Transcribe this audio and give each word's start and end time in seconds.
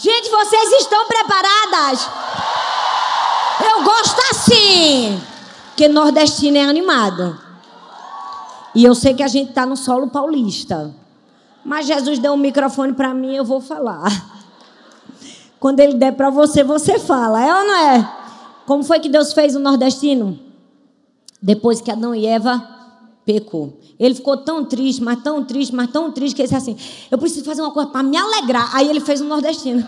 Gente, 0.00 0.30
vocês 0.30 0.72
estão 0.80 1.08
preparadas? 1.08 2.08
Eu 3.60 3.82
gosto 3.82 4.20
assim. 4.30 5.20
Porque 5.66 5.88
nordestino 5.88 6.56
é 6.56 6.62
animado. 6.62 7.36
E 8.76 8.84
eu 8.84 8.94
sei 8.94 9.12
que 9.12 9.24
a 9.24 9.28
gente 9.28 9.48
está 9.48 9.66
no 9.66 9.76
solo 9.76 10.08
paulista. 10.08 10.94
Mas 11.64 11.86
Jesus 11.86 12.20
deu 12.20 12.32
um 12.32 12.36
microfone 12.36 12.92
para 12.92 13.12
mim, 13.12 13.34
eu 13.34 13.44
vou 13.44 13.60
falar. 13.60 14.08
Quando 15.58 15.80
ele 15.80 15.94
der 15.94 16.12
para 16.12 16.30
você, 16.30 16.62
você 16.62 17.00
fala. 17.00 17.44
É 17.44 17.52
ou 17.52 17.64
não 17.64 17.74
é? 17.74 18.12
Como 18.66 18.84
foi 18.84 19.00
que 19.00 19.08
Deus 19.08 19.32
fez 19.32 19.56
o 19.56 19.58
nordestino? 19.58 20.38
Depois 21.42 21.80
que 21.80 21.90
Adão 21.90 22.14
e 22.14 22.24
Eva 22.24 22.77
pecou. 23.28 23.78
Ele 24.00 24.14
ficou 24.14 24.38
tão 24.38 24.64
triste, 24.64 25.02
mas 25.02 25.22
tão 25.22 25.44
triste, 25.44 25.74
mas 25.74 25.90
tão 25.90 26.10
triste, 26.10 26.34
que 26.34 26.40
ele 26.40 26.48
disse 26.48 26.56
assim: 26.56 26.78
Eu 27.10 27.18
preciso 27.18 27.44
fazer 27.44 27.60
uma 27.60 27.70
coisa 27.70 27.90
para 27.90 28.02
me 28.02 28.16
alegrar. 28.16 28.74
Aí 28.74 28.88
ele 28.88 29.00
fez 29.00 29.20
o 29.20 29.24
nordestino. 29.24 29.86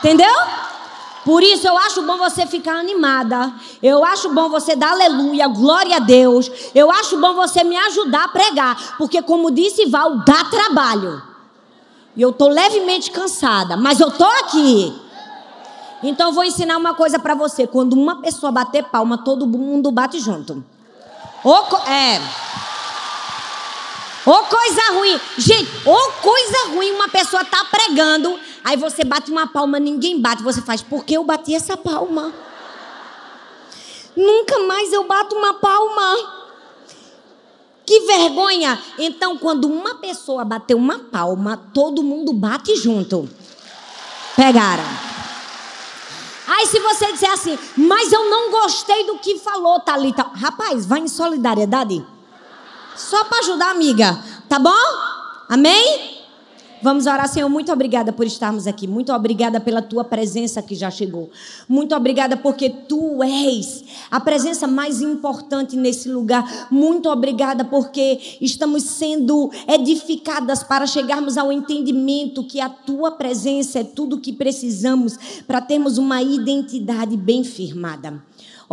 Entendeu? 0.00 0.34
Por 1.24 1.42
isso 1.42 1.66
eu 1.66 1.78
acho 1.78 2.02
bom 2.02 2.18
você 2.18 2.46
ficar 2.46 2.74
animada. 2.74 3.54
Eu 3.82 4.04
acho 4.04 4.34
bom 4.34 4.50
você 4.50 4.76
dar 4.76 4.90
aleluia, 4.90 5.48
glória 5.48 5.96
a 5.96 6.00
Deus. 6.00 6.50
Eu 6.74 6.90
acho 6.90 7.18
bom 7.18 7.32
você 7.32 7.64
me 7.64 7.76
ajudar 7.76 8.24
a 8.24 8.28
pregar. 8.28 8.96
Porque, 8.98 9.22
como 9.22 9.50
disse 9.50 9.86
Val, 9.86 10.18
dá 10.18 10.44
trabalho. 10.44 11.22
E 12.14 12.20
eu 12.20 12.30
estou 12.30 12.48
levemente 12.48 13.10
cansada, 13.10 13.78
mas 13.78 13.98
eu 13.98 14.08
estou 14.08 14.26
aqui. 14.26 14.92
Então 16.02 16.28
eu 16.28 16.34
vou 16.34 16.44
ensinar 16.44 16.76
uma 16.76 16.92
coisa 16.92 17.18
para 17.18 17.34
você. 17.34 17.66
Quando 17.66 17.94
uma 17.94 18.20
pessoa 18.20 18.52
bater 18.52 18.84
palma, 18.84 19.16
todo 19.16 19.46
mundo 19.46 19.90
bate 19.90 20.18
junto. 20.18 20.62
Ou, 21.44 21.66
é. 21.86 22.20
Ou 24.24 24.44
coisa 24.44 24.82
ruim. 24.92 25.20
Gente, 25.38 25.70
ou 25.84 26.12
coisa 26.12 26.68
ruim, 26.68 26.92
uma 26.92 27.08
pessoa 27.08 27.44
tá 27.44 27.64
pregando 27.64 28.38
Aí 28.64 28.76
você 28.76 29.02
bate 29.04 29.30
uma 29.30 29.46
palma, 29.46 29.80
ninguém 29.80 30.20
bate. 30.20 30.42
Você 30.42 30.62
faz, 30.62 30.82
por 30.82 31.04
que 31.04 31.14
eu 31.14 31.24
bati 31.24 31.54
essa 31.54 31.76
palma? 31.76 32.32
Nunca 34.16 34.58
mais 34.60 34.92
eu 34.92 35.04
bato 35.04 35.34
uma 35.34 35.54
palma. 35.54 36.40
Que 37.84 38.00
vergonha! 38.00 38.80
Então, 38.98 39.36
quando 39.36 39.64
uma 39.64 39.96
pessoa 39.96 40.44
bateu 40.44 40.78
uma 40.78 40.98
palma, 40.98 41.56
todo 41.74 42.02
mundo 42.02 42.32
bate 42.32 42.76
junto. 42.76 43.28
Pegaram. 44.36 44.84
Aí, 46.54 46.66
se 46.66 46.78
você 46.80 47.12
disser 47.12 47.30
assim, 47.30 47.58
mas 47.78 48.12
eu 48.12 48.28
não 48.28 48.50
gostei 48.50 49.06
do 49.06 49.18
que 49.18 49.38
falou, 49.38 49.80
Thalita. 49.80 50.22
Rapaz, 50.34 50.84
vai 50.84 51.00
em 51.00 51.08
solidariedade. 51.08 52.04
Só 52.94 53.24
para 53.24 53.38
ajudar 53.38 53.70
amiga. 53.70 54.22
Tá 54.50 54.58
bom? 54.58 54.70
Amém? 55.48 56.21
Vamos 56.82 57.06
orar, 57.06 57.28
Senhor. 57.28 57.48
Muito 57.48 57.70
obrigada 57.72 58.12
por 58.12 58.26
estarmos 58.26 58.66
aqui. 58.66 58.88
Muito 58.88 59.12
obrigada 59.12 59.60
pela 59.60 59.80
tua 59.80 60.02
presença 60.02 60.60
que 60.60 60.74
já 60.74 60.90
chegou. 60.90 61.30
Muito 61.68 61.94
obrigada 61.94 62.36
porque 62.36 62.68
tu 62.68 63.22
és 63.22 63.84
a 64.10 64.18
presença 64.18 64.66
mais 64.66 65.00
importante 65.00 65.76
nesse 65.76 66.08
lugar. 66.08 66.66
Muito 66.72 67.08
obrigada 67.08 67.64
porque 67.64 68.36
estamos 68.40 68.82
sendo 68.82 69.48
edificadas 69.68 70.64
para 70.64 70.84
chegarmos 70.84 71.38
ao 71.38 71.52
entendimento 71.52 72.42
que 72.42 72.60
a 72.60 72.68
tua 72.68 73.12
presença 73.12 73.78
é 73.78 73.84
tudo 73.84 74.16
o 74.16 74.20
que 74.20 74.32
precisamos 74.32 75.16
para 75.46 75.60
termos 75.60 75.98
uma 75.98 76.20
identidade 76.20 77.16
bem 77.16 77.44
firmada. 77.44 78.20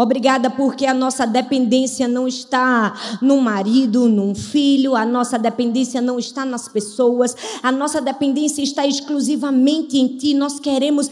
Obrigada 0.01 0.49
porque 0.49 0.85
a 0.85 0.93
nossa 0.93 1.27
dependência 1.27 2.07
não 2.07 2.25
está 2.25 2.93
no 3.21 3.41
marido, 3.41 4.07
num 4.07 4.33
filho, 4.33 4.95
a 4.95 5.05
nossa 5.05 5.37
dependência 5.37 5.99
não 5.99 6.17
está 6.17 6.45
nas 6.45 6.69
pessoas, 6.69 7.35
a 7.61 7.69
nossa 7.69 7.99
dependência 7.99 8.61
está 8.63 8.87
exclusivamente 8.87 9.97
em 9.97 10.07
Ti. 10.07 10.33
Nós 10.33 10.57
queremos 10.57 11.09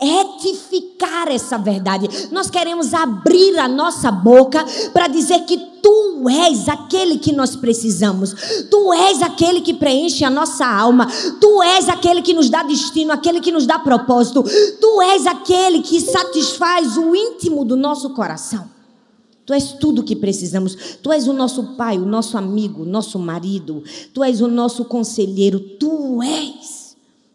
retificar 0.00 1.28
essa 1.28 1.58
verdade. 1.58 2.28
Nós 2.30 2.48
queremos 2.48 2.94
abrir 2.94 3.58
a 3.58 3.68
nossa 3.68 4.10
boca 4.10 4.64
para 4.92 5.08
dizer 5.08 5.40
que 5.40 5.56
tu 5.82 6.28
és 6.28 6.68
aquele 6.68 7.18
que 7.18 7.32
nós 7.32 7.56
precisamos. 7.56 8.34
Tu 8.70 8.92
és 8.92 9.22
aquele 9.22 9.60
que 9.60 9.74
preenche 9.74 10.24
a 10.24 10.30
nossa 10.30 10.66
alma. 10.66 11.06
Tu 11.40 11.62
és 11.62 11.88
aquele 11.88 12.22
que 12.22 12.34
nos 12.34 12.48
dá 12.48 12.62
destino, 12.62 13.12
aquele 13.12 13.40
que 13.40 13.52
nos 13.52 13.66
dá 13.66 13.78
propósito. 13.78 14.42
Tu 14.42 15.02
és 15.02 15.26
aquele 15.26 15.80
que 15.82 16.00
satisfaz 16.00 16.96
o 16.96 17.14
íntimo 17.14 17.64
do 17.64 17.76
nosso 17.76 18.10
coração. 18.10 18.68
Tu 19.46 19.54
és 19.54 19.72
tudo 19.72 20.02
o 20.02 20.04
que 20.04 20.14
precisamos. 20.14 20.76
Tu 21.02 21.12
és 21.12 21.26
o 21.26 21.32
nosso 21.32 21.74
pai, 21.76 21.98
o 21.98 22.06
nosso 22.06 22.38
amigo, 22.38 22.82
o 22.82 22.86
nosso 22.86 23.18
marido. 23.18 23.82
Tu 24.14 24.22
és 24.22 24.40
o 24.40 24.46
nosso 24.46 24.84
conselheiro. 24.84 25.58
Tu 25.58 26.22
és. 26.22 26.79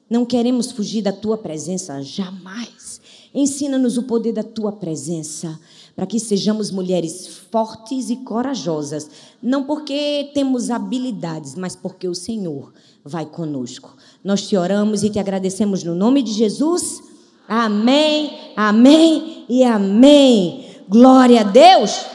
Não 0.10 0.24
queremos 0.24 0.72
fugir 0.72 1.02
da 1.02 1.12
tua 1.12 1.38
presença 1.38 2.02
jamais. 2.02 3.02
Ensina-nos 3.34 3.98
o 3.98 4.04
poder 4.04 4.32
da 4.32 4.44
tua 4.44 4.72
presença, 4.72 5.60
para 5.96 6.06
que 6.06 6.20
sejamos 6.20 6.72
mulheres 6.72 7.28
fortes 7.52 8.10
e 8.10 8.18
corajosas, 8.18 9.10
não 9.42 9.64
porque 9.64 10.30
temos 10.34 10.70
habilidades, 10.70 11.56
mas 11.56 11.76
porque 11.76 12.08
o 12.08 12.16
Senhor 12.16 12.72
vai 13.04 13.26
conosco. 13.26 13.96
Nós 14.24 14.48
te 14.48 14.56
oramos 14.56 15.04
e 15.04 15.10
te 15.10 15.20
agradecemos 15.20 15.84
no 15.84 15.96
nome 15.96 16.22
de 16.22 16.32
Jesus. 16.32 17.04
Amém, 17.48 18.54
amém 18.56 19.46
e 19.50 19.64
amém. 19.64 20.66
Glória 20.88 21.42
a 21.42 21.44
Deus. 21.44 22.06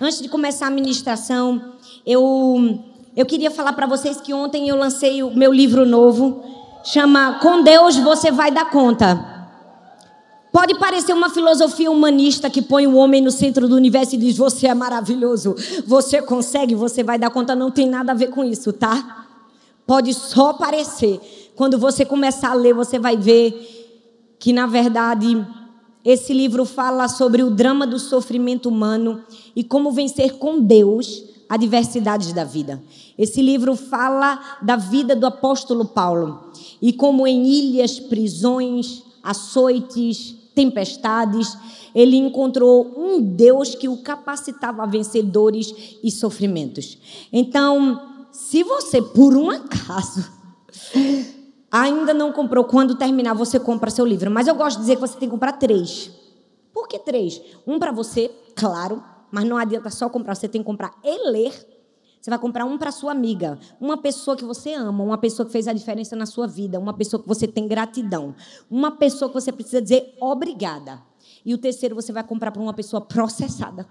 Antes 0.00 0.22
de 0.22 0.28
começar 0.28 0.68
a 0.68 0.70
ministração, 0.70 1.74
eu, 2.06 2.82
eu 3.14 3.26
queria 3.26 3.50
falar 3.50 3.74
para 3.74 3.86
vocês 3.86 4.20
que 4.20 4.32
ontem 4.32 4.68
eu 4.68 4.76
lancei 4.76 5.22
o 5.22 5.36
meu 5.36 5.52
livro 5.52 5.84
novo 5.84 6.59
chama 6.84 7.38
Com 7.40 7.62
Deus 7.62 7.96
você 7.96 8.30
vai 8.30 8.50
dar 8.50 8.70
conta. 8.70 9.28
Pode 10.52 10.76
parecer 10.78 11.12
uma 11.12 11.30
filosofia 11.30 11.90
humanista 11.90 12.50
que 12.50 12.60
põe 12.60 12.86
o 12.86 12.96
homem 12.96 13.22
no 13.22 13.30
centro 13.30 13.68
do 13.68 13.76
universo 13.76 14.16
e 14.16 14.18
diz: 14.18 14.36
Você 14.36 14.66
é 14.66 14.74
maravilhoso, 14.74 15.54
você 15.86 16.20
consegue, 16.20 16.74
você 16.74 17.02
vai 17.02 17.18
dar 17.18 17.30
conta. 17.30 17.54
Não 17.54 17.70
tem 17.70 17.88
nada 17.88 18.12
a 18.12 18.14
ver 18.14 18.30
com 18.30 18.44
isso, 18.44 18.72
tá? 18.72 19.26
Pode 19.86 20.12
só 20.12 20.52
parecer. 20.52 21.20
Quando 21.54 21.78
você 21.78 22.04
começar 22.04 22.50
a 22.50 22.54
ler, 22.54 22.74
você 22.74 22.98
vai 22.98 23.16
ver 23.16 24.34
que, 24.38 24.52
na 24.52 24.66
verdade, 24.66 25.46
esse 26.04 26.32
livro 26.32 26.64
fala 26.64 27.06
sobre 27.08 27.42
o 27.42 27.50
drama 27.50 27.86
do 27.86 27.98
sofrimento 27.98 28.68
humano 28.68 29.22
e 29.54 29.62
como 29.62 29.92
vencer 29.92 30.34
com 30.38 30.60
Deus 30.60 31.29
adversidades 31.50 32.32
da 32.32 32.44
vida. 32.44 32.80
Esse 33.18 33.42
livro 33.42 33.74
fala 33.74 34.58
da 34.62 34.76
vida 34.76 35.16
do 35.16 35.26
apóstolo 35.26 35.84
Paulo 35.84 36.52
e 36.80 36.92
como 36.92 37.26
em 37.26 37.44
ilhas, 37.44 37.98
prisões, 37.98 39.02
açoites, 39.20 40.36
tempestades, 40.54 41.58
ele 41.92 42.16
encontrou 42.16 42.94
um 42.96 43.20
Deus 43.20 43.74
que 43.74 43.88
o 43.88 43.96
capacitava 43.96 44.84
a 44.84 44.86
vencer 44.86 45.24
dores 45.24 45.98
e 46.04 46.10
sofrimentos. 46.10 46.96
Então, 47.32 48.00
se 48.30 48.62
você, 48.62 49.02
por 49.02 49.36
um 49.36 49.50
acaso, 49.50 50.24
ainda 51.68 52.14
não 52.14 52.30
comprou, 52.30 52.62
quando 52.62 52.94
terminar, 52.94 53.34
você 53.34 53.58
compra 53.58 53.90
seu 53.90 54.06
livro. 54.06 54.30
Mas 54.30 54.46
eu 54.46 54.54
gosto 54.54 54.76
de 54.76 54.82
dizer 54.82 54.94
que 54.94 55.00
você 55.00 55.18
tem 55.18 55.28
que 55.28 55.32
comprar 55.32 55.52
três. 55.52 56.12
Por 56.72 56.86
que 56.86 56.98
três? 56.98 57.40
Um 57.66 57.78
para 57.80 57.90
você, 57.90 58.30
claro, 58.54 59.02
mas 59.30 59.44
não 59.44 59.56
adianta 59.56 59.90
só 59.90 60.08
comprar, 60.08 60.34
você 60.34 60.48
tem 60.48 60.60
que 60.60 60.66
comprar 60.66 60.98
e 61.02 61.30
ler. 61.30 61.52
Você 62.20 62.28
vai 62.28 62.38
comprar 62.38 62.66
um 62.66 62.76
para 62.76 62.92
sua 62.92 63.12
amiga, 63.12 63.58
uma 63.80 63.96
pessoa 63.96 64.36
que 64.36 64.44
você 64.44 64.74
ama, 64.74 65.02
uma 65.02 65.16
pessoa 65.16 65.46
que 65.46 65.52
fez 65.52 65.66
a 65.66 65.72
diferença 65.72 66.14
na 66.14 66.26
sua 66.26 66.46
vida, 66.46 66.78
uma 66.78 66.92
pessoa 66.92 67.22
que 67.22 67.26
você 67.26 67.48
tem 67.48 67.66
gratidão, 67.66 68.34
uma 68.70 68.90
pessoa 68.90 69.30
que 69.30 69.34
você 69.34 69.50
precisa 69.50 69.80
dizer 69.80 70.14
obrigada. 70.20 71.02
E 71.44 71.54
o 71.54 71.58
terceiro 71.58 71.94
você 71.94 72.12
vai 72.12 72.22
comprar 72.22 72.50
para 72.50 72.60
uma 72.60 72.74
pessoa 72.74 73.00
processada. 73.00 73.88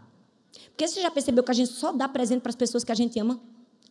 Porque 0.69 0.87
você 0.87 1.01
já 1.01 1.09
percebeu 1.09 1.43
que 1.43 1.51
a 1.51 1.55
gente 1.55 1.71
só 1.71 1.91
dá 1.91 2.07
presente 2.07 2.41
para 2.41 2.51
as 2.51 2.55
pessoas 2.55 2.83
que 2.83 2.91
a 2.91 2.95
gente 2.95 3.19
ama? 3.19 3.39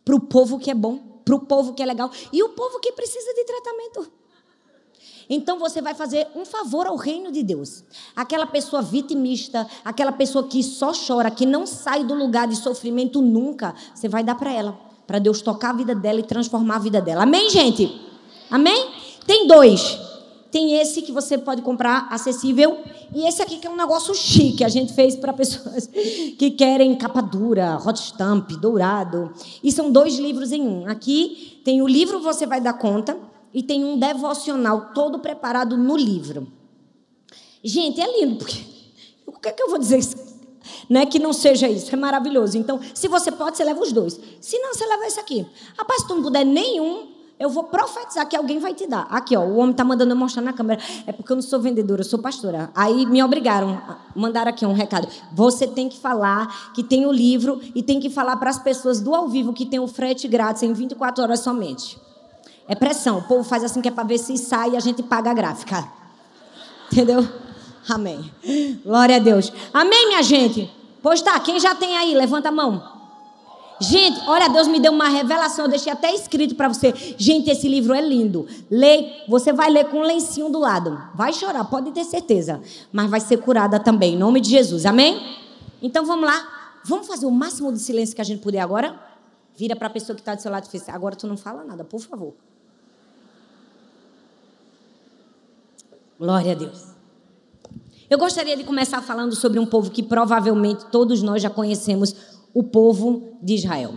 Para 0.05 0.15
o 0.15 0.21
povo 0.21 0.57
que 0.57 0.71
é 0.71 0.75
bom, 0.75 0.97
para 1.25 1.35
o 1.35 1.39
povo 1.39 1.73
que 1.73 1.83
é 1.83 1.85
legal 1.85 2.09
e 2.31 2.41
o 2.41 2.49
povo 2.49 2.79
que 2.79 2.93
precisa 2.93 3.33
de 3.33 3.43
tratamento. 3.43 4.11
Então 5.29 5.59
você 5.59 5.81
vai 5.81 5.93
fazer 5.93 6.27
um 6.35 6.43
favor 6.43 6.87
ao 6.87 6.95
reino 6.95 7.31
de 7.31 7.43
Deus. 7.43 7.83
Aquela 8.15 8.47
pessoa 8.47 8.81
vitimista, 8.81 9.67
aquela 9.85 10.11
pessoa 10.11 10.47
que 10.47 10.63
só 10.63 10.91
chora, 10.91 11.29
que 11.29 11.45
não 11.45 11.67
sai 11.67 12.03
do 12.03 12.15
lugar 12.15 12.47
de 12.47 12.55
sofrimento 12.55 13.21
nunca, 13.21 13.75
você 13.93 14.07
vai 14.07 14.23
dar 14.23 14.35
para 14.35 14.51
ela, 14.51 14.77
para 15.05 15.19
Deus 15.19 15.41
tocar 15.41 15.69
a 15.69 15.73
vida 15.73 15.93
dela 15.93 16.19
e 16.19 16.23
transformar 16.23 16.77
a 16.77 16.79
vida 16.79 16.99
dela. 16.99 17.23
Amém, 17.23 17.49
gente? 17.49 18.01
Amém? 18.49 18.89
Tem 19.27 19.45
dois. 19.45 19.99
Tem 20.51 20.79
esse 20.79 21.03
que 21.03 21.11
você 21.11 21.37
pode 21.37 21.61
comprar 21.61 22.07
acessível 22.09 22.79
e 23.13 23.27
esse 23.27 23.39
aqui 23.39 23.57
que 23.57 23.67
é 23.67 23.69
um 23.69 23.75
negócio 23.75 24.15
chique. 24.15 24.63
A 24.63 24.69
gente 24.69 24.93
fez 24.93 25.15
para 25.15 25.31
pessoas 25.33 25.85
que 25.85 26.51
querem 26.51 26.95
capa 26.95 27.21
dura, 27.21 27.77
hot 27.77 27.99
stamp, 27.99 28.49
dourado. 28.53 29.31
E 29.63 29.71
são 29.71 29.91
dois 29.91 30.17
livros 30.17 30.51
em 30.51 30.61
um. 30.61 30.87
Aqui 30.87 31.61
tem 31.63 31.83
o 31.83 31.87
livro 31.87 32.19
Você 32.21 32.47
Vai 32.47 32.59
Dar 32.59 32.73
Conta, 32.73 33.15
e 33.53 33.63
tem 33.63 33.83
um 33.83 33.97
devocional 33.97 34.91
todo 34.93 35.19
preparado 35.19 35.77
no 35.77 35.97
livro. 35.97 36.47
Gente, 37.63 37.99
é 37.99 38.19
lindo, 38.19 38.37
porque 38.37 38.63
o 39.25 39.33
que, 39.33 39.49
é 39.49 39.51
que 39.51 39.63
eu 39.63 39.69
vou 39.69 39.79
dizer? 39.79 39.99
Não 40.89 41.01
é 41.01 41.05
que 41.05 41.19
não 41.19 41.33
seja 41.33 41.67
isso, 41.67 41.93
é 41.93 41.97
maravilhoso. 41.97 42.57
Então, 42.57 42.79
se 42.93 43.07
você 43.07 43.31
pode, 43.31 43.57
você 43.57 43.63
leva 43.63 43.81
os 43.81 43.91
dois. 43.91 44.19
Se 44.41 44.57
não, 44.59 44.73
você 44.73 44.85
leva 44.85 45.05
esse 45.05 45.19
aqui. 45.19 45.45
Rapaz, 45.77 46.01
se 46.01 46.07
tu 46.07 46.15
não 46.15 46.23
puder 46.23 46.45
nenhum, 46.45 47.09
Eu 47.39 47.49
vou 47.49 47.63
profetizar 47.63 48.27
que 48.27 48.35
alguém 48.35 48.59
vai 48.59 48.73
te 48.73 48.85
dar. 48.85 49.07
Aqui, 49.09 49.35
ó, 49.37 49.41
o 49.41 49.55
homem 49.55 49.73
tá 49.73 49.81
mandando 49.81 50.11
eu 50.11 50.17
mostrar 50.17 50.41
na 50.41 50.51
câmera. 50.51 50.81
É 51.07 51.13
porque 51.13 51.31
eu 51.31 51.37
não 51.37 51.41
sou 51.41 51.57
vendedora, 51.57 52.01
eu 52.01 52.05
sou 52.05 52.19
pastora. 52.19 52.69
Aí 52.75 53.05
me 53.05 53.23
obrigaram, 53.23 53.81
mandaram 54.13 54.49
aqui 54.49 54.65
um 54.65 54.73
recado. 54.73 55.07
Você 55.31 55.65
tem 55.65 55.87
que 55.87 55.97
falar 55.97 56.73
que 56.73 56.83
tem 56.83 57.05
o 57.05 57.11
livro 57.13 57.61
e 57.73 57.81
tem 57.81 57.97
que 57.97 58.09
falar 58.09 58.35
para 58.35 58.49
as 58.49 58.59
pessoas 58.59 58.99
do 58.99 59.15
ao 59.15 59.29
vivo 59.29 59.53
que 59.53 59.65
tem 59.65 59.79
o 59.79 59.87
frete 59.87 60.27
grátis 60.27 60.63
em 60.63 60.73
24 60.73 61.23
horas 61.23 61.39
somente. 61.39 61.97
É 62.69 62.75
pressão. 62.75 63.17
O 63.17 63.23
povo 63.23 63.43
faz 63.43 63.63
assim 63.63 63.81
que 63.81 63.87
é 63.87 63.91
para 63.91 64.03
ver 64.03 64.19
se 64.19 64.37
sai 64.37 64.69
e 64.69 64.77
a 64.77 64.79
gente 64.79 65.01
paga 65.01 65.31
a 65.31 65.33
gráfica. 65.33 65.91
Entendeu? 66.91 67.27
Amém. 67.89 68.31
Glória 68.85 69.15
a 69.15 69.19
Deus. 69.19 69.51
Amém, 69.73 70.07
minha 70.07 70.21
gente? 70.21 70.71
Pois 71.01 71.19
tá, 71.19 71.39
quem 71.39 71.59
já 71.59 71.73
tem 71.73 71.97
aí? 71.97 72.13
Levanta 72.13 72.49
a 72.49 72.51
mão. 72.51 72.99
Gente, 73.81 74.21
olha, 74.27 74.49
Deus 74.49 74.67
me 74.67 74.79
deu 74.79 74.91
uma 74.91 75.07
revelação, 75.07 75.65
eu 75.65 75.69
deixei 75.69 75.91
até 75.91 76.13
escrito 76.13 76.53
para 76.53 76.67
você. 76.67 76.93
Gente, 77.17 77.49
esse 77.49 77.67
livro 77.67 77.93
é 77.93 78.01
lindo. 78.01 78.45
Lê, 78.69 79.23
você 79.27 79.51
vai 79.51 79.71
ler 79.71 79.85
com 79.85 79.99
um 79.99 80.03
lencinho 80.03 80.49
do 80.49 80.59
lado. 80.59 81.01
Vai 81.15 81.33
chorar, 81.33 81.63
pode 81.63 81.89
ter 81.91 82.03
certeza. 82.03 82.61
Mas 82.91 83.09
vai 83.09 83.19
ser 83.19 83.37
curada 83.37 83.79
também, 83.79 84.13
em 84.13 84.17
nome 84.17 84.41
de 84.41 84.49
Jesus. 84.49 84.85
Amém? 84.85 85.37
Então 85.81 86.05
vamos 86.05 86.25
lá. 86.25 86.79
Vamos 86.83 87.07
fazer 87.07 87.25
o 87.25 87.31
máximo 87.31 87.71
de 87.71 87.79
silêncio 87.79 88.13
que 88.13 88.21
a 88.21 88.25
gente 88.25 88.41
puder 88.41 88.59
agora? 88.59 88.99
Vira 89.55 89.75
para 89.75 89.87
a 89.87 89.89
pessoa 89.89 90.15
que 90.15 90.21
está 90.21 90.35
do 90.35 90.41
seu 90.41 90.51
lado 90.51 90.67
e 90.71 90.79
fala: 90.79 90.95
agora 90.95 91.15
tu 91.15 91.25
não 91.25 91.37
fala 91.37 91.63
nada, 91.63 91.83
por 91.83 91.99
favor. 92.01 92.35
Glória 96.19 96.51
a 96.51 96.55
Deus. 96.55 96.83
Eu 98.09 98.17
gostaria 98.17 98.57
de 98.57 98.65
começar 98.65 99.01
falando 99.01 99.33
sobre 99.35 99.57
um 99.57 99.65
povo 99.65 99.89
que 99.89 100.03
provavelmente 100.03 100.85
todos 100.91 101.21
nós 101.21 101.41
já 101.41 101.49
conhecemos 101.49 102.13
o 102.53 102.61
povo 102.61 103.37
de 103.41 103.53
Israel. 103.53 103.93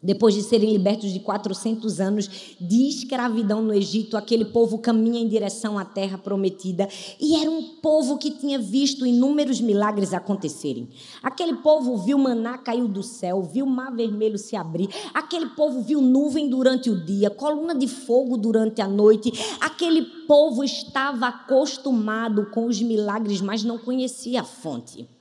Depois 0.00 0.32
de 0.32 0.42
serem 0.42 0.72
libertos 0.72 1.12
de 1.12 1.18
400 1.18 1.98
anos 1.98 2.30
de 2.60 2.88
escravidão 2.88 3.60
no 3.60 3.74
Egito, 3.74 4.16
aquele 4.16 4.44
povo 4.44 4.78
caminha 4.78 5.20
em 5.20 5.26
direção 5.26 5.76
à 5.76 5.84
terra 5.84 6.16
prometida 6.16 6.88
e 7.20 7.34
era 7.34 7.50
um 7.50 7.62
povo 7.82 8.16
que 8.16 8.30
tinha 8.30 8.60
visto 8.60 9.04
inúmeros 9.04 9.60
milagres 9.60 10.14
acontecerem. 10.14 10.88
Aquele 11.20 11.56
povo 11.56 11.96
viu 11.96 12.16
maná 12.16 12.56
cair 12.58 12.86
do 12.86 13.02
céu, 13.02 13.42
viu 13.42 13.66
mar 13.66 13.92
vermelho 13.92 14.38
se 14.38 14.54
abrir, 14.54 14.88
aquele 15.12 15.46
povo 15.46 15.82
viu 15.82 16.00
nuvem 16.00 16.48
durante 16.48 16.88
o 16.88 17.04
dia, 17.04 17.28
coluna 17.28 17.74
de 17.74 17.88
fogo 17.88 18.36
durante 18.36 18.80
a 18.80 18.86
noite. 18.86 19.32
Aquele 19.60 20.02
povo 20.28 20.62
estava 20.62 21.26
acostumado 21.26 22.50
com 22.50 22.66
os 22.66 22.80
milagres, 22.80 23.40
mas 23.40 23.64
não 23.64 23.78
conhecia 23.78 24.42
a 24.42 24.44
fonte. 24.44 25.17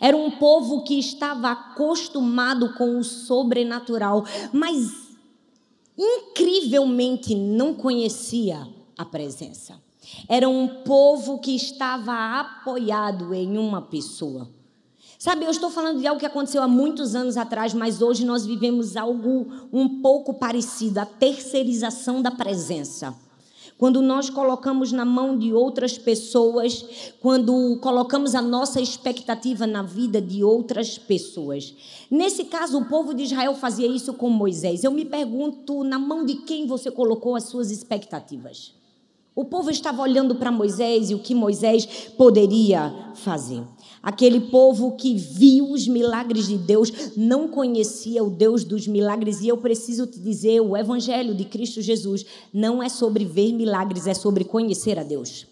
Era 0.00 0.16
um 0.16 0.30
povo 0.30 0.82
que 0.82 0.98
estava 0.98 1.50
acostumado 1.50 2.74
com 2.74 2.98
o 2.98 3.04
sobrenatural, 3.04 4.24
mas 4.52 5.08
incrivelmente 5.96 7.34
não 7.34 7.74
conhecia 7.74 8.66
a 8.96 9.04
presença. 9.04 9.80
Era 10.28 10.48
um 10.48 10.82
povo 10.84 11.38
que 11.38 11.54
estava 11.54 12.40
apoiado 12.40 13.34
em 13.34 13.58
uma 13.58 13.82
pessoa. 13.82 14.48
Sabe, 15.18 15.44
eu 15.44 15.50
estou 15.50 15.68
falando 15.68 15.98
de 16.00 16.06
algo 16.06 16.20
que 16.20 16.26
aconteceu 16.26 16.62
há 16.62 16.68
muitos 16.68 17.14
anos 17.14 17.36
atrás, 17.36 17.74
mas 17.74 18.00
hoje 18.00 18.24
nós 18.24 18.46
vivemos 18.46 18.96
algo 18.96 19.68
um 19.72 20.00
pouco 20.00 20.34
parecido 20.34 21.00
a 21.00 21.06
terceirização 21.06 22.22
da 22.22 22.30
presença 22.30 23.14
quando 23.78 24.02
nós 24.02 24.28
colocamos 24.28 24.90
na 24.90 25.04
mão 25.04 25.38
de 25.38 25.54
outras 25.54 25.96
pessoas, 25.96 26.84
quando 27.20 27.78
colocamos 27.80 28.34
a 28.34 28.42
nossa 28.42 28.80
expectativa 28.80 29.66
na 29.68 29.82
vida 29.82 30.20
de 30.20 30.42
outras 30.42 30.98
pessoas. 30.98 31.72
Nesse 32.10 32.44
caso, 32.44 32.78
o 32.78 32.86
povo 32.86 33.14
de 33.14 33.22
Israel 33.22 33.54
fazia 33.54 33.86
isso 33.86 34.12
com 34.12 34.28
Moisés. 34.28 34.82
Eu 34.82 34.90
me 34.90 35.04
pergunto, 35.04 35.84
na 35.84 35.98
mão 35.98 36.26
de 36.26 36.34
quem 36.34 36.66
você 36.66 36.90
colocou 36.90 37.36
as 37.36 37.44
suas 37.44 37.70
expectativas? 37.70 38.74
O 39.38 39.44
povo 39.44 39.70
estava 39.70 40.02
olhando 40.02 40.34
para 40.34 40.50
Moisés 40.50 41.10
e 41.10 41.14
o 41.14 41.20
que 41.20 41.32
Moisés 41.32 41.86
poderia 42.16 42.92
fazer. 43.14 43.62
Aquele 44.02 44.40
povo 44.40 44.92
que 44.92 45.16
viu 45.16 45.70
os 45.70 45.88
milagres 45.88 46.46
de 46.46 46.56
Deus 46.56 46.92
não 47.16 47.48
conhecia 47.48 48.22
o 48.22 48.30
Deus 48.30 48.64
dos 48.64 48.86
milagres. 48.86 49.40
E 49.40 49.48
eu 49.48 49.56
preciso 49.56 50.06
te 50.06 50.18
dizer: 50.18 50.60
o 50.60 50.76
Evangelho 50.76 51.34
de 51.34 51.44
Cristo 51.44 51.82
Jesus 51.82 52.24
não 52.52 52.82
é 52.82 52.88
sobre 52.88 53.24
ver 53.24 53.52
milagres, 53.52 54.06
é 54.06 54.14
sobre 54.14 54.44
conhecer 54.44 54.98
a 54.98 55.02
Deus. 55.02 55.46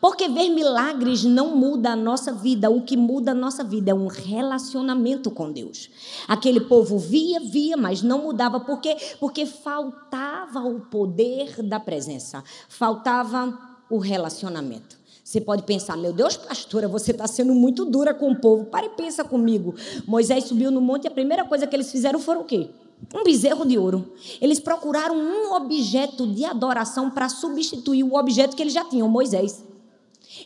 Porque 0.00 0.28
ver 0.28 0.50
milagres 0.50 1.24
não 1.24 1.56
muda 1.56 1.92
a 1.92 1.96
nossa 1.96 2.32
vida, 2.32 2.70
o 2.70 2.82
que 2.82 2.96
muda 2.96 3.30
a 3.30 3.34
nossa 3.34 3.64
vida 3.64 3.90
é 3.90 3.94
um 3.94 4.08
relacionamento 4.08 5.30
com 5.30 5.50
Deus. 5.50 5.88
Aquele 6.28 6.60
povo 6.60 6.98
via, 6.98 7.40
via, 7.40 7.76
mas 7.76 8.02
não 8.02 8.22
mudava. 8.22 8.60
Por 8.60 8.80
quê? 8.80 8.96
Porque 9.18 9.46
faltava 9.46 10.60
o 10.60 10.80
poder 10.80 11.62
da 11.62 11.80
presença, 11.80 12.42
faltava 12.68 13.58
o 13.88 13.98
relacionamento. 13.98 14.95
Você 15.26 15.40
pode 15.40 15.64
pensar, 15.64 15.96
meu 15.96 16.12
Deus, 16.12 16.36
pastora, 16.36 16.86
você 16.86 17.10
está 17.10 17.26
sendo 17.26 17.52
muito 17.52 17.84
dura 17.84 18.14
com 18.14 18.30
o 18.30 18.36
povo. 18.36 18.66
Para 18.66 18.86
e 18.86 18.90
pensa 18.90 19.24
comigo. 19.24 19.74
Moisés 20.06 20.44
subiu 20.44 20.70
no 20.70 20.80
monte 20.80 21.06
e 21.06 21.08
a 21.08 21.10
primeira 21.10 21.44
coisa 21.44 21.66
que 21.66 21.74
eles 21.74 21.90
fizeram 21.90 22.20
foi 22.20 22.36
o 22.36 22.44
quê? 22.44 22.70
Um 23.12 23.24
bezerro 23.24 23.66
de 23.66 23.76
ouro. 23.76 24.12
Eles 24.40 24.60
procuraram 24.60 25.16
um 25.16 25.52
objeto 25.52 26.28
de 26.28 26.44
adoração 26.44 27.10
para 27.10 27.28
substituir 27.28 28.04
o 28.04 28.14
objeto 28.14 28.54
que 28.54 28.62
eles 28.62 28.72
já 28.72 28.84
tinham, 28.84 29.08
Moisés. 29.08 29.64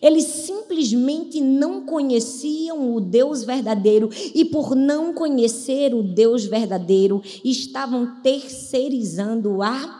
Eles 0.00 0.24
simplesmente 0.24 1.42
não 1.42 1.82
conheciam 1.82 2.94
o 2.96 3.02
Deus 3.02 3.44
verdadeiro 3.44 4.08
e, 4.34 4.46
por 4.46 4.74
não 4.74 5.12
conhecer 5.12 5.94
o 5.94 6.02
Deus 6.02 6.46
verdadeiro, 6.46 7.22
estavam 7.44 8.22
terceirizando 8.22 9.62
a 9.62 9.99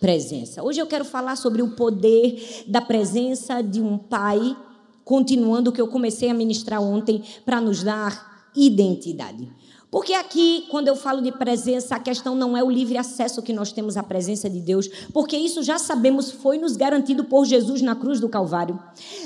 presença. 0.00 0.62
Hoje 0.62 0.80
eu 0.80 0.86
quero 0.86 1.04
falar 1.04 1.36
sobre 1.36 1.62
o 1.62 1.70
poder 1.70 2.64
da 2.66 2.80
presença 2.80 3.62
de 3.62 3.80
um 3.80 3.98
pai, 3.98 4.56
continuando 5.04 5.70
o 5.70 5.72
que 5.72 5.80
eu 5.80 5.88
comecei 5.88 6.30
a 6.30 6.34
ministrar 6.34 6.82
ontem, 6.82 7.22
para 7.44 7.60
nos 7.60 7.82
dar 7.82 8.50
identidade. 8.54 9.48
Porque 9.90 10.12
aqui, 10.12 10.66
quando 10.70 10.88
eu 10.88 10.94
falo 10.94 11.22
de 11.22 11.32
presença, 11.32 11.96
a 11.96 11.98
questão 11.98 12.34
não 12.34 12.54
é 12.54 12.62
o 12.62 12.70
livre 12.70 12.98
acesso 12.98 13.40
que 13.40 13.54
nós 13.54 13.72
temos 13.72 13.96
à 13.96 14.02
presença 14.02 14.48
de 14.48 14.60
Deus, 14.60 14.86
porque 15.14 15.34
isso 15.34 15.62
já 15.62 15.78
sabemos 15.78 16.30
foi 16.30 16.58
nos 16.58 16.76
garantido 16.76 17.24
por 17.24 17.46
Jesus 17.46 17.80
na 17.80 17.94
cruz 17.94 18.20
do 18.20 18.28
Calvário. 18.28 18.78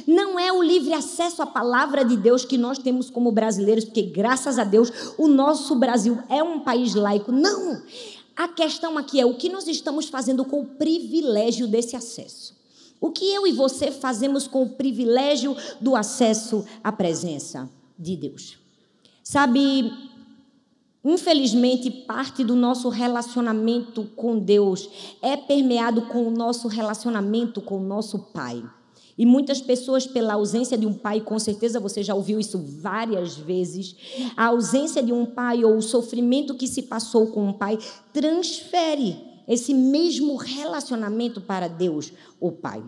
Não 0.06 0.38
é 0.38 0.52
o 0.52 0.62
livre 0.62 0.94
acesso 0.94 1.42
à 1.42 1.46
palavra 1.46 2.04
de 2.04 2.16
Deus 2.16 2.44
que 2.44 2.56
nós 2.56 2.78
temos 2.78 3.10
como 3.10 3.32
brasileiros, 3.32 3.84
porque 3.84 4.02
graças 4.02 4.56
a 4.56 4.62
Deus 4.62 4.92
o 5.18 5.26
nosso 5.26 5.74
Brasil 5.74 6.18
é 6.28 6.44
um 6.44 6.60
país 6.60 6.94
laico. 6.94 7.32
Não! 7.32 7.82
A 8.36 8.48
questão 8.48 8.96
aqui 8.96 9.20
é 9.20 9.26
o 9.26 9.34
que 9.34 9.48
nós 9.48 9.66
estamos 9.66 10.08
fazendo 10.08 10.44
com 10.44 10.60
o 10.60 10.66
privilégio 10.66 11.68
desse 11.68 11.96
acesso. 11.96 12.56
O 13.00 13.10
que 13.10 13.32
eu 13.34 13.46
e 13.46 13.52
você 13.52 13.90
fazemos 13.90 14.46
com 14.46 14.62
o 14.62 14.70
privilégio 14.70 15.56
do 15.80 15.96
acesso 15.96 16.64
à 16.84 16.92
presença 16.92 17.68
de 17.98 18.16
Deus? 18.16 18.58
Sabe, 19.24 19.92
infelizmente, 21.04 21.90
parte 21.90 22.44
do 22.44 22.54
nosso 22.54 22.88
relacionamento 22.88 24.04
com 24.16 24.38
Deus 24.38 24.88
é 25.20 25.36
permeado 25.36 26.02
com 26.02 26.26
o 26.26 26.30
nosso 26.30 26.68
relacionamento 26.68 27.60
com 27.60 27.78
o 27.78 27.84
nosso 27.84 28.18
Pai. 28.18 28.62
E 29.16 29.26
muitas 29.26 29.60
pessoas, 29.60 30.06
pela 30.06 30.34
ausência 30.34 30.76
de 30.76 30.86
um 30.86 30.94
pai, 30.94 31.20
com 31.20 31.38
certeza 31.38 31.78
você 31.78 32.02
já 32.02 32.14
ouviu 32.14 32.40
isso 32.40 32.58
várias 32.58 33.36
vezes, 33.36 33.94
a 34.36 34.46
ausência 34.46 35.02
de 35.02 35.12
um 35.12 35.26
pai 35.26 35.64
ou 35.64 35.76
o 35.76 35.82
sofrimento 35.82 36.54
que 36.54 36.66
se 36.66 36.82
passou 36.82 37.26
com 37.28 37.48
um 37.48 37.52
pai 37.52 37.78
transfere 38.12 39.16
esse 39.46 39.74
mesmo 39.74 40.36
relacionamento 40.36 41.40
para 41.40 41.68
Deus, 41.68 42.12
o 42.40 42.50
Pai. 42.52 42.82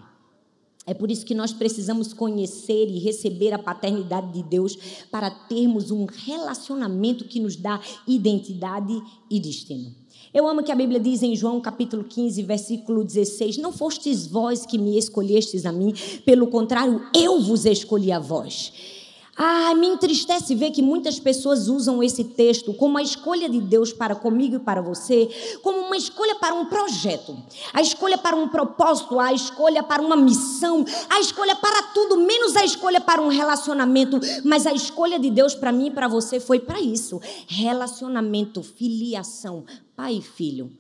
É 0.86 0.92
por 0.92 1.10
isso 1.10 1.24
que 1.24 1.34
nós 1.34 1.52
precisamos 1.52 2.12
conhecer 2.12 2.88
e 2.88 2.98
receber 2.98 3.52
a 3.54 3.58
paternidade 3.58 4.32
de 4.32 4.42
Deus 4.42 4.76
para 5.10 5.30
termos 5.30 5.90
um 5.90 6.04
relacionamento 6.04 7.24
que 7.24 7.40
nos 7.40 7.56
dá 7.56 7.80
identidade 8.06 8.94
e 9.30 9.40
destino. 9.40 9.94
Eu 10.34 10.48
amo 10.48 10.64
que 10.64 10.72
a 10.72 10.74
Bíblia 10.74 10.98
diz 10.98 11.22
em 11.22 11.36
João 11.36 11.60
capítulo 11.60 12.02
15, 12.02 12.42
versículo 12.42 13.04
16: 13.04 13.56
Não 13.58 13.72
fostes 13.72 14.26
vós 14.26 14.66
que 14.66 14.76
me 14.76 14.98
escolhestes 14.98 15.64
a 15.64 15.70
mim, 15.70 15.94
pelo 16.26 16.48
contrário, 16.48 17.00
eu 17.14 17.40
vos 17.40 17.64
escolhi 17.64 18.10
a 18.10 18.18
vós. 18.18 18.72
Ah, 19.36 19.74
me 19.74 19.88
entristece 19.88 20.54
ver 20.54 20.70
que 20.70 20.80
muitas 20.80 21.18
pessoas 21.18 21.68
usam 21.68 22.02
esse 22.02 22.22
texto 22.22 22.72
como 22.72 22.96
a 22.96 23.02
escolha 23.02 23.48
de 23.48 23.60
Deus 23.60 23.92
para 23.92 24.14
comigo 24.14 24.56
e 24.56 24.58
para 24.60 24.80
você, 24.80 25.28
como 25.60 25.78
uma 25.78 25.96
escolha 25.96 26.36
para 26.36 26.54
um 26.54 26.66
projeto, 26.66 27.36
a 27.72 27.82
escolha 27.82 28.16
para 28.16 28.36
um 28.36 28.46
propósito, 28.46 29.18
a 29.18 29.32
escolha 29.32 29.82
para 29.82 30.00
uma 30.00 30.16
missão, 30.16 30.84
a 31.10 31.18
escolha 31.18 31.56
para 31.56 31.82
tudo, 31.94 32.16
menos 32.18 32.54
a 32.54 32.64
escolha 32.64 33.00
para 33.00 33.20
um 33.20 33.28
relacionamento. 33.28 34.20
Mas 34.44 34.66
a 34.66 34.72
escolha 34.72 35.18
de 35.18 35.30
Deus 35.30 35.54
para 35.54 35.72
mim 35.72 35.88
e 35.88 35.90
para 35.90 36.06
você 36.06 36.38
foi 36.38 36.60
para 36.60 36.80
isso: 36.80 37.20
relacionamento, 37.48 38.62
filiação, 38.62 39.64
pai 39.96 40.16
e 40.16 40.22
filho. 40.22 40.70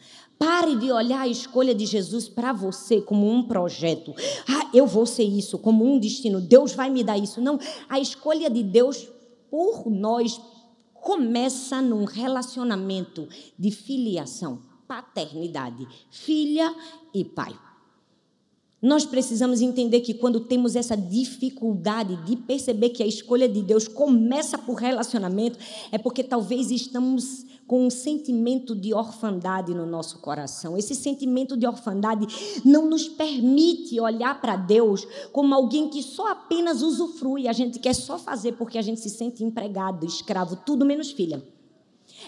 Pare 0.44 0.76
de 0.76 0.92
olhar 0.92 1.22
a 1.22 1.28
escolha 1.28 1.74
de 1.74 1.86
Jesus 1.86 2.28
para 2.28 2.52
você 2.52 3.00
como 3.00 3.30
um 3.30 3.42
projeto. 3.42 4.14
Ah, 4.46 4.68
eu 4.74 4.86
vou 4.86 5.06
ser 5.06 5.24
isso, 5.24 5.58
como 5.58 5.84
um 5.84 5.98
destino. 5.98 6.38
Deus 6.38 6.74
vai 6.74 6.90
me 6.90 7.02
dar 7.02 7.16
isso. 7.16 7.40
Não, 7.40 7.58
a 7.88 7.98
escolha 7.98 8.50
de 8.50 8.62
Deus 8.62 9.08
por 9.50 9.90
nós 9.90 10.38
começa 10.92 11.80
num 11.80 12.04
relacionamento 12.04 13.26
de 13.58 13.70
filiação 13.70 14.60
paternidade, 14.86 15.88
filha 16.10 16.74
e 17.12 17.24
pai. 17.24 17.54
Nós 18.84 19.06
precisamos 19.06 19.62
entender 19.62 20.00
que 20.00 20.12
quando 20.12 20.40
temos 20.40 20.76
essa 20.76 20.94
dificuldade 20.94 22.16
de 22.26 22.36
perceber 22.36 22.90
que 22.90 23.02
a 23.02 23.06
escolha 23.06 23.48
de 23.48 23.62
Deus 23.62 23.88
começa 23.88 24.58
por 24.58 24.74
relacionamento, 24.74 25.58
é 25.90 25.96
porque 25.96 26.22
talvez 26.22 26.70
estamos 26.70 27.46
com 27.66 27.86
um 27.86 27.88
sentimento 27.88 28.76
de 28.76 28.92
orfandade 28.92 29.72
no 29.72 29.86
nosso 29.86 30.18
coração. 30.18 30.76
Esse 30.76 30.94
sentimento 30.94 31.56
de 31.56 31.66
orfandade 31.66 32.26
não 32.62 32.86
nos 32.86 33.08
permite 33.08 33.98
olhar 33.98 34.38
para 34.38 34.54
Deus 34.54 35.08
como 35.32 35.54
alguém 35.54 35.88
que 35.88 36.02
só 36.02 36.30
apenas 36.32 36.82
usufrui, 36.82 37.48
a 37.48 37.54
gente 37.54 37.78
quer 37.78 37.94
só 37.94 38.18
fazer 38.18 38.52
porque 38.52 38.76
a 38.76 38.82
gente 38.82 39.00
se 39.00 39.08
sente 39.08 39.42
empregado, 39.42 40.04
escravo, 40.04 40.56
tudo 40.56 40.84
menos 40.84 41.10
filha. 41.10 41.42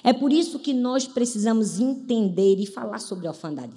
É 0.02 0.14
por 0.14 0.32
isso 0.32 0.58
que 0.58 0.72
nós 0.72 1.06
precisamos 1.06 1.78
entender 1.78 2.58
e 2.58 2.64
falar 2.64 2.98
sobre 2.98 3.28
orfandade. 3.28 3.74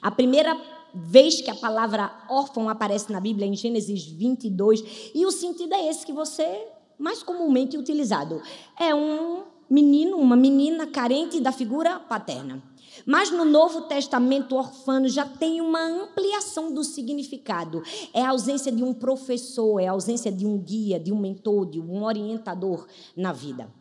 A 0.00 0.10
primeira 0.10 0.58
vez 0.94 1.40
que 1.40 1.50
a 1.50 1.54
palavra 1.54 2.12
órfão 2.28 2.68
aparece 2.68 3.12
na 3.12 3.20
Bíblia, 3.20 3.46
em 3.46 3.56
Gênesis 3.56 4.04
22, 4.04 5.12
e 5.14 5.24
o 5.24 5.30
sentido 5.30 5.74
é 5.74 5.88
esse 5.88 6.04
que 6.04 6.12
você 6.12 6.66
mais 6.98 7.22
comumente 7.22 7.76
utilizado. 7.76 8.40
É 8.78 8.94
um 8.94 9.42
menino, 9.68 10.18
uma 10.18 10.36
menina 10.36 10.86
carente 10.86 11.40
da 11.40 11.50
figura 11.50 11.98
paterna. 11.98 12.62
Mas 13.06 13.30
no 13.30 13.44
Novo 13.44 13.82
Testamento, 13.82 14.54
orfano 14.54 15.08
já 15.08 15.24
tem 15.24 15.60
uma 15.60 15.82
ampliação 15.82 16.72
do 16.72 16.84
significado. 16.84 17.82
É 18.12 18.22
a 18.22 18.30
ausência 18.30 18.70
de 18.70 18.84
um 18.84 18.92
professor, 18.92 19.80
é 19.80 19.88
a 19.88 19.92
ausência 19.92 20.30
de 20.30 20.46
um 20.46 20.58
guia, 20.58 21.00
de 21.00 21.10
um 21.10 21.18
mentor, 21.18 21.66
de 21.66 21.80
um 21.80 22.04
orientador 22.04 22.86
na 23.16 23.32
vida. 23.32 23.72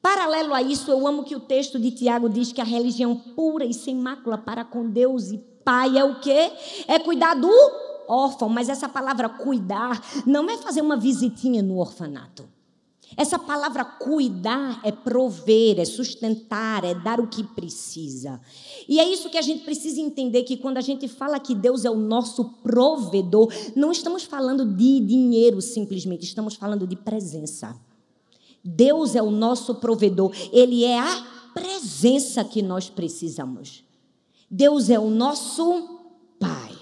Paralelo 0.00 0.54
a 0.54 0.62
isso, 0.62 0.90
eu 0.92 1.04
amo 1.04 1.24
que 1.24 1.34
o 1.34 1.40
texto 1.40 1.80
de 1.80 1.90
Tiago 1.90 2.28
diz 2.28 2.52
que 2.52 2.60
a 2.60 2.64
religião 2.64 3.16
pura 3.16 3.64
e 3.64 3.74
sem 3.74 3.96
mácula 3.96 4.38
para 4.38 4.64
com 4.64 4.88
Deus 4.88 5.32
e 5.32 5.38
pai 5.66 5.98
é 5.98 6.04
o 6.04 6.20
quê? 6.20 6.52
É 6.86 7.00
cuidar 7.00 7.34
do 7.34 7.50
órfão. 8.06 8.48
Mas 8.48 8.68
essa 8.68 8.88
palavra 8.88 9.28
cuidar 9.28 10.00
não 10.24 10.48
é 10.48 10.56
fazer 10.56 10.80
uma 10.80 10.96
visitinha 10.96 11.60
no 11.60 11.78
orfanato. 11.78 12.48
Essa 13.16 13.38
palavra 13.38 13.84
cuidar 13.84 14.80
é 14.84 14.92
prover, 14.92 15.78
é 15.78 15.84
sustentar, 15.84 16.84
é 16.84 16.94
dar 16.94 17.20
o 17.20 17.26
que 17.26 17.42
precisa. 17.42 18.40
E 18.88 19.00
é 19.00 19.08
isso 19.08 19.30
que 19.30 19.38
a 19.38 19.42
gente 19.42 19.64
precisa 19.64 20.00
entender: 20.00 20.42
que 20.42 20.56
quando 20.56 20.76
a 20.76 20.82
gente 20.82 21.08
fala 21.08 21.40
que 21.40 21.54
Deus 21.54 21.84
é 21.84 21.90
o 21.90 21.96
nosso 21.96 22.44
provedor, 22.62 23.52
não 23.74 23.90
estamos 23.90 24.24
falando 24.24 24.64
de 24.64 25.00
dinheiro 25.00 25.60
simplesmente, 25.62 26.24
estamos 26.24 26.54
falando 26.54 26.86
de 26.86 26.96
presença. 26.96 27.76
Deus 28.62 29.14
é 29.14 29.22
o 29.22 29.30
nosso 29.30 29.76
provedor, 29.76 30.32
Ele 30.52 30.84
é 30.84 30.98
a 30.98 31.26
presença 31.54 32.44
que 32.44 32.60
nós 32.60 32.90
precisamos. 32.90 33.85
Deus 34.50 34.90
é 34.90 34.98
o 34.98 35.10
nosso 35.10 35.96
Pai. 36.38 36.76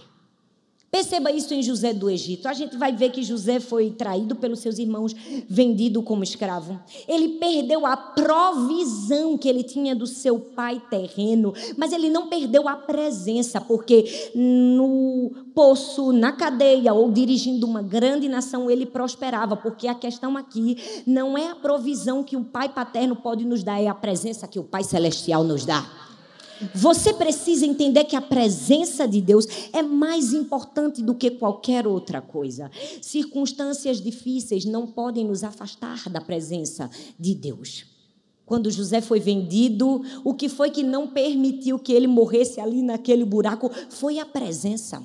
Perceba 0.94 1.32
isso 1.32 1.52
em 1.52 1.60
José 1.60 1.92
do 1.92 2.08
Egito. 2.08 2.46
A 2.46 2.52
gente 2.52 2.76
vai 2.76 2.94
ver 2.94 3.10
que 3.10 3.20
José 3.20 3.58
foi 3.58 3.90
traído 3.90 4.36
pelos 4.36 4.60
seus 4.60 4.78
irmãos, 4.78 5.12
vendido 5.48 6.00
como 6.04 6.22
escravo. 6.22 6.78
Ele 7.08 7.30
perdeu 7.30 7.84
a 7.84 7.96
provisão 7.96 9.36
que 9.36 9.48
ele 9.48 9.64
tinha 9.64 9.92
do 9.92 10.06
seu 10.06 10.38
pai 10.38 10.80
terreno, 10.88 11.52
mas 11.76 11.92
ele 11.92 12.08
não 12.08 12.28
perdeu 12.28 12.68
a 12.68 12.76
presença, 12.76 13.60
porque 13.60 14.30
no 14.36 15.32
poço, 15.52 16.12
na 16.12 16.30
cadeia 16.30 16.94
ou 16.94 17.10
dirigindo 17.10 17.66
uma 17.66 17.82
grande 17.82 18.28
nação, 18.28 18.70
ele 18.70 18.86
prosperava, 18.86 19.56
porque 19.56 19.88
a 19.88 19.96
questão 19.96 20.36
aqui 20.36 20.76
não 21.04 21.36
é 21.36 21.48
a 21.48 21.56
provisão 21.56 22.22
que 22.22 22.36
o 22.36 22.44
pai 22.44 22.68
paterno 22.68 23.16
pode 23.16 23.44
nos 23.44 23.64
dar, 23.64 23.82
é 23.82 23.88
a 23.88 23.94
presença 23.96 24.46
que 24.46 24.60
o 24.60 24.64
pai 24.64 24.84
celestial 24.84 25.42
nos 25.42 25.66
dá. 25.66 26.13
Você 26.74 27.12
precisa 27.12 27.66
entender 27.66 28.04
que 28.04 28.16
a 28.16 28.20
presença 28.20 29.06
de 29.06 29.20
Deus 29.20 29.46
é 29.72 29.82
mais 29.82 30.32
importante 30.32 31.02
do 31.02 31.14
que 31.14 31.30
qualquer 31.30 31.86
outra 31.86 32.20
coisa. 32.20 32.70
Circunstâncias 33.00 34.00
difíceis 34.00 34.64
não 34.64 34.86
podem 34.86 35.24
nos 35.24 35.42
afastar 35.42 36.08
da 36.08 36.20
presença 36.20 36.90
de 37.18 37.34
Deus. 37.34 37.86
Quando 38.46 38.70
José 38.70 39.00
foi 39.00 39.20
vendido, 39.20 40.02
o 40.22 40.34
que 40.34 40.48
foi 40.48 40.70
que 40.70 40.82
não 40.82 41.08
permitiu 41.08 41.78
que 41.78 41.92
ele 41.92 42.06
morresse 42.06 42.60
ali 42.60 42.82
naquele 42.82 43.24
buraco 43.24 43.70
foi 43.88 44.18
a 44.18 44.26
presença. 44.26 45.02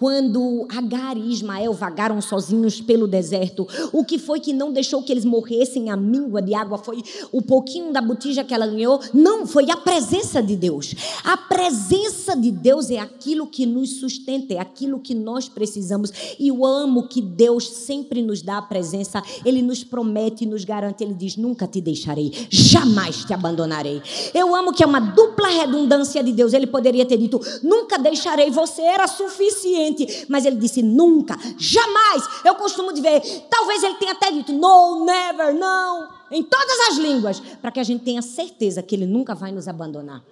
Quando 0.00 0.66
Agar 0.74 1.14
e 1.18 1.30
Ismael 1.30 1.74
vagaram 1.74 2.22
sozinhos 2.22 2.80
pelo 2.80 3.06
deserto, 3.06 3.68
o 3.92 4.02
que 4.02 4.18
foi 4.18 4.40
que 4.40 4.50
não 4.50 4.72
deixou 4.72 5.02
que 5.02 5.12
eles 5.12 5.26
morressem 5.26 5.90
à 5.90 5.96
míngua 5.96 6.40
de 6.40 6.54
água? 6.54 6.78
Foi 6.78 7.02
o 7.30 7.42
pouquinho 7.42 7.92
da 7.92 8.00
botija 8.00 8.42
que 8.42 8.54
ela 8.54 8.66
ganhou? 8.66 8.98
Não, 9.12 9.46
foi 9.46 9.70
a 9.70 9.76
presença 9.76 10.42
de 10.42 10.56
Deus. 10.56 10.94
A 11.22 11.36
presença 11.36 12.34
de 12.34 12.50
Deus 12.50 12.90
é 12.90 12.98
aquilo 12.98 13.46
que 13.46 13.66
nos 13.66 14.00
sustenta, 14.00 14.54
é 14.54 14.58
aquilo 14.58 15.00
que 15.00 15.14
nós 15.14 15.50
precisamos. 15.50 16.10
E 16.38 16.48
eu 16.48 16.64
amo 16.64 17.06
que 17.06 17.20
Deus 17.20 17.68
sempre 17.68 18.22
nos 18.22 18.40
dá 18.40 18.56
a 18.56 18.62
presença, 18.62 19.22
Ele 19.44 19.60
nos 19.60 19.84
promete 19.84 20.44
e 20.44 20.46
nos 20.46 20.64
garante. 20.64 21.04
Ele 21.04 21.12
diz: 21.12 21.36
Nunca 21.36 21.66
te 21.66 21.78
deixarei, 21.78 22.32
jamais 22.48 23.22
te 23.26 23.34
abandonarei. 23.34 24.00
Eu 24.32 24.56
amo 24.56 24.72
que 24.72 24.82
é 24.82 24.86
uma 24.86 25.00
dupla 25.00 25.48
redundância 25.48 26.24
de 26.24 26.32
Deus. 26.32 26.54
Ele 26.54 26.66
poderia 26.66 27.04
ter 27.04 27.18
dito: 27.18 27.38
Nunca 27.62 27.98
deixarei, 27.98 28.50
você 28.50 28.80
era 28.80 29.06
suficiente 29.06 29.89
mas 30.28 30.44
ele 30.44 30.56
disse 30.56 30.82
nunca, 30.82 31.38
jamais. 31.58 32.22
Eu 32.44 32.54
costumo 32.54 32.92
dizer, 32.92 33.20
talvez 33.50 33.82
ele 33.82 33.94
tenha 33.94 34.12
até 34.12 34.30
dito 34.30 34.52
no, 34.52 35.04
never, 35.04 35.54
não, 35.54 36.08
em 36.30 36.42
todas 36.42 36.80
as 36.90 36.98
línguas, 36.98 37.40
para 37.60 37.70
que 37.70 37.80
a 37.80 37.84
gente 37.84 38.04
tenha 38.04 38.22
certeza 38.22 38.82
que 38.82 38.94
ele 38.94 39.06
nunca 39.06 39.34
vai 39.34 39.52
nos 39.52 39.68
abandonar. 39.68 40.22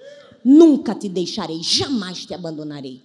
Nunca 0.45 0.95
te 0.95 1.09
deixarei, 1.09 1.63
jamais 1.63 2.25
te 2.25 2.33
abandonarei. 2.33 3.03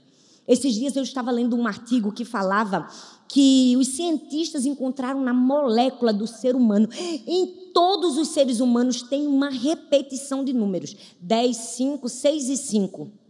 Esses 0.47 0.73
dias 0.73 0.95
eu 0.95 1.03
estava 1.03 1.31
lendo 1.31 1.55
um 1.55 1.65
artigo 1.65 2.11
que 2.11 2.25
falava 2.25 2.87
que 3.27 3.75
os 3.77 3.87
cientistas 3.87 4.65
encontraram 4.65 5.21
na 5.21 5.33
molécula 5.33 6.13
do 6.13 6.27
ser 6.27 6.55
humano. 6.55 6.87
Em 7.25 7.47
todos 7.73 8.17
os 8.17 8.27
seres 8.27 8.59
humanos 8.59 9.01
tem 9.01 9.25
uma 9.25 9.49
repetição 9.49 10.43
de 10.43 10.53
números: 10.53 10.95
10, 11.19 11.55
5, 11.55 12.09
6 12.09 12.49
e 12.49 12.57
5. 12.57 13.22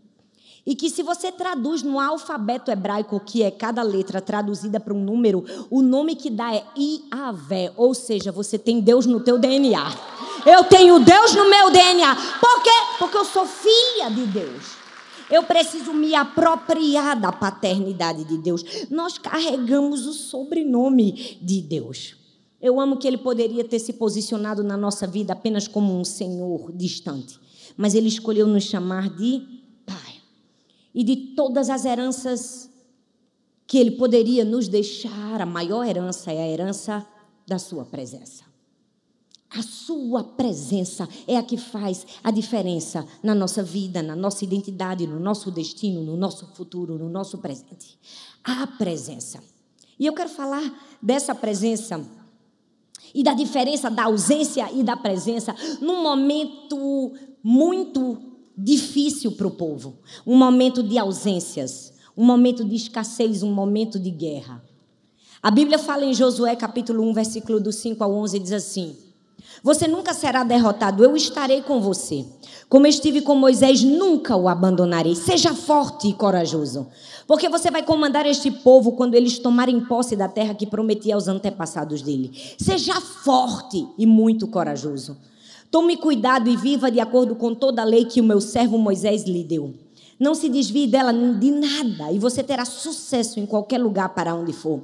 E 0.66 0.76
que 0.76 0.90
se 0.90 1.04
você 1.04 1.30
traduz 1.30 1.84
no 1.84 2.00
alfabeto 2.00 2.72
hebraico, 2.72 3.20
que 3.20 3.44
é 3.44 3.52
cada 3.52 3.82
letra 3.82 4.22
traduzida 4.22 4.80
para 4.80 4.94
um 4.94 5.04
número, 5.04 5.44
o 5.70 5.82
nome 5.82 6.16
que 6.16 6.30
dá 6.30 6.56
é 6.56 6.64
Iavé, 6.78 7.74
ou 7.76 7.94
seja, 7.94 8.32
você 8.32 8.58
tem 8.58 8.80
Deus 8.80 9.06
no 9.06 9.20
teu 9.20 9.38
DNA. 9.38 9.94
Eu 10.46 10.64
tenho 10.64 11.00
Deus 11.00 11.36
no 11.36 11.50
meu 11.50 11.70
DNA. 11.70 12.16
Por 12.40 12.64
quê? 12.64 12.70
Porque 12.98 13.18
eu 13.18 13.26
sou 13.26 13.46
filha 13.46 14.10
de 14.10 14.26
Deus. 14.28 14.84
Eu 15.30 15.44
preciso 15.44 15.94
me 15.94 16.16
apropriar 16.16 17.20
da 17.20 17.32
paternidade 17.32 18.24
de 18.24 18.38
Deus. 18.38 18.64
Nós 18.90 19.18
carregamos 19.18 20.06
o 20.06 20.14
sobrenome 20.14 21.40
de 21.42 21.62
Deus. 21.62 22.16
Eu 22.62 22.80
amo 22.80 22.98
que 22.98 23.08
ele 23.08 23.18
poderia 23.18 23.66
ter 23.66 23.80
se 23.80 23.92
posicionado 23.92 24.64
na 24.64 24.78
nossa 24.78 25.06
vida 25.06 25.34
apenas 25.34 25.68
como 25.68 26.00
um 26.00 26.06
Senhor 26.06 26.72
distante, 26.72 27.38
mas 27.76 27.94
ele 27.94 28.08
escolheu 28.08 28.48
nos 28.48 28.64
chamar 28.64 29.10
de 29.10 29.63
e 30.94 31.04
de 31.04 31.16
todas 31.36 31.70
as 31.70 31.86
heranças 31.86 32.70
que 33.66 33.78
Ele 33.78 33.92
poderia 33.92 34.46
nos 34.46 34.68
deixar, 34.68 35.42
a 35.42 35.46
maior 35.46 35.86
herança 35.86 36.32
é 36.32 36.42
a 36.42 36.48
herança 36.48 37.06
da 37.48 37.58
Sua 37.58 37.86
presença. 37.86 38.44
A 39.50 39.62
Sua 39.62 40.24
presença 40.24 41.08
é 41.28 41.38
a 41.38 41.44
que 41.44 41.58
faz 41.58 42.06
a 42.24 42.32
diferença 42.32 43.06
na 43.22 43.36
nossa 43.36 43.62
vida, 43.62 44.02
na 44.02 44.16
nossa 44.16 44.44
identidade, 44.44 45.06
no 45.06 45.20
nosso 45.20 45.52
destino, 45.52 46.02
no 46.02 46.18
nosso 46.18 46.48
futuro, 46.56 46.98
no 46.98 47.10
nosso 47.10 47.38
presente. 47.38 47.98
A 48.44 48.66
presença. 48.66 49.44
E 50.00 50.06
eu 50.06 50.14
quero 50.14 50.30
falar 50.30 50.98
dessa 51.02 51.36
presença 51.36 52.04
e 53.14 53.24
da 53.24 53.34
diferença 53.34 53.92
da 53.92 54.06
ausência 54.06 54.72
e 54.72 54.84
da 54.84 54.98
presença 54.98 55.56
num 55.80 56.02
momento 56.02 57.14
muito 57.44 58.33
difícil 58.58 59.32
para 59.34 59.48
o 59.48 59.52
povo, 59.52 60.00
um 60.26 60.38
momento 60.38 60.84
de 60.84 60.98
ausências, 60.98 61.94
um 62.16 62.24
momento 62.24 62.64
de 62.64 62.76
escassez, 62.76 63.44
um 63.44 63.52
momento 63.52 64.00
de 64.00 64.12
guerra. 64.12 64.64
A 65.42 65.52
Bíblia 65.52 65.78
fala 65.78 66.06
em 66.06 66.14
Josué 66.14 66.56
capítulo 66.56 67.04
1, 67.10 67.14
versículo 67.14 67.60
do 67.60 67.72
5 67.72 68.04
ao 68.04 68.14
11, 68.14 68.40
diz 68.40 68.54
assim: 68.54 68.96
Você 69.62 69.88
nunca 69.88 70.14
será 70.14 70.44
derrotado, 70.44 71.04
eu 71.04 71.16
estarei 71.16 71.62
com 71.62 71.82
você. 71.82 72.26
Como 72.70 72.88
estive 72.88 73.22
com 73.22 73.36
Moisés, 73.36 73.84
nunca 73.84 74.36
o 74.36 74.48
abandonarei. 74.48 75.16
Seja 75.16 75.54
forte 75.54 76.08
e 76.08 76.14
corajoso, 76.14 76.88
porque 77.28 77.50
você 77.50 77.70
vai 77.70 77.84
comandar 77.84 78.26
este 78.26 78.50
povo 78.50 78.94
quando 78.94 79.16
eles 79.16 79.38
tomarem 79.38 79.82
posse 79.82 80.16
da 80.16 80.28
terra 80.28 80.56
que 80.56 80.66
prometi 80.66 81.12
aos 81.12 81.28
antepassados 81.28 82.02
dele. 82.02 82.32
Seja 82.58 83.00
forte 83.02 83.86
e 83.98 84.06
muito 84.06 84.48
corajoso. 84.48 85.18
Tome 85.74 85.98
cuidado 85.98 86.52
e 86.52 86.56
viva 86.56 86.92
de 86.92 87.00
acordo 87.00 87.34
com 87.34 87.56
toda 87.56 87.82
a 87.82 87.86
lei 87.86 88.06
que 88.06 88.22
o 88.22 88.24
meu 88.24 88.40
servo 88.40 88.78
Moisés 88.78 89.24
lhe 89.24 89.44
deu. 89.44 89.74
Não 90.20 90.36
se 90.36 90.48
desvie 90.48 90.86
dela 90.86 91.12
de 91.12 91.50
nada 91.50 92.12
e 92.12 92.20
você 92.20 92.44
terá 92.44 92.64
sucesso 92.64 93.40
em 93.40 93.46
qualquer 93.48 93.80
lugar 93.80 94.10
para 94.10 94.36
onde 94.36 94.54
for. 94.54 94.84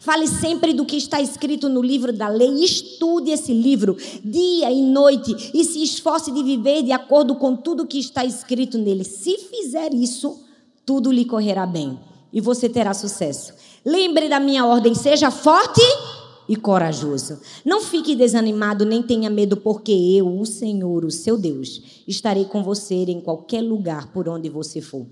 Fale 0.00 0.26
sempre 0.26 0.72
do 0.72 0.84
que 0.84 0.96
está 0.96 1.20
escrito 1.20 1.68
no 1.68 1.80
livro 1.80 2.12
da 2.12 2.26
lei. 2.26 2.64
Estude 2.64 3.30
esse 3.30 3.54
livro 3.54 3.96
dia 4.24 4.72
e 4.72 4.82
noite 4.82 5.52
e 5.54 5.62
se 5.62 5.80
esforce 5.84 6.32
de 6.32 6.42
viver 6.42 6.82
de 6.82 6.90
acordo 6.90 7.36
com 7.36 7.54
tudo 7.54 7.86
que 7.86 8.00
está 8.00 8.24
escrito 8.24 8.76
nele. 8.76 9.04
Se 9.04 9.38
fizer 9.38 9.94
isso, 9.94 10.42
tudo 10.84 11.12
lhe 11.12 11.24
correrá 11.24 11.64
bem 11.64 11.96
e 12.32 12.40
você 12.40 12.68
terá 12.68 12.92
sucesso. 12.92 13.54
Lembre 13.84 14.28
da 14.28 14.40
minha 14.40 14.66
ordem: 14.66 14.96
seja 14.96 15.30
forte 15.30 15.80
e 15.80 16.23
corajoso. 16.54 17.38
Não 17.64 17.80
fique 17.80 18.14
desanimado 18.14 18.84
nem 18.84 19.02
tenha 19.02 19.30
medo, 19.30 19.56
porque 19.56 19.92
eu, 19.92 20.38
o 20.38 20.44
Senhor, 20.44 21.04
o 21.04 21.10
seu 21.10 21.38
Deus, 21.38 22.02
estarei 22.06 22.44
com 22.44 22.62
você 22.62 22.94
em 22.94 23.20
qualquer 23.20 23.62
lugar 23.62 24.12
por 24.12 24.28
onde 24.28 24.50
você 24.50 24.80
for. 24.80 25.06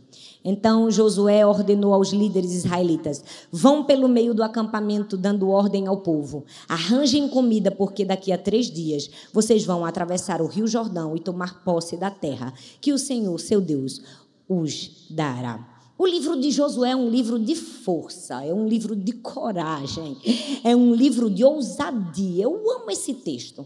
Então 0.45 0.91
Josué 0.91 1.47
ordenou 1.47 1.95
aos 1.95 2.12
líderes 2.12 2.53
israelitas: 2.53 3.25
vão 3.51 3.85
pelo 3.85 4.09
meio 4.09 4.35
do 4.35 4.43
acampamento, 4.43 5.17
dando 5.17 5.49
ordem 5.49 5.87
ao 5.87 5.99
povo. 5.99 6.45
Arranjem 6.69 7.29
comida, 7.29 7.71
porque 7.71 8.05
daqui 8.05 8.33
a 8.33 8.39
três 8.39 8.71
dias 8.71 9.09
vocês 9.33 9.65
vão 9.65 9.85
atravessar 9.85 10.43
o 10.43 10.47
rio 10.47 10.67
Jordão 10.67 11.17
e 11.17 11.21
tomar 11.21 11.65
posse 11.65 11.97
da 11.97 12.11
terra 12.11 12.53
que 12.81 12.93
o 12.93 12.99
Senhor, 12.99 13.39
seu 13.41 13.61
Deus, 13.61 14.03
os 14.49 15.07
dará. 15.09 15.72
O 16.02 16.06
livro 16.09 16.37
de 16.37 16.50
Josué 16.50 16.90
é 16.90 16.97
um 16.97 17.09
livro 17.09 17.38
de 17.38 17.54
força, 17.54 18.44
é 18.44 18.52
um 18.52 18.66
livro 18.66 18.97
de 18.97 19.12
coragem, 19.12 20.16
é 20.64 20.75
um 20.75 20.92
livro 20.92 21.30
de 21.30 21.44
ousadia. 21.44 22.42
Eu 22.42 22.56
amo 22.73 22.90
esse 22.90 23.14
texto. 23.14 23.64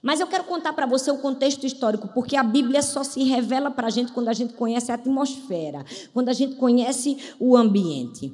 Mas 0.00 0.18
eu 0.18 0.26
quero 0.26 0.44
contar 0.44 0.72
para 0.72 0.86
você 0.86 1.10
o 1.10 1.18
contexto 1.18 1.66
histórico, 1.66 2.08
porque 2.08 2.36
a 2.36 2.42
Bíblia 2.42 2.80
só 2.80 3.04
se 3.04 3.22
revela 3.24 3.70
para 3.70 3.88
a 3.88 3.90
gente 3.90 4.12
quando 4.12 4.30
a 4.30 4.32
gente 4.32 4.54
conhece 4.54 4.90
a 4.90 4.94
atmosfera, 4.94 5.84
quando 6.14 6.30
a 6.30 6.32
gente 6.32 6.54
conhece 6.54 7.18
o 7.38 7.54
ambiente. 7.54 8.32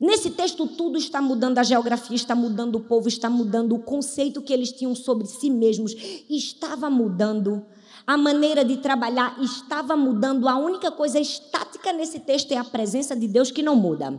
Nesse 0.00 0.30
texto, 0.30 0.68
tudo 0.68 0.96
está 0.96 1.20
mudando, 1.20 1.58
a 1.58 1.64
geografia 1.64 2.14
está 2.14 2.36
mudando, 2.36 2.76
o 2.76 2.80
povo 2.80 3.08
está 3.08 3.28
mudando, 3.28 3.74
o 3.74 3.80
conceito 3.80 4.40
que 4.40 4.52
eles 4.52 4.70
tinham 4.70 4.94
sobre 4.94 5.26
si 5.26 5.50
mesmos 5.50 5.92
estava 6.30 6.88
mudando, 6.88 7.66
a 8.06 8.16
maneira 8.16 8.64
de 8.64 8.78
trabalhar 8.78 9.36
estava 9.40 9.96
mudando. 9.96 10.48
A 10.48 10.56
única 10.56 10.90
coisa 10.90 11.18
estática 11.18 11.92
nesse 11.92 12.20
texto 12.20 12.52
é 12.52 12.56
a 12.56 12.64
presença 12.64 13.14
de 13.16 13.28
Deus 13.28 13.50
que 13.50 13.62
não 13.62 13.76
muda. 13.76 14.18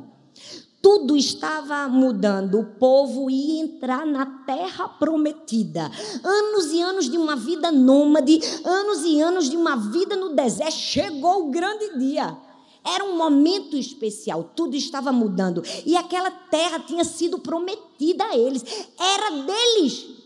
Tudo 0.81 1.15
estava 1.15 1.87
mudando. 1.87 2.59
O 2.59 2.65
povo 2.65 3.29
ia 3.29 3.63
entrar 3.63 4.05
na 4.05 4.25
terra 4.45 4.89
prometida. 4.89 5.89
Anos 6.23 6.71
e 6.73 6.81
anos 6.81 7.09
de 7.09 7.17
uma 7.17 7.35
vida 7.35 7.71
nômade, 7.71 8.39
anos 8.65 9.03
e 9.05 9.21
anos 9.21 9.49
de 9.49 9.55
uma 9.55 9.77
vida 9.77 10.15
no 10.15 10.35
deserto. 10.35 10.73
Chegou 10.73 11.47
o 11.47 11.51
grande 11.51 11.97
dia. 11.97 12.37
Era 12.85 13.05
um 13.05 13.15
momento 13.15 13.77
especial, 13.77 14.51
tudo 14.53 14.75
estava 14.75 15.09
mudando. 15.13 15.63
E 15.85 15.95
aquela 15.95 16.29
terra 16.29 16.79
tinha 16.79 17.05
sido 17.05 17.39
prometida 17.39 18.25
a 18.25 18.37
eles. 18.37 18.65
Era 18.99 19.29
deles. 19.45 20.22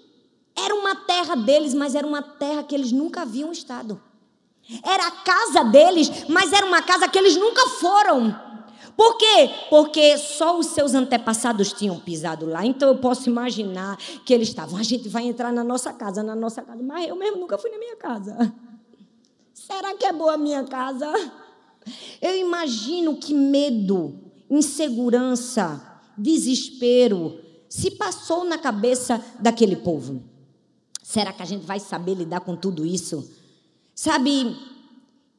Era 0.58 0.74
uma 0.74 0.96
terra 0.96 1.36
deles, 1.36 1.74
mas 1.74 1.96
era 1.96 2.06
uma 2.06 2.22
terra 2.22 2.64
que 2.64 2.74
eles 2.74 2.92
nunca 2.92 3.22
haviam 3.22 3.52
estado. 3.52 4.02
Era 4.84 5.08
a 5.08 5.12
casa 5.12 5.64
deles, 5.64 6.26
mas 6.28 6.52
era 6.52 6.66
uma 6.66 6.82
casa 6.82 7.08
que 7.08 7.18
eles 7.18 7.38
nunca 7.38 7.68
foram. 7.70 8.48
Por 8.98 9.16
quê? 9.16 9.52
Porque 9.70 10.18
só 10.18 10.58
os 10.58 10.68
seus 10.68 10.96
antepassados 10.96 11.72
tinham 11.72 12.00
pisado 12.00 12.48
lá. 12.48 12.66
Então 12.66 12.90
eu 12.90 12.98
posso 12.98 13.30
imaginar 13.30 13.96
que 14.26 14.34
eles 14.34 14.50
estavam. 14.50 14.78
A 14.80 14.84
gente 14.84 15.08
vai 15.08 15.28
entrar 15.28 15.54
na 15.54 15.64
nossa 15.64 15.94
casa, 15.94 16.24
na 16.24 16.36
nossa 16.36 16.64
casa. 16.64 16.82
Mas 16.82 17.08
eu 17.08 17.16
mesmo 17.16 17.40
nunca 17.40 17.58
fui 17.60 17.70
na 17.70 17.78
minha 17.78 17.96
casa. 17.96 18.52
Será 19.54 19.94
que 19.94 20.06
é 20.06 20.12
boa 20.12 20.34
a 20.34 20.38
minha 20.38 20.64
casa? 20.64 21.14
Eu 22.20 22.36
imagino 22.36 23.16
que 23.16 23.34
medo, 23.34 24.18
insegurança, 24.50 26.02
desespero 26.18 27.40
se 27.70 27.92
passou 27.92 28.44
na 28.44 28.58
cabeça 28.58 29.24
daquele 29.40 29.76
povo. 29.76 30.24
Será 31.08 31.32
que 31.32 31.42
a 31.42 31.46
gente 31.46 31.66
vai 31.66 31.80
saber 31.80 32.16
lidar 32.16 32.42
com 32.42 32.54
tudo 32.54 32.86
isso? 32.86 33.32
Sabe? 33.96 34.58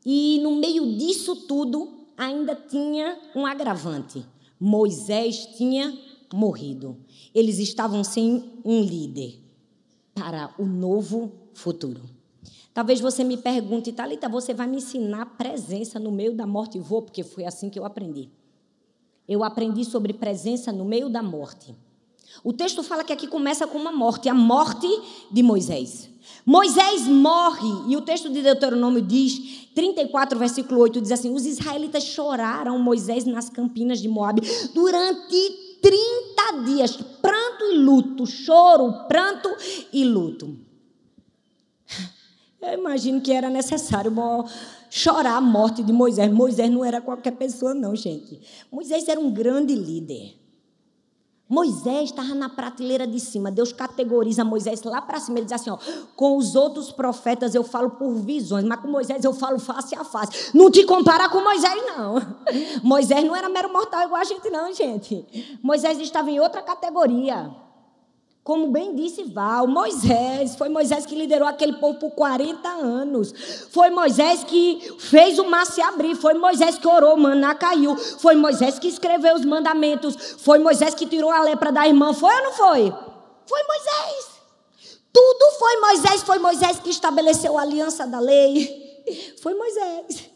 E 0.02 0.40
no 0.42 0.56
meio 0.56 0.96
disso 0.96 1.46
tudo, 1.46 2.06
ainda 2.16 2.56
tinha 2.56 3.20
um 3.36 3.44
agravante. 3.44 4.24
Moisés 4.58 5.44
tinha 5.58 5.94
morrido. 6.32 6.96
Eles 7.34 7.58
estavam 7.58 8.02
sem 8.02 8.50
um 8.64 8.80
líder 8.80 9.38
para 10.14 10.54
o 10.58 10.64
novo 10.64 11.32
futuro. 11.52 12.00
Talvez 12.72 12.98
você 12.98 13.22
me 13.22 13.36
pergunte, 13.36 13.92
Talita, 13.92 14.26
você 14.26 14.54
vai 14.54 14.66
me 14.66 14.78
ensinar 14.78 15.36
presença 15.36 15.98
no 15.98 16.10
meio 16.10 16.34
da 16.34 16.46
morte? 16.46 16.78
Vou, 16.78 17.02
porque 17.02 17.22
foi 17.22 17.44
assim 17.44 17.68
que 17.68 17.78
eu 17.78 17.84
aprendi. 17.84 18.30
Eu 19.28 19.44
aprendi 19.44 19.84
sobre 19.84 20.14
presença 20.14 20.72
no 20.72 20.86
meio 20.86 21.10
da 21.10 21.22
morte. 21.22 21.76
O 22.44 22.52
texto 22.52 22.82
fala 22.82 23.04
que 23.04 23.12
aqui 23.12 23.26
começa 23.26 23.66
com 23.66 23.78
uma 23.78 23.92
morte, 23.92 24.28
a 24.28 24.34
morte 24.34 24.86
de 25.30 25.42
Moisés. 25.42 26.08
Moisés 26.44 27.06
morre, 27.06 27.68
e 27.88 27.96
o 27.96 28.00
texto 28.00 28.30
de 28.30 28.42
Deuteronômio 28.42 29.02
diz, 29.02 29.68
34, 29.74 30.38
versículo 30.38 30.80
8, 30.80 31.00
diz 31.00 31.12
assim: 31.12 31.34
Os 31.34 31.46
israelitas 31.46 32.04
choraram 32.04 32.78
Moisés 32.78 33.24
nas 33.24 33.48
campinas 33.48 34.00
de 34.00 34.08
Moabe 34.08 34.42
durante 34.74 35.36
30 35.82 36.64
dias, 36.64 36.96
pranto 37.20 37.64
e 37.72 37.78
luto, 37.78 38.26
choro, 38.26 39.06
pranto 39.06 39.48
e 39.92 40.04
luto. 40.04 40.56
Eu 42.60 42.78
imagino 42.78 43.20
que 43.20 43.32
era 43.32 43.48
necessário 43.48 44.12
chorar 44.90 45.36
a 45.36 45.40
morte 45.40 45.82
de 45.82 45.92
Moisés. 45.92 46.30
Moisés 46.30 46.70
não 46.70 46.84
era 46.84 47.00
qualquer 47.00 47.32
pessoa, 47.32 47.72
não, 47.72 47.94
gente. 47.94 48.40
Moisés 48.70 49.08
era 49.08 49.18
um 49.18 49.30
grande 49.30 49.74
líder. 49.74 50.34
Moisés 51.48 52.10
estava 52.10 52.34
na 52.34 52.48
prateleira 52.48 53.06
de 53.06 53.18
cima. 53.18 53.50
Deus 53.50 53.72
categoriza 53.72 54.44
Moisés 54.44 54.82
lá 54.82 55.00
para 55.00 55.18
cima. 55.18 55.38
Ele 55.38 55.46
diz 55.46 55.54
assim: 55.54 55.70
ó, 55.70 55.78
com 56.14 56.36
os 56.36 56.54
outros 56.54 56.92
profetas 56.92 57.54
eu 57.54 57.64
falo 57.64 57.90
por 57.90 58.12
visões, 58.16 58.64
mas 58.64 58.80
com 58.80 58.88
Moisés 58.88 59.24
eu 59.24 59.32
falo 59.32 59.58
face 59.58 59.94
a 59.94 60.04
face. 60.04 60.50
Não 60.54 60.70
te 60.70 60.84
comparar 60.84 61.30
com 61.30 61.42
Moisés, 61.42 61.82
não. 61.86 62.16
Moisés 62.84 63.24
não 63.24 63.34
era 63.34 63.48
mero 63.48 63.72
mortal 63.72 64.02
igual 64.02 64.20
a 64.20 64.24
gente, 64.24 64.50
não, 64.50 64.72
gente. 64.72 65.58
Moisés 65.62 65.98
estava 65.98 66.30
em 66.30 66.38
outra 66.38 66.60
categoria. 66.60 67.67
Como 68.48 68.68
bem 68.68 68.94
disse 68.94 69.24
Val, 69.24 69.66
Moisés, 69.66 70.56
foi 70.56 70.70
Moisés 70.70 71.04
que 71.04 71.14
liderou 71.14 71.46
aquele 71.46 71.74
povo 71.74 71.98
por 71.98 72.12
40 72.12 72.66
anos. 72.66 73.30
Foi 73.70 73.90
Moisés 73.90 74.42
que 74.42 74.96
fez 74.98 75.38
o 75.38 75.44
mar 75.50 75.66
se 75.66 75.82
abrir. 75.82 76.14
Foi 76.14 76.32
Moisés 76.32 76.78
que 76.78 76.88
orou, 76.88 77.14
maná 77.18 77.54
caiu. 77.54 77.94
Foi 77.94 78.34
Moisés 78.36 78.78
que 78.78 78.88
escreveu 78.88 79.34
os 79.34 79.44
mandamentos. 79.44 80.16
Foi 80.38 80.58
Moisés 80.58 80.94
que 80.94 81.04
tirou 81.04 81.30
a 81.30 81.42
lepra 81.42 81.70
da 81.70 81.86
irmã. 81.86 82.14
Foi 82.14 82.34
ou 82.34 82.42
não 82.44 82.52
foi? 82.54 82.90
Foi 83.44 83.62
Moisés. 83.64 84.30
Tudo 85.12 85.50
foi 85.58 85.80
Moisés. 85.80 86.22
Foi 86.22 86.38
Moisés 86.38 86.78
que 86.78 86.88
estabeleceu 86.88 87.58
a 87.58 87.60
aliança 87.60 88.06
da 88.06 88.18
lei. 88.18 89.04
Foi 89.42 89.52
Moisés. 89.52 90.30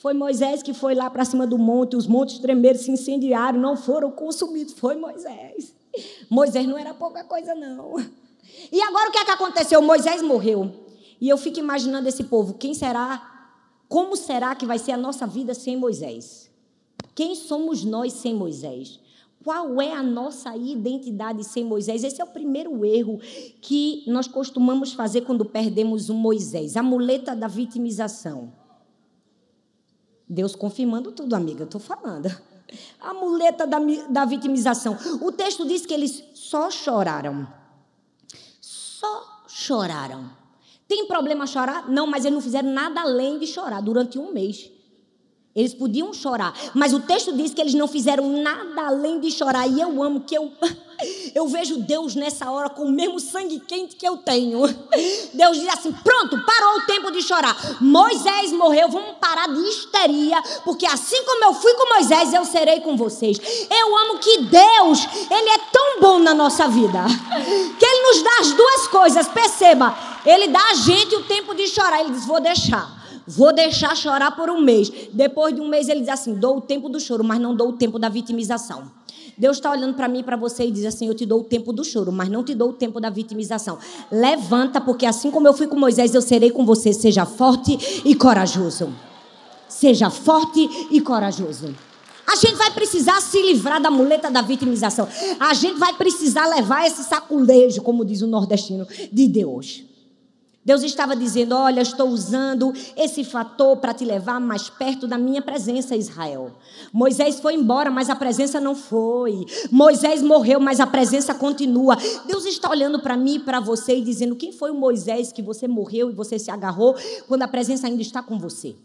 Foi 0.00 0.14
Moisés 0.14 0.62
que 0.62 0.72
foi 0.72 0.94
lá 0.94 1.10
para 1.10 1.24
cima 1.24 1.44
do 1.44 1.58
monte. 1.58 1.96
Os 1.96 2.06
montes 2.06 2.38
tremeram, 2.38 2.78
se 2.78 2.92
incendiaram, 2.92 3.58
não 3.58 3.76
foram 3.76 4.12
consumidos. 4.12 4.74
Foi 4.74 4.94
Moisés. 4.94 5.76
Moisés 6.30 6.66
não 6.66 6.78
era 6.78 6.94
pouca 6.94 7.24
coisa, 7.24 7.54
não. 7.54 7.96
E 8.72 8.80
agora 8.80 9.08
o 9.08 9.12
que 9.12 9.18
é 9.18 9.24
que 9.24 9.30
aconteceu? 9.30 9.82
Moisés 9.82 10.22
morreu. 10.22 10.86
E 11.20 11.28
eu 11.28 11.36
fico 11.36 11.58
imaginando 11.58 12.08
esse 12.08 12.24
povo. 12.24 12.54
Quem 12.54 12.74
será? 12.74 13.36
Como 13.88 14.16
será 14.16 14.54
que 14.54 14.66
vai 14.66 14.78
ser 14.78 14.92
a 14.92 14.96
nossa 14.96 15.26
vida 15.26 15.54
sem 15.54 15.76
Moisés? 15.76 16.50
Quem 17.14 17.34
somos 17.34 17.84
nós 17.84 18.12
sem 18.12 18.34
Moisés? 18.34 19.00
Qual 19.42 19.80
é 19.80 19.92
a 19.92 20.02
nossa 20.02 20.56
identidade 20.56 21.42
sem 21.44 21.64
Moisés? 21.64 22.04
Esse 22.04 22.20
é 22.20 22.24
o 22.24 22.28
primeiro 22.28 22.84
erro 22.84 23.18
que 23.60 24.04
nós 24.06 24.26
costumamos 24.28 24.92
fazer 24.92 25.22
quando 25.22 25.44
perdemos 25.44 26.08
o 26.08 26.14
Moisés 26.14 26.76
a 26.76 26.82
muleta 26.82 27.34
da 27.34 27.48
vitimização. 27.48 28.52
Deus 30.28 30.54
confirmando 30.54 31.10
tudo, 31.12 31.34
amiga, 31.34 31.62
eu 31.62 31.64
estou 31.64 31.80
falando. 31.80 32.28
A 33.00 33.14
muleta 33.14 33.66
da, 33.66 33.78
da 34.08 34.24
vitimização. 34.24 34.96
O 35.20 35.32
texto 35.32 35.66
diz 35.66 35.86
que 35.86 35.94
eles 35.94 36.22
só 36.34 36.70
choraram. 36.70 37.46
Só 38.60 39.44
choraram. 39.46 40.30
Tem 40.86 41.06
problema 41.06 41.46
chorar? 41.46 41.88
Não, 41.88 42.06
mas 42.06 42.24
eles 42.24 42.34
não 42.34 42.42
fizeram 42.42 42.70
nada 42.70 43.02
além 43.02 43.38
de 43.38 43.46
chorar 43.46 43.82
durante 43.82 44.18
um 44.18 44.32
mês. 44.32 44.70
Eles 45.58 45.74
podiam 45.74 46.14
chorar, 46.14 46.54
mas 46.72 46.94
o 46.94 47.00
texto 47.00 47.32
diz 47.32 47.52
que 47.52 47.60
eles 47.60 47.74
não 47.74 47.88
fizeram 47.88 48.30
nada 48.40 48.86
além 48.86 49.18
de 49.18 49.28
chorar. 49.28 49.66
E 49.66 49.80
eu 49.80 50.00
amo 50.00 50.20
que 50.20 50.36
eu 50.36 50.52
eu 51.34 51.48
vejo 51.48 51.78
Deus 51.78 52.14
nessa 52.14 52.48
hora 52.48 52.68
com 52.68 52.82
o 52.84 52.90
mesmo 52.90 53.18
sangue 53.18 53.58
quente 53.58 53.96
que 53.96 54.06
eu 54.06 54.16
tenho. 54.18 54.60
Deus 55.34 55.58
diz 55.58 55.68
assim: 55.68 55.92
"Pronto, 55.92 56.40
parou 56.44 56.76
o 56.76 56.86
tempo 56.86 57.10
de 57.10 57.22
chorar. 57.22 57.56
Moisés 57.80 58.52
morreu, 58.52 58.88
vamos 58.88 59.16
parar 59.20 59.48
de 59.48 59.60
histeria, 59.60 60.40
porque 60.64 60.86
assim 60.86 61.24
como 61.24 61.46
eu 61.46 61.54
fui 61.54 61.74
com 61.74 61.94
Moisés, 61.94 62.32
eu 62.32 62.44
serei 62.44 62.80
com 62.80 62.96
vocês". 62.96 63.36
Eu 63.68 63.98
amo 63.98 64.18
que 64.18 64.42
Deus, 64.42 65.08
ele 65.28 65.48
é 65.50 65.58
tão 65.72 66.00
bom 66.00 66.18
na 66.20 66.34
nossa 66.34 66.68
vida, 66.68 67.04
que 67.78 67.84
ele 67.84 68.02
nos 68.02 68.22
dá 68.22 68.30
as 68.42 68.52
duas 68.52 68.88
coisas. 68.88 69.28
Perceba, 69.28 69.96
ele 70.24 70.46
dá 70.46 70.62
a 70.70 70.74
gente 70.74 71.16
o 71.16 71.24
tempo 71.24 71.52
de 71.52 71.66
chorar, 71.66 72.00
ele 72.00 72.10
diz: 72.10 72.26
"Vou 72.26 72.40
deixar". 72.40 72.97
Vou 73.28 73.52
deixar 73.52 73.94
chorar 73.94 74.34
por 74.34 74.48
um 74.48 74.60
mês. 74.60 74.90
Depois 75.12 75.54
de 75.54 75.60
um 75.60 75.68
mês, 75.68 75.88
ele 75.88 76.00
diz 76.00 76.08
assim: 76.08 76.34
dou 76.34 76.56
o 76.56 76.60
tempo 76.62 76.88
do 76.88 76.98
choro, 76.98 77.22
mas 77.22 77.38
não 77.38 77.54
dou 77.54 77.68
o 77.68 77.72
tempo 77.74 77.98
da 77.98 78.08
vitimização. 78.08 78.90
Deus 79.36 79.58
está 79.58 79.70
olhando 79.70 79.94
para 79.94 80.08
mim 80.08 80.20
e 80.20 80.22
para 80.22 80.36
você 80.36 80.64
e 80.64 80.70
diz 80.70 80.86
assim: 80.86 81.06
Eu 81.06 81.14
te 81.14 81.26
dou 81.26 81.40
o 81.40 81.44
tempo 81.44 81.72
do 81.72 81.84
choro, 81.84 82.10
mas 82.10 82.28
não 82.28 82.42
te 82.42 82.54
dou 82.54 82.70
o 82.70 82.72
tempo 82.72 82.98
da 82.98 83.10
vitimização. 83.10 83.78
Levanta, 84.10 84.80
porque 84.80 85.04
assim 85.04 85.30
como 85.30 85.46
eu 85.46 85.52
fui 85.52 85.66
com 85.66 85.78
Moisés, 85.78 86.14
eu 86.14 86.22
serei 86.22 86.50
com 86.50 86.64
você. 86.64 86.92
Seja 86.92 87.26
forte 87.26 88.02
e 88.04 88.14
corajoso. 88.14 88.92
Seja 89.68 90.08
forte 90.08 90.88
e 90.90 91.00
corajoso. 91.00 91.74
A 92.26 92.34
gente 92.34 92.56
vai 92.56 92.70
precisar 92.72 93.20
se 93.20 93.40
livrar 93.40 93.80
da 93.80 93.90
muleta 93.90 94.30
da 94.30 94.42
vitimização. 94.42 95.06
A 95.38 95.54
gente 95.54 95.78
vai 95.78 95.92
precisar 95.94 96.46
levar 96.46 96.86
esse 96.86 97.04
saculejo, 97.04 97.80
como 97.82 98.04
diz 98.04 98.22
o 98.22 98.26
nordestino, 98.26 98.86
de 99.12 99.28
Deus. 99.28 99.87
Deus 100.68 100.82
estava 100.82 101.16
dizendo: 101.16 101.54
Olha, 101.54 101.80
estou 101.80 102.10
usando 102.10 102.74
esse 102.94 103.24
fator 103.24 103.78
para 103.78 103.94
te 103.94 104.04
levar 104.04 104.38
mais 104.38 104.68
perto 104.68 105.06
da 105.06 105.16
minha 105.16 105.40
presença, 105.40 105.96
Israel. 105.96 106.52
Moisés 106.92 107.40
foi 107.40 107.54
embora, 107.54 107.90
mas 107.90 108.10
a 108.10 108.14
presença 108.14 108.60
não 108.60 108.74
foi. 108.74 109.46
Moisés 109.72 110.20
morreu, 110.20 110.60
mas 110.60 110.78
a 110.78 110.86
presença 110.86 111.34
continua. 111.34 111.96
Deus 112.26 112.44
está 112.44 112.68
olhando 112.68 113.00
para 113.00 113.16
mim 113.16 113.36
e 113.36 113.38
para 113.38 113.60
você 113.60 113.96
e 113.96 114.02
dizendo: 114.02 114.36
Quem 114.36 114.52
foi 114.52 114.70
o 114.70 114.74
Moisés 114.74 115.32
que 115.32 115.40
você 115.40 115.66
morreu 115.66 116.10
e 116.10 116.12
você 116.12 116.38
se 116.38 116.50
agarrou 116.50 116.94
quando 117.26 117.44
a 117.44 117.48
presença 117.48 117.86
ainda 117.86 118.02
está 118.02 118.22
com 118.22 118.38
você? 118.38 118.76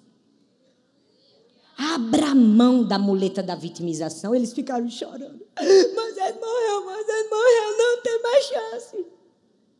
Abra 1.77 2.33
mão 2.33 2.81
da 2.85 2.97
muleta 2.97 3.43
da 3.43 3.55
vitimização. 3.55 4.33
Eles 4.33 4.53
ficaram 4.53 4.89
chorando. 4.89 5.45
Moisés 5.59 6.35
morreu, 6.39 6.85
Moisés 6.85 7.29
morreu, 7.29 7.77
não 7.77 8.01
tem 8.01 8.21
mais 8.23 8.45
chance. 8.45 9.05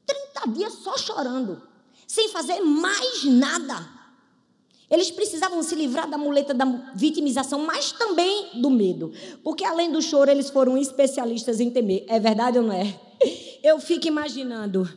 30 0.06 0.50
dias 0.50 0.74
só 0.74 0.98
chorando, 0.98 1.62
sem 2.08 2.30
fazer 2.30 2.60
mais 2.62 3.24
nada. 3.26 4.04
Eles 4.90 5.10
precisavam 5.10 5.64
se 5.64 5.74
livrar 5.74 6.10
da 6.10 6.18
muleta 6.18 6.54
da 6.54 6.66
vitimização, 6.94 7.66
mas 7.66 7.92
também 7.92 8.62
do 8.62 8.70
medo. 8.70 9.12
Porque 9.44 9.66
além 9.66 9.92
do 9.92 10.02
choro, 10.02 10.30
eles 10.30 10.50
foram 10.50 10.78
especialistas 10.78 11.60
em 11.60 11.72
temer. 11.72 12.06
É 12.08 12.20
verdade 12.20 12.60
ou 12.60 12.66
não 12.66 12.74
é? 12.74 13.00
Eu 13.64 13.80
fico 13.80 14.08
imaginando 14.08 14.88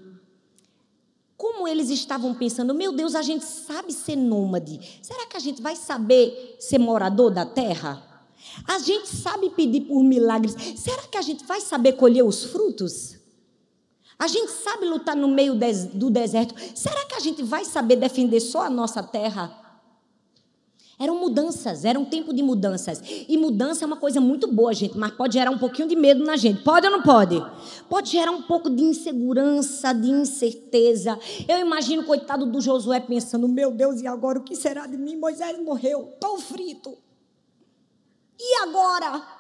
como 1.36 1.68
eles 1.68 1.90
estavam 1.90 2.34
pensando, 2.34 2.74
meu 2.74 2.92
Deus, 2.92 3.14
a 3.14 3.22
gente 3.22 3.44
sabe 3.44 3.92
ser 3.92 4.16
nômade. 4.16 5.00
Será 5.02 5.26
que 5.26 5.36
a 5.36 5.40
gente 5.40 5.60
vai 5.60 5.76
saber 5.76 6.56
ser 6.58 6.78
morador 6.78 7.30
da 7.30 7.44
terra? 7.44 8.02
A 8.66 8.78
gente 8.78 9.08
sabe 9.08 9.50
pedir 9.50 9.82
por 9.82 10.02
milagres. 10.02 10.54
Será 10.76 11.02
que 11.02 11.18
a 11.18 11.22
gente 11.22 11.44
vai 11.44 11.60
saber 11.60 11.92
colher 11.92 12.22
os 12.22 12.44
frutos? 12.44 13.15
A 14.18 14.26
gente 14.26 14.50
sabe 14.50 14.86
lutar 14.86 15.14
no 15.14 15.28
meio 15.28 15.54
do 15.92 16.10
deserto. 16.10 16.54
Será 16.74 17.04
que 17.04 17.14
a 17.14 17.20
gente 17.20 17.42
vai 17.42 17.64
saber 17.64 17.96
defender 17.96 18.40
só 18.40 18.62
a 18.62 18.70
nossa 18.70 19.02
terra? 19.02 19.64
Eram 20.98 21.20
mudanças, 21.20 21.84
era 21.84 21.98
um 21.98 22.06
tempo 22.06 22.32
de 22.32 22.42
mudanças. 22.42 23.02
E 23.28 23.36
mudança 23.36 23.84
é 23.84 23.86
uma 23.86 23.98
coisa 23.98 24.18
muito 24.18 24.50
boa, 24.50 24.72
gente, 24.72 24.96
mas 24.96 25.10
pode 25.12 25.34
gerar 25.34 25.50
um 25.50 25.58
pouquinho 25.58 25.86
de 25.86 25.94
medo 25.94 26.24
na 26.24 26.38
gente. 26.38 26.62
Pode 26.62 26.86
ou 26.86 26.92
não 26.92 27.02
pode? 27.02 27.44
Pode 27.86 28.10
gerar 28.10 28.30
um 28.30 28.40
pouco 28.40 28.70
de 28.70 28.82
insegurança, 28.82 29.92
de 29.92 30.08
incerteza. 30.08 31.18
Eu 31.46 31.58
imagino 31.58 32.00
o 32.00 32.06
coitado 32.06 32.46
do 32.46 32.62
Josué 32.62 32.98
pensando: 32.98 33.46
meu 33.46 33.70
Deus, 33.70 34.00
e 34.00 34.06
agora 34.06 34.38
o 34.38 34.42
que 34.42 34.56
será 34.56 34.86
de 34.86 34.96
mim? 34.96 35.16
Moisés 35.16 35.62
morreu, 35.62 36.12
estou 36.14 36.38
frito. 36.38 36.96
E 38.40 38.62
agora? 38.62 39.35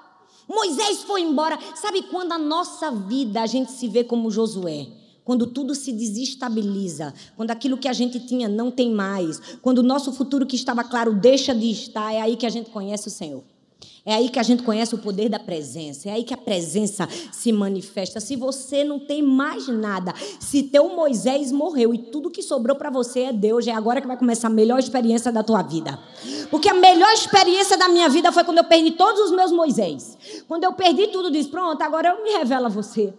Moisés 0.48 1.02
foi 1.02 1.22
embora. 1.22 1.58
Sabe 1.74 2.02
quando 2.02 2.32
a 2.32 2.38
nossa 2.38 2.90
vida 2.90 3.42
a 3.42 3.46
gente 3.46 3.72
se 3.72 3.88
vê 3.88 4.04
como 4.04 4.30
Josué? 4.30 4.86
quando 5.26 5.48
tudo 5.48 5.74
se 5.74 5.92
desestabiliza, 5.92 7.12
quando 7.34 7.50
aquilo 7.50 7.76
que 7.76 7.88
a 7.88 7.92
gente 7.92 8.20
tinha 8.20 8.48
não 8.48 8.70
tem 8.70 8.92
mais, 8.92 9.40
quando 9.60 9.78
o 9.78 9.82
nosso 9.82 10.12
futuro 10.12 10.46
que 10.46 10.54
estava 10.54 10.84
claro 10.84 11.12
deixa 11.12 11.52
de 11.52 11.68
estar, 11.68 12.14
é 12.14 12.20
aí 12.20 12.36
que 12.36 12.46
a 12.46 12.48
gente 12.48 12.70
conhece 12.70 13.08
o 13.08 13.10
Senhor. 13.10 13.42
É 14.06 14.14
aí 14.14 14.28
que 14.28 14.38
a 14.38 14.42
gente 14.44 14.62
conhece 14.62 14.94
o 14.94 14.98
poder 14.98 15.28
da 15.28 15.40
presença. 15.40 16.08
É 16.08 16.12
aí 16.12 16.22
que 16.22 16.32
a 16.32 16.36
presença 16.36 17.08
se 17.32 17.50
manifesta. 17.50 18.20
Se 18.20 18.36
você 18.36 18.84
não 18.84 19.00
tem 19.00 19.20
mais 19.20 19.66
nada, 19.66 20.14
se 20.38 20.62
teu 20.62 20.88
Moisés 20.90 21.50
morreu 21.50 21.92
e 21.92 21.98
tudo 21.98 22.30
que 22.30 22.40
sobrou 22.40 22.76
para 22.76 22.88
você 22.88 23.22
é 23.22 23.32
Deus, 23.32 23.66
é 23.66 23.72
agora 23.72 24.00
que 24.00 24.06
vai 24.06 24.16
começar 24.16 24.46
a 24.46 24.50
melhor 24.50 24.78
experiência 24.78 25.32
da 25.32 25.42
tua 25.42 25.60
vida. 25.60 25.98
Porque 26.52 26.68
a 26.68 26.74
melhor 26.74 27.12
experiência 27.12 27.76
da 27.76 27.88
minha 27.88 28.08
vida 28.08 28.30
foi 28.30 28.44
quando 28.44 28.58
eu 28.58 28.64
perdi 28.64 28.92
todos 28.92 29.22
os 29.22 29.32
meus 29.32 29.50
Moisés. 29.50 30.16
Quando 30.46 30.62
eu 30.62 30.72
perdi 30.72 31.08
tudo, 31.08 31.28
disse: 31.28 31.48
Pronto, 31.48 31.82
agora 31.82 32.10
eu 32.10 32.22
me 32.22 32.30
revelo 32.30 32.66
a 32.66 32.68
você. 32.68 33.12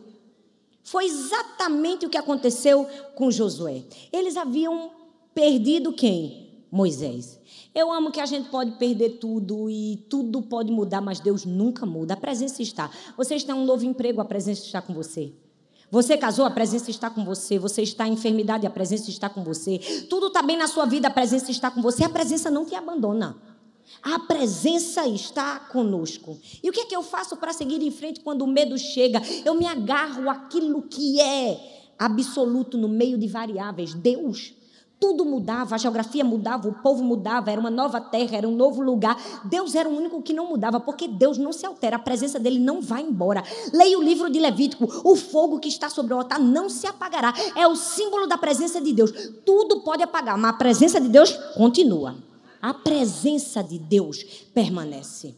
Foi 0.84 1.04
exatamente 1.04 2.06
o 2.06 2.10
que 2.10 2.18
aconteceu 2.18 2.88
com 3.14 3.30
Josué. 3.30 3.84
Eles 4.10 4.38
haviam 4.38 4.90
perdido 5.36 5.92
quem? 5.92 6.48
Moisés. 6.72 7.38
Eu 7.78 7.94
amo 7.94 8.10
que 8.10 8.20
a 8.20 8.26
gente 8.26 8.50
pode 8.50 8.72
perder 8.72 9.20
tudo 9.20 9.70
e 9.70 10.04
tudo 10.10 10.42
pode 10.42 10.72
mudar, 10.72 11.00
mas 11.00 11.20
Deus 11.20 11.46
nunca 11.46 11.86
muda. 11.86 12.16
A 12.16 12.18
presença 12.18 12.60
está. 12.64 12.90
Você 13.16 13.36
está 13.36 13.54
em 13.54 13.56
um 13.56 13.66
novo 13.66 13.86
emprego, 13.86 14.20
a 14.20 14.26
presença 14.26 14.66
está 14.66 14.82
com 14.82 14.96
você. 14.96 15.32
Você 15.92 16.18
casou, 16.18 16.44
a 16.44 16.50
presença 16.50 16.90
está 16.90 17.08
com 17.08 17.24
você. 17.24 17.60
Você 17.60 17.84
está 17.84 18.08
em 18.08 18.14
enfermidade, 18.14 18.66
a 18.66 18.70
presença 18.72 19.12
está 19.12 19.30
com 19.30 19.44
você. 19.44 19.78
Tudo 20.10 20.26
está 20.26 20.42
bem 20.42 20.58
na 20.58 20.68
sua 20.68 20.88
vida, 20.88 21.08
a 21.08 21.12
presença 21.12 21.52
está 21.52 21.70
com 21.70 21.80
você. 21.80 22.04
A 22.04 22.10
presença 22.10 22.50
não 22.50 22.66
te 22.66 22.74
abandona. 22.74 23.38
A 24.02 24.18
presença 24.18 25.08
está 25.08 25.60
conosco. 25.60 26.36
E 26.64 26.72
o 26.72 26.74
que 26.74 26.80
é 26.80 26.86
que 26.86 26.96
eu 26.96 27.04
faço 27.04 27.38
para 27.38 27.54
seguir 27.54 27.80
em 27.84 27.92
frente 27.92 28.22
quando 28.22 28.42
o 28.42 28.48
medo 28.48 28.76
chega? 28.76 29.22
Eu 29.46 29.54
me 29.54 29.68
agarro 29.68 30.28
àquilo 30.32 30.82
que 30.82 31.22
é 31.22 31.94
absoluto 32.00 32.76
no 32.76 32.90
meio 32.90 33.20
de 33.20 33.28
variáveis. 33.28 33.94
Deus. 33.94 34.57
Tudo 35.00 35.24
mudava, 35.24 35.76
a 35.76 35.78
geografia 35.78 36.24
mudava, 36.24 36.68
o 36.68 36.74
povo 36.74 37.04
mudava, 37.04 37.52
era 37.52 37.60
uma 37.60 37.70
nova 37.70 38.02
terra, 38.02 38.38
era 38.38 38.48
um 38.48 38.56
novo 38.56 38.82
lugar. 38.82 39.16
Deus 39.46 39.76
era 39.76 39.88
o 39.88 39.96
único 39.96 40.22
que 40.22 40.34
não 40.34 40.48
mudava, 40.48 40.80
porque 40.80 41.08
Deus 41.08 41.38
não 41.38 41.54
se 41.54 41.66
altera, 41.66 41.98
a 41.98 42.00
presença 42.00 42.40
dele 42.40 42.60
não 42.60 42.82
vai 42.82 43.04
embora. 43.04 43.44
Leia 43.72 43.98
o 43.98 44.04
livro 44.04 44.30
de 44.30 44.40
Levítico: 44.40 44.88
o 45.04 45.16
fogo 45.16 45.60
que 45.60 45.70
está 45.70 45.90
sobre 45.90 46.14
o 46.14 46.18
altar 46.18 46.40
não 46.40 46.70
se 46.70 46.88
apagará. 46.88 47.34
É 47.56 47.68
o 47.68 47.76
símbolo 47.76 48.28
da 48.28 48.38
presença 48.38 48.82
de 48.82 48.92
Deus. 48.94 49.12
Tudo 49.46 49.82
pode 49.82 50.02
apagar, 50.02 50.38
mas 50.38 50.52
a 50.52 50.58
presença 50.58 51.00
de 51.00 51.10
Deus 51.10 51.32
continua 51.56 52.16
a 52.62 52.74
presença 52.74 53.64
de 53.64 53.78
Deus 53.80 54.24
permanece. 54.54 55.36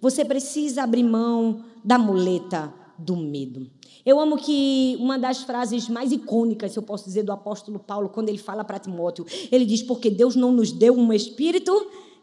Você 0.00 0.24
precisa 0.24 0.82
abrir 0.82 1.02
mão 1.02 1.64
da 1.82 1.98
muleta 1.98 2.72
do 2.98 3.16
medo. 3.16 3.70
Eu 4.06 4.20
amo 4.20 4.36
que 4.36 4.96
uma 5.00 5.18
das 5.18 5.42
frases 5.42 5.88
mais 5.88 6.12
icônicas, 6.12 6.70
se 6.70 6.78
eu 6.78 6.82
posso 6.82 7.04
dizer, 7.04 7.24
do 7.24 7.32
apóstolo 7.32 7.80
Paulo, 7.80 8.08
quando 8.08 8.28
ele 8.28 8.38
fala 8.38 8.62
para 8.62 8.78
Timóteo, 8.78 9.26
ele 9.50 9.66
diz: 9.66 9.82
Porque 9.82 10.08
Deus 10.08 10.36
não 10.36 10.52
nos 10.52 10.70
deu 10.70 10.96
um 10.96 11.12
espírito 11.12 11.72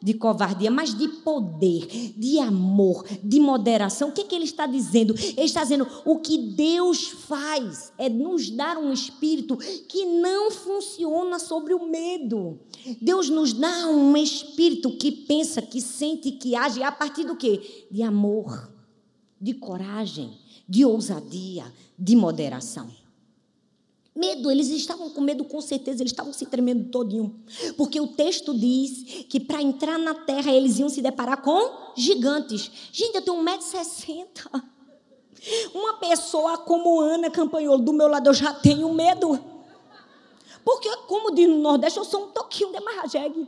de 0.03 0.13
covardia, 0.13 0.69
mas 0.69 0.93
de 0.93 1.07
poder, 1.07 2.13
de 2.17 2.37
amor, 2.37 3.05
de 3.23 3.39
moderação. 3.39 4.09
O 4.09 4.11
que, 4.11 4.21
é 4.21 4.23
que 4.25 4.35
ele 4.35 4.43
está 4.43 4.65
dizendo? 4.65 5.13
Ele 5.13 5.45
está 5.45 5.63
dizendo: 5.63 5.87
o 6.05 6.19
que 6.19 6.37
Deus 6.37 7.07
faz 7.07 7.93
é 7.97 8.09
nos 8.09 8.49
dar 8.49 8.77
um 8.77 8.91
espírito 8.91 9.57
que 9.87 10.05
não 10.05 10.51
funciona 10.51 11.39
sobre 11.39 11.73
o 11.73 11.85
medo. 11.85 12.59
Deus 13.01 13.29
nos 13.29 13.53
dá 13.53 13.87
um 13.87 14.15
espírito 14.17 14.91
que 14.97 15.11
pensa, 15.11 15.61
que 15.61 15.79
sente, 15.79 16.31
que 16.31 16.53
age 16.53 16.83
a 16.83 16.91
partir 16.91 17.25
do 17.25 17.37
quê? 17.37 17.87
De 17.89 18.03
amor, 18.03 18.69
de 19.39 19.53
coragem, 19.53 20.37
de 20.67 20.85
ousadia, 20.85 21.65
de 21.97 22.15
moderação. 22.15 22.89
Medo, 24.15 24.51
eles 24.51 24.69
estavam 24.69 25.09
com 25.09 25.21
medo 25.21 25.43
com 25.43 25.59
certeza, 25.59 26.03
eles 26.03 26.11
estavam 26.11 26.31
se 26.31 26.45
tremendo 26.45 26.89
todinho. 26.89 27.35
Porque 27.75 27.99
o 27.99 28.07
texto 28.07 28.53
diz 28.53 29.25
que 29.27 29.39
para 29.39 29.61
entrar 29.61 29.97
na 29.97 30.13
terra 30.13 30.51
eles 30.51 30.77
iam 30.77 30.87
se 30.87 31.01
deparar 31.01 31.41
com 31.41 31.93
gigantes. 31.95 32.69
Gente, 32.91 33.15
eu 33.15 33.21
tenho 33.23 33.37
1,60m. 33.43 34.61
Uma 35.73 35.95
pessoa 35.95 36.59
como 36.59 37.01
Ana 37.01 37.29
Campanholo 37.29 37.81
do 37.81 37.91
meu 37.91 38.07
lado, 38.07 38.29
eu 38.29 38.33
já 38.33 38.53
tenho 38.53 38.93
medo. 38.93 39.39
Porque, 40.63 40.89
como 41.07 41.33
diz 41.33 41.49
no 41.49 41.57
Nordeste, 41.57 41.97
eu 41.97 42.05
sou 42.05 42.25
um 42.25 42.27
toquinho 42.27 42.71
de 42.71 42.79
marrajegue. 42.79 43.47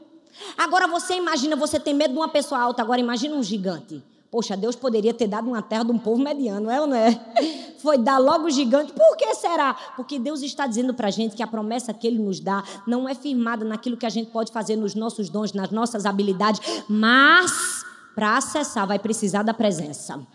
Agora 0.58 0.88
você 0.88 1.15
imagina, 1.15 1.56
você 1.56 1.80
tem 1.80 1.93
medo 1.93 2.12
de 2.12 2.19
uma 2.19 2.28
pessoa 2.28 2.60
alta, 2.60 2.82
agora 2.82 2.99
imagina 2.99 3.36
um 3.36 3.43
gigante. 3.43 4.04
Poxa, 4.32 4.58
Deus 4.58 4.76
poderia 4.76 5.14
ter 5.14 5.28
dado 5.28 5.48
uma 5.48 5.62
terra 5.62 5.84
de 5.84 5.92
um 5.92 5.98
povo 5.98 6.22
mediano, 6.22 6.70
é 6.70 6.82
ou 6.82 6.88
não 6.88 6.96
é? 6.96 7.12
Foi 7.80 7.98
dar 7.98 8.18
logo 8.18 8.46
o 8.46 8.50
gigante. 8.50 8.92
Por 8.92 9.16
que 9.16 9.34
será? 9.36 9.74
Porque 9.96 10.20
Deus 10.20 10.42
está 10.42 10.68
dizendo 10.68 10.94
para 10.94 11.08
a 11.08 11.12
gente 11.12 11.36
que 11.36 11.44
a 11.44 11.48
promessa 11.48 11.94
que 11.94 12.08
Ele 12.08 12.20
nos 12.20 12.40
dá 12.40 12.64
não 12.86 13.08
é 13.08 13.16
firmada 13.16 13.64
naquilo 13.64 13.96
que 13.96 14.06
a 14.06 14.10
gente 14.10 14.32
pode 14.32 14.52
fazer 14.52 14.76
nos 14.76 14.96
nossos 14.96 15.30
dons, 15.30 15.54
nas 15.54 15.72
nossas 15.72 16.06
habilidades, 16.06 16.62
mas 16.90 17.84
para 18.14 18.38
acessar 18.38 18.88
vai 18.88 18.98
precisar 18.98 19.44
da 19.44 19.54
presença. 19.54 20.26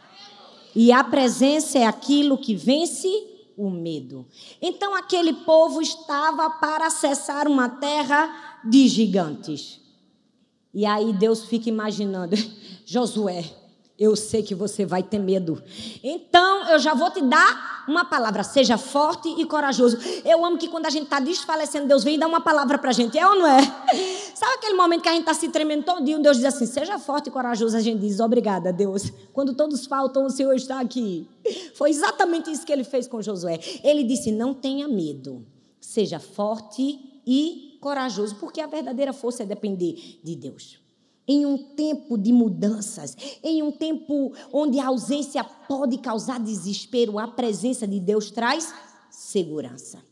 E 0.74 0.92
a 0.92 1.03
presença 1.03 1.79
é 1.79 1.87
aquilo 1.87 2.38
que 2.38 2.55
vence 2.55 3.09
o 3.57 3.68
medo. 3.68 4.26
Então 4.62 4.94
aquele 4.94 5.33
povo 5.33 5.83
estava 5.83 6.48
para 6.48 6.87
acessar 6.87 7.48
uma 7.48 7.68
terra 7.68 8.61
de 8.64 8.87
gigantes. 8.88 9.81
E 10.72 10.87
aí 10.87 11.12
Deus 11.12 11.44
fica 11.44 11.68
imaginando, 11.68 12.37
Josué, 12.87 13.44
eu 14.00 14.16
sei 14.16 14.42
que 14.42 14.54
você 14.54 14.86
vai 14.86 15.02
ter 15.02 15.18
medo. 15.18 15.62
Então, 16.02 16.70
eu 16.70 16.78
já 16.78 16.94
vou 16.94 17.10
te 17.10 17.20
dar 17.20 17.84
uma 17.86 18.02
palavra. 18.02 18.42
Seja 18.42 18.78
forte 18.78 19.28
e 19.28 19.44
corajoso. 19.44 19.98
Eu 20.24 20.42
amo 20.42 20.56
que 20.56 20.68
quando 20.68 20.86
a 20.86 20.90
gente 20.90 21.04
está 21.04 21.20
desfalecendo, 21.20 21.86
Deus 21.86 22.02
vem 22.02 22.14
e 22.14 22.18
dá 22.18 22.26
uma 22.26 22.40
palavra 22.40 22.78
para 22.78 22.88
a 22.88 22.92
gente. 22.94 23.18
É 23.18 23.28
ou 23.28 23.34
não 23.34 23.46
é? 23.46 23.60
Sabe 24.34 24.54
aquele 24.54 24.72
momento 24.72 25.02
que 25.02 25.08
a 25.10 25.12
gente 25.12 25.20
está 25.20 25.34
se 25.34 25.50
tremendo 25.50 25.84
todinho, 25.84 26.22
Deus 26.22 26.38
diz 26.38 26.46
assim, 26.46 26.64
seja 26.64 26.98
forte 26.98 27.26
e 27.26 27.30
corajoso. 27.30 27.76
A 27.76 27.80
gente 27.80 28.00
diz, 28.00 28.20
obrigada, 28.20 28.72
Deus. 28.72 29.12
Quando 29.34 29.54
todos 29.54 29.84
faltam, 29.84 30.24
o 30.24 30.30
Senhor 30.30 30.54
está 30.54 30.80
aqui. 30.80 31.28
Foi 31.74 31.90
exatamente 31.90 32.50
isso 32.50 32.64
que 32.64 32.72
ele 32.72 32.84
fez 32.84 33.06
com 33.06 33.20
Josué. 33.20 33.60
Ele 33.84 34.02
disse, 34.02 34.32
não 34.32 34.54
tenha 34.54 34.88
medo. 34.88 35.44
Seja 35.78 36.18
forte 36.18 37.20
e 37.26 37.76
corajoso, 37.82 38.36
porque 38.36 38.62
a 38.62 38.66
verdadeira 38.66 39.12
força 39.12 39.42
é 39.42 39.46
depender 39.46 40.18
de 40.24 40.34
Deus 40.36 40.79
em 41.30 41.46
um 41.46 41.56
tempo 41.56 42.18
de 42.18 42.32
mudanças, 42.32 43.16
em 43.40 43.62
um 43.62 43.70
tempo 43.70 44.32
onde 44.52 44.80
a 44.80 44.88
ausência 44.88 45.44
pode 45.44 45.96
causar 45.98 46.40
desespero, 46.40 47.20
a 47.20 47.28
presença 47.28 47.86
de 47.86 48.00
Deus 48.00 48.32
traz 48.32 48.74
segurança. 49.12 50.02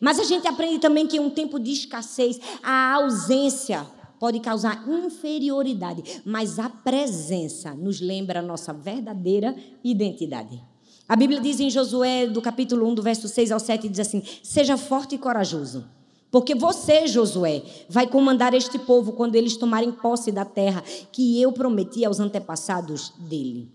Mas 0.00 0.18
a 0.18 0.24
gente 0.24 0.48
aprende 0.48 0.78
também 0.78 1.06
que 1.06 1.18
em 1.18 1.20
um 1.20 1.28
tempo 1.28 1.60
de 1.60 1.72
escassez, 1.72 2.40
a 2.62 2.94
ausência 2.94 3.86
pode 4.18 4.40
causar 4.40 4.82
inferioridade, 4.88 6.22
mas 6.24 6.58
a 6.58 6.70
presença 6.70 7.74
nos 7.74 8.00
lembra 8.00 8.38
a 8.38 8.42
nossa 8.42 8.72
verdadeira 8.72 9.54
identidade. 9.84 10.58
A 11.06 11.14
Bíblia 11.14 11.38
diz 11.38 11.60
em 11.60 11.68
Josué, 11.68 12.26
do 12.26 12.40
capítulo 12.40 12.88
1, 12.88 12.94
do 12.94 13.02
verso 13.02 13.28
6 13.28 13.52
ao 13.52 13.60
7, 13.60 13.90
diz 13.90 14.00
assim: 14.00 14.22
Seja 14.42 14.78
forte 14.78 15.16
e 15.16 15.18
corajoso 15.18 15.95
porque 16.36 16.54
você, 16.54 17.06
Josué, 17.06 17.62
vai 17.88 18.06
comandar 18.06 18.52
este 18.52 18.78
povo 18.78 19.14
quando 19.14 19.36
eles 19.36 19.56
tomarem 19.56 19.90
posse 19.90 20.30
da 20.30 20.44
terra 20.44 20.84
que 21.10 21.40
eu 21.40 21.50
prometi 21.50 22.04
aos 22.04 22.20
antepassados 22.20 23.14
dele. 23.16 23.72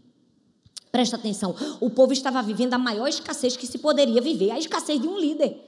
Presta 0.91 1.15
atenção, 1.15 1.56
o 1.80 1.89
povo 1.89 2.13
estava 2.13 2.39
vivendo 2.43 2.76
a 2.76 2.78
maior 2.78 3.08
escassez 3.08 3.58
que 3.58 3.65
se 3.65 3.80
poderia 3.80 4.21
viver, 4.21 4.52
a 4.52 4.60
escassez 4.60 5.02
de 5.02 5.08
um 5.08 5.17
líder. 5.17 5.60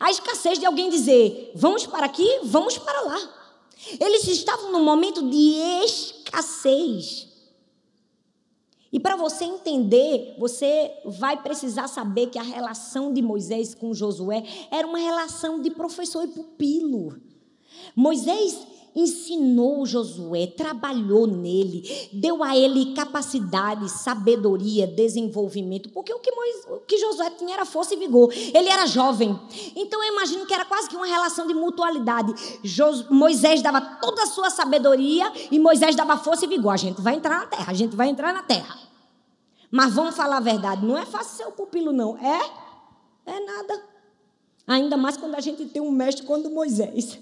A 0.00 0.10
escassez 0.10 0.58
de 0.58 0.66
alguém 0.66 0.90
dizer: 0.90 1.52
vamos 1.54 1.86
para 1.86 2.06
aqui, 2.06 2.40
vamos 2.42 2.76
para 2.76 3.00
lá. 3.02 3.30
Eles 4.00 4.26
estavam 4.26 4.72
num 4.72 4.82
momento 4.82 5.22
de 5.30 5.54
escassez. 5.84 7.28
E 8.92 8.98
para 8.98 9.14
você 9.14 9.44
entender, 9.44 10.34
você 10.38 10.92
vai 11.04 11.40
precisar 11.40 11.86
saber 11.86 12.26
que 12.28 12.38
a 12.38 12.42
relação 12.42 13.12
de 13.12 13.22
Moisés 13.22 13.74
com 13.74 13.94
Josué 13.94 14.42
era 14.70 14.86
uma 14.86 14.98
relação 14.98 15.60
de 15.60 15.70
professor 15.70 16.24
e 16.24 16.28
pupilo. 16.28 17.20
Moisés 17.94 18.66
ensinou 18.94 19.86
Josué, 19.86 20.46
trabalhou 20.46 21.26
nele, 21.26 22.08
deu 22.12 22.42
a 22.42 22.56
ele 22.56 22.94
capacidade, 22.94 23.88
sabedoria, 23.90 24.86
desenvolvimento, 24.86 25.88
porque 25.90 26.12
o 26.12 26.18
que, 26.18 26.32
Moisés, 26.32 26.64
o 26.68 26.80
que 26.80 26.98
Josué 26.98 27.30
tinha 27.30 27.54
era 27.54 27.64
força 27.64 27.94
e 27.94 27.96
vigor. 27.96 28.32
Ele 28.32 28.68
era 28.68 28.86
jovem. 28.86 29.38
Então 29.76 30.02
eu 30.04 30.12
imagino 30.12 30.46
que 30.46 30.54
era 30.54 30.64
quase 30.64 30.88
que 30.88 30.96
uma 30.96 31.06
relação 31.06 31.46
de 31.46 31.54
mutualidade. 31.54 32.34
Moisés 33.10 33.62
dava 33.62 33.80
toda 33.80 34.22
a 34.22 34.26
sua 34.26 34.50
sabedoria 34.50 35.32
e 35.50 35.58
Moisés 35.58 35.94
dava 35.94 36.16
força 36.16 36.44
e 36.44 36.48
vigor. 36.48 36.72
A 36.72 36.76
gente 36.76 37.00
vai 37.00 37.14
entrar 37.14 37.40
na 37.40 37.46
terra, 37.46 37.70
a 37.70 37.74
gente 37.74 37.96
vai 37.96 38.08
entrar 38.08 38.32
na 38.32 38.42
terra. 38.42 38.78
Mas 39.70 39.94
vamos 39.94 40.16
falar 40.16 40.38
a 40.38 40.40
verdade, 40.40 40.84
não 40.84 40.98
é 40.98 41.06
fácil 41.06 41.36
ser 41.36 41.46
o 41.46 41.52
pupilo, 41.52 41.92
não. 41.92 42.16
É? 42.18 42.50
É 43.26 43.40
nada. 43.40 43.84
Ainda 44.66 44.96
mais 44.96 45.16
quando 45.16 45.36
a 45.36 45.40
gente 45.40 45.64
tem 45.66 45.80
um 45.80 45.90
mestre 45.90 46.24
quando 46.24 46.50
Moisés. 46.50 47.18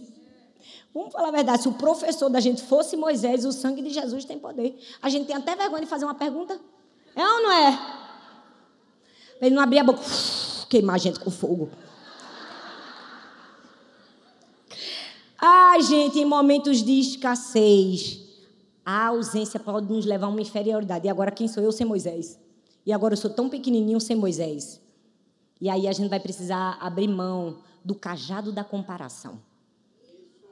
Vamos 0.95 1.13
falar 1.13 1.29
a 1.29 1.33
verdade, 1.33 1.63
se 1.63 1.69
o 1.69 1.75
professor 1.75 2.29
da 2.29 2.41
gente 2.41 2.63
fosse 2.63 2.97
Moisés, 2.97 3.45
o 3.45 3.53
sangue 3.53 3.83
de 3.83 3.91
Jesus 3.91 4.25
tem 4.25 4.39
poder. 4.39 4.79
A 5.01 5.09
gente 5.09 5.27
tem 5.27 5.37
até 5.37 5.55
vergonha 5.55 5.83
de 5.83 5.89
fazer 5.89 6.05
uma 6.05 6.15
pergunta. 6.15 6.59
É 7.15 7.23
ou 7.27 7.43
não 7.43 7.53
é? 7.53 7.79
Ele 9.41 9.55
não 9.55 9.63
abrir 9.63 9.79
a 9.81 9.85
boca, 9.85 10.01
queimar 10.69 10.97
a 10.97 10.99
gente 10.99 11.21
com 11.21 11.31
fogo. 11.31 11.71
Ai, 15.41 15.83
gente, 15.83 16.19
em 16.19 16.25
momentos 16.25 16.83
de 16.83 16.99
escassez, 16.99 18.21
a 18.85 19.07
ausência 19.07 19.61
pode 19.61 19.93
nos 19.93 20.05
levar 20.05 20.27
a 20.27 20.31
uma 20.31 20.41
inferioridade. 20.41 21.07
E 21.07 21.11
agora 21.11 21.31
quem 21.31 21.47
sou 21.47 21.63
eu 21.63 21.71
sem 21.71 21.87
Moisés? 21.87 22.39
E 22.85 22.93
agora 22.93 23.13
eu 23.13 23.19
sou 23.19 23.31
tão 23.31 23.49
pequenininho 23.49 24.01
sem 24.01 24.17
Moisés. 24.17 24.81
E 25.61 25.69
aí 25.69 25.87
a 25.87 25.93
gente 25.93 26.09
vai 26.09 26.19
precisar 26.19 26.77
abrir 26.81 27.07
mão 27.07 27.59
do 27.85 27.95
cajado 27.95 28.51
da 28.51 28.65
comparação. 28.65 29.39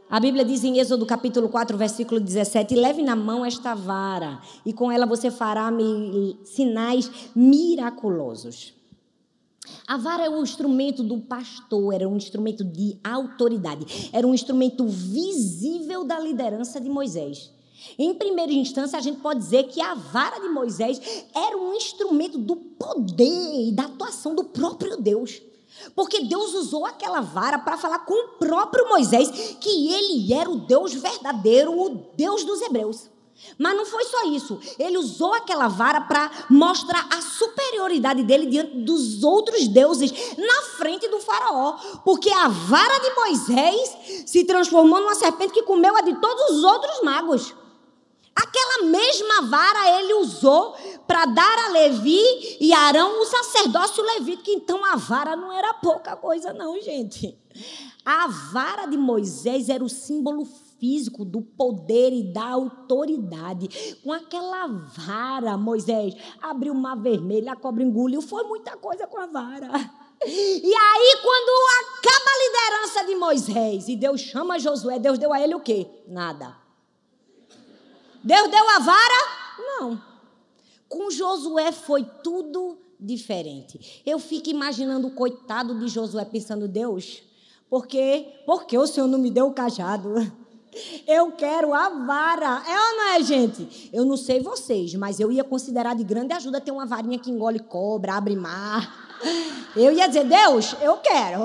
A 0.09 0.21
Bíblia 0.21 0.45
diz 0.45 0.62
em 0.62 0.79
Êxodo 0.79 1.05
capítulo 1.05 1.49
4, 1.49 1.77
versículo 1.77 2.21
17: 2.21 2.77
Leve 2.77 3.03
na 3.03 3.16
mão 3.16 3.45
esta 3.45 3.75
vara, 3.75 4.40
e 4.64 4.73
com 4.73 4.90
ela 4.90 5.05
você 5.05 5.33
fará 5.33 5.69
sinais 6.45 7.11
miraculosos. 7.35 8.73
A 9.85 9.97
vara 9.97 10.25
é 10.25 10.31
um 10.31 10.45
instrumento 10.45 11.03
do 11.03 11.19
pastor, 11.19 11.92
era 11.92 12.09
um 12.09 12.16
instrumento 12.16 12.62
de 12.62 12.97
autoridade, 13.03 14.11
era 14.12 14.25
um 14.25 14.33
instrumento 14.33 14.87
visível 14.87 16.05
da 16.05 16.21
liderança 16.21 16.81
de 16.81 16.88
Moisés. 16.88 17.51
Em 17.99 18.14
primeira 18.14 18.53
instância, 18.53 18.97
a 18.97 19.03
gente 19.03 19.19
pode 19.19 19.40
dizer 19.40 19.64
que 19.64 19.81
a 19.81 19.95
vara 19.95 20.38
de 20.38 20.49
Moisés 20.49 21.01
era 21.35 21.59
um 21.59 21.75
instrumento 21.75 22.38
do 22.38 22.55
poder 22.55 23.69
e 23.69 23.73
da 23.73 23.85
atuação 23.85 24.37
do 24.37 24.45
próprio 24.45 24.97
Deus. 24.99 25.42
Porque 25.95 26.23
Deus 26.23 26.55
usou 26.55 26.85
aquela 26.85 27.21
vara 27.21 27.59
para 27.59 27.77
falar 27.77 28.01
com 28.01 28.15
o 28.15 28.29
próprio 28.39 28.89
Moisés 28.89 29.57
que 29.61 29.93
ele 29.93 30.33
era 30.33 30.51
o 30.51 30.57
Deus 30.57 30.93
verdadeiro, 30.95 31.79
o 31.79 31.89
Deus 32.17 32.45
dos 32.45 32.61
hebreus. 32.62 33.11
Mas 33.59 33.77
não 33.77 33.85
foi 33.85 34.05
só 34.05 34.25
isso. 34.29 34.59
Ele 34.79 34.99
usou 34.99 35.33
aquela 35.35 35.69
vara 35.69 36.01
para 36.01 36.31
mostrar 36.49 37.07
a 37.11 37.21
superioridade 37.21 38.23
dele 38.23 38.47
diante 38.47 38.79
dos 38.79 39.23
outros 39.23 39.69
deuses 39.69 40.11
na 40.37 40.62
frente 40.77 41.07
do 41.09 41.21
faraó. 41.21 41.77
Porque 42.05 42.31
a 42.31 42.49
vara 42.49 42.99
de 42.99 43.15
Moisés 43.15 44.25
se 44.27 44.45
transformou 44.45 45.01
numa 45.01 45.15
serpente 45.15 45.53
que 45.53 45.62
comeu 45.62 45.97
a 45.97 46.01
de 46.01 46.15
todos 46.21 46.57
os 46.57 46.65
outros 46.65 47.03
magos. 47.03 47.55
Aquela 48.35 48.85
mesma 48.91 49.43
vara 49.43 49.99
ele 49.99 50.12
usou 50.15 50.77
para 51.07 51.25
dar 51.27 51.59
a 51.66 51.69
Levi 51.69 52.21
e 52.61 52.73
Arão 52.73 53.21
o 53.23 53.25
sacerdócio 53.25 54.03
levítico. 54.03 54.51
Então 54.51 54.85
a 54.85 54.97
vara 54.97 55.37
não 55.37 55.53
era 55.53 55.75
pouca 55.75 56.16
coisa, 56.16 56.53
não, 56.53 56.81
gente. 56.81 57.38
A 58.05 58.29
vara 58.53 58.87
de 58.87 58.97
Moisés 58.97 59.69
era 59.69 59.83
o 59.83 59.88
símbolo 59.88 60.45
físico 60.79 61.25
do 61.25 61.40
poder 61.40 62.12
e 62.12 62.33
da 62.33 62.49
autoridade. 62.51 63.97
Com 64.03 64.12
aquela 64.12 64.66
vara, 64.66 65.57
Moisés 65.57 66.14
abriu 66.40 66.73
o 66.73 66.77
mar 66.77 66.97
vermelho, 66.97 67.51
a 67.51 67.57
cobra 67.57 67.83
engoliu. 67.83 68.21
Foi 68.21 68.45
muita 68.45 68.77
coisa 68.77 69.07
com 69.07 69.19
a 69.19 69.27
vara. 69.27 69.69
E 70.25 70.75
aí, 70.75 71.19
quando 71.23 71.51
acaba 71.81 72.31
a 72.31 72.38
liderança 72.38 73.05
de 73.05 73.14
Moisés 73.16 73.88
e 73.88 73.97
Deus 73.97 74.21
chama 74.21 74.59
Josué, 74.59 74.99
Deus 74.99 75.19
deu 75.19 75.33
a 75.33 75.40
ele 75.40 75.55
o 75.55 75.61
quê? 75.61 75.87
Nada. 76.07 76.57
Deus 78.23 78.49
deu 78.51 78.71
a 78.71 78.79
vara? 78.79 79.47
Não. 79.59 80.15
Com 80.88 81.11
Josué 81.11 81.72
foi 81.72 82.05
tudo 82.22 82.79
diferente. 82.99 84.03
Eu 84.07 84.18
fico 84.18 84.49
imaginando 84.49 85.09
o 85.09 85.14
coitado 85.14 85.79
de 85.79 85.88
Josué 85.88 86.25
pensando, 86.25 86.68
Deus, 86.68 87.22
por 87.68 87.87
quê? 87.87 88.42
Porque 88.46 88.79
o 88.79 88.87
Senhor 88.87 89.07
não 89.07 89.18
me 89.18 89.31
deu 89.31 89.49
o 89.49 89.53
cajado? 89.53 90.14
Eu 91.07 91.33
quero 91.33 91.72
a 91.72 91.88
vara. 91.88 92.62
É 92.68 92.79
ou 92.79 92.96
não 92.96 93.09
é, 93.14 93.22
gente? 93.22 93.90
Eu 93.92 94.05
não 94.05 94.16
sei 94.16 94.40
vocês, 94.40 94.94
mas 94.94 95.18
eu 95.18 95.33
ia 95.33 95.42
considerar 95.42 95.94
de 95.94 96.05
grande 96.05 96.35
ajuda 96.35 96.61
ter 96.61 96.70
uma 96.70 96.87
varinha 96.87 97.18
que 97.18 97.31
engole 97.31 97.59
cobra, 97.59 98.14
abre 98.14 98.37
mar. 98.37 99.07
Eu 99.75 99.92
ia 99.92 100.07
dizer, 100.07 100.25
Deus, 100.25 100.75
eu 100.81 100.99
quero. 100.99 101.44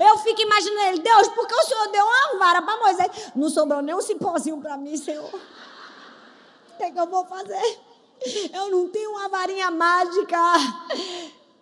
Eu 0.00 0.18
fico 0.18 0.40
imaginando 0.40 0.88
ele, 0.88 1.00
Deus, 1.00 1.28
porque 1.28 1.54
o 1.54 1.62
Senhor 1.64 1.88
deu 1.90 2.04
uma 2.04 2.38
vara 2.38 2.62
para 2.62 2.78
Moisés? 2.78 3.32
Não 3.34 3.50
sobrou 3.50 3.82
nem 3.82 3.94
um 3.94 4.00
cipózinho 4.00 4.58
para 4.58 4.76
mim, 4.76 4.96
Senhor. 4.96 5.34
O 5.34 6.76
que, 6.76 6.84
é 6.84 6.90
que 6.90 6.98
eu 6.98 7.06
vou 7.06 7.24
fazer? 7.26 7.78
Eu 8.52 8.70
não 8.70 8.88
tenho 8.88 9.10
uma 9.10 9.28
varinha 9.28 9.70
mágica. 9.70 10.36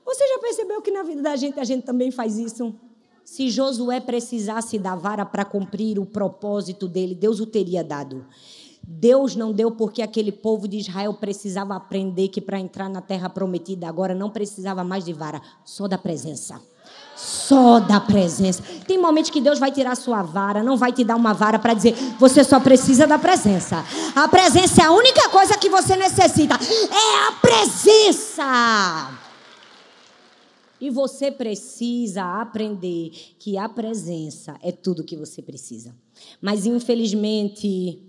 Você 0.04 0.28
já 0.28 0.38
percebeu 0.38 0.82
que 0.82 0.90
na 0.90 1.02
vida 1.02 1.22
da 1.22 1.36
gente 1.36 1.58
a 1.58 1.64
gente 1.64 1.84
também 1.84 2.10
faz 2.10 2.38
isso? 2.38 2.74
Se 3.24 3.48
Josué 3.48 4.00
precisasse 4.00 4.78
da 4.78 4.94
vara 4.94 5.24
para 5.24 5.44
cumprir 5.44 5.98
o 5.98 6.04
propósito 6.04 6.86
dele, 6.86 7.14
Deus 7.14 7.40
o 7.40 7.46
teria 7.46 7.82
dado. 7.82 8.26
Deus 8.86 9.34
não 9.34 9.50
deu 9.50 9.70
porque 9.70 10.02
aquele 10.02 10.30
povo 10.30 10.68
de 10.68 10.76
Israel 10.76 11.14
precisava 11.14 11.74
aprender 11.74 12.28
que 12.28 12.40
para 12.40 12.60
entrar 12.60 12.90
na 12.90 13.00
terra 13.00 13.30
prometida 13.30 13.88
agora 13.88 14.14
não 14.14 14.28
precisava 14.28 14.84
mais 14.84 15.06
de 15.06 15.12
vara, 15.14 15.40
só 15.64 15.88
da 15.88 15.96
presença. 15.96 16.60
Só 17.16 17.78
da 17.78 18.00
presença. 18.00 18.62
Tem 18.86 18.98
momentos 18.98 19.30
que 19.30 19.40
Deus 19.40 19.58
vai 19.58 19.70
tirar 19.70 19.94
sua 19.94 20.22
vara, 20.22 20.62
não 20.62 20.76
vai 20.76 20.92
te 20.92 21.04
dar 21.04 21.14
uma 21.14 21.32
vara 21.32 21.58
para 21.58 21.72
dizer, 21.72 21.94
você 22.18 22.42
só 22.42 22.58
precisa 22.58 23.06
da 23.06 23.18
presença. 23.18 23.84
A 24.16 24.26
presença 24.26 24.82
é 24.82 24.84
a 24.84 24.90
única 24.90 25.28
coisa 25.28 25.56
que 25.56 25.68
você 25.68 25.94
necessita. 25.96 26.54
É 26.54 27.28
a 27.28 27.32
presença. 27.40 29.18
E 30.80 30.90
você 30.90 31.30
precisa 31.30 32.40
aprender 32.40 33.10
que 33.38 33.56
a 33.56 33.68
presença 33.68 34.56
é 34.62 34.72
tudo 34.72 35.04
que 35.04 35.16
você 35.16 35.40
precisa. 35.40 35.94
Mas 36.42 36.66
infelizmente, 36.66 38.02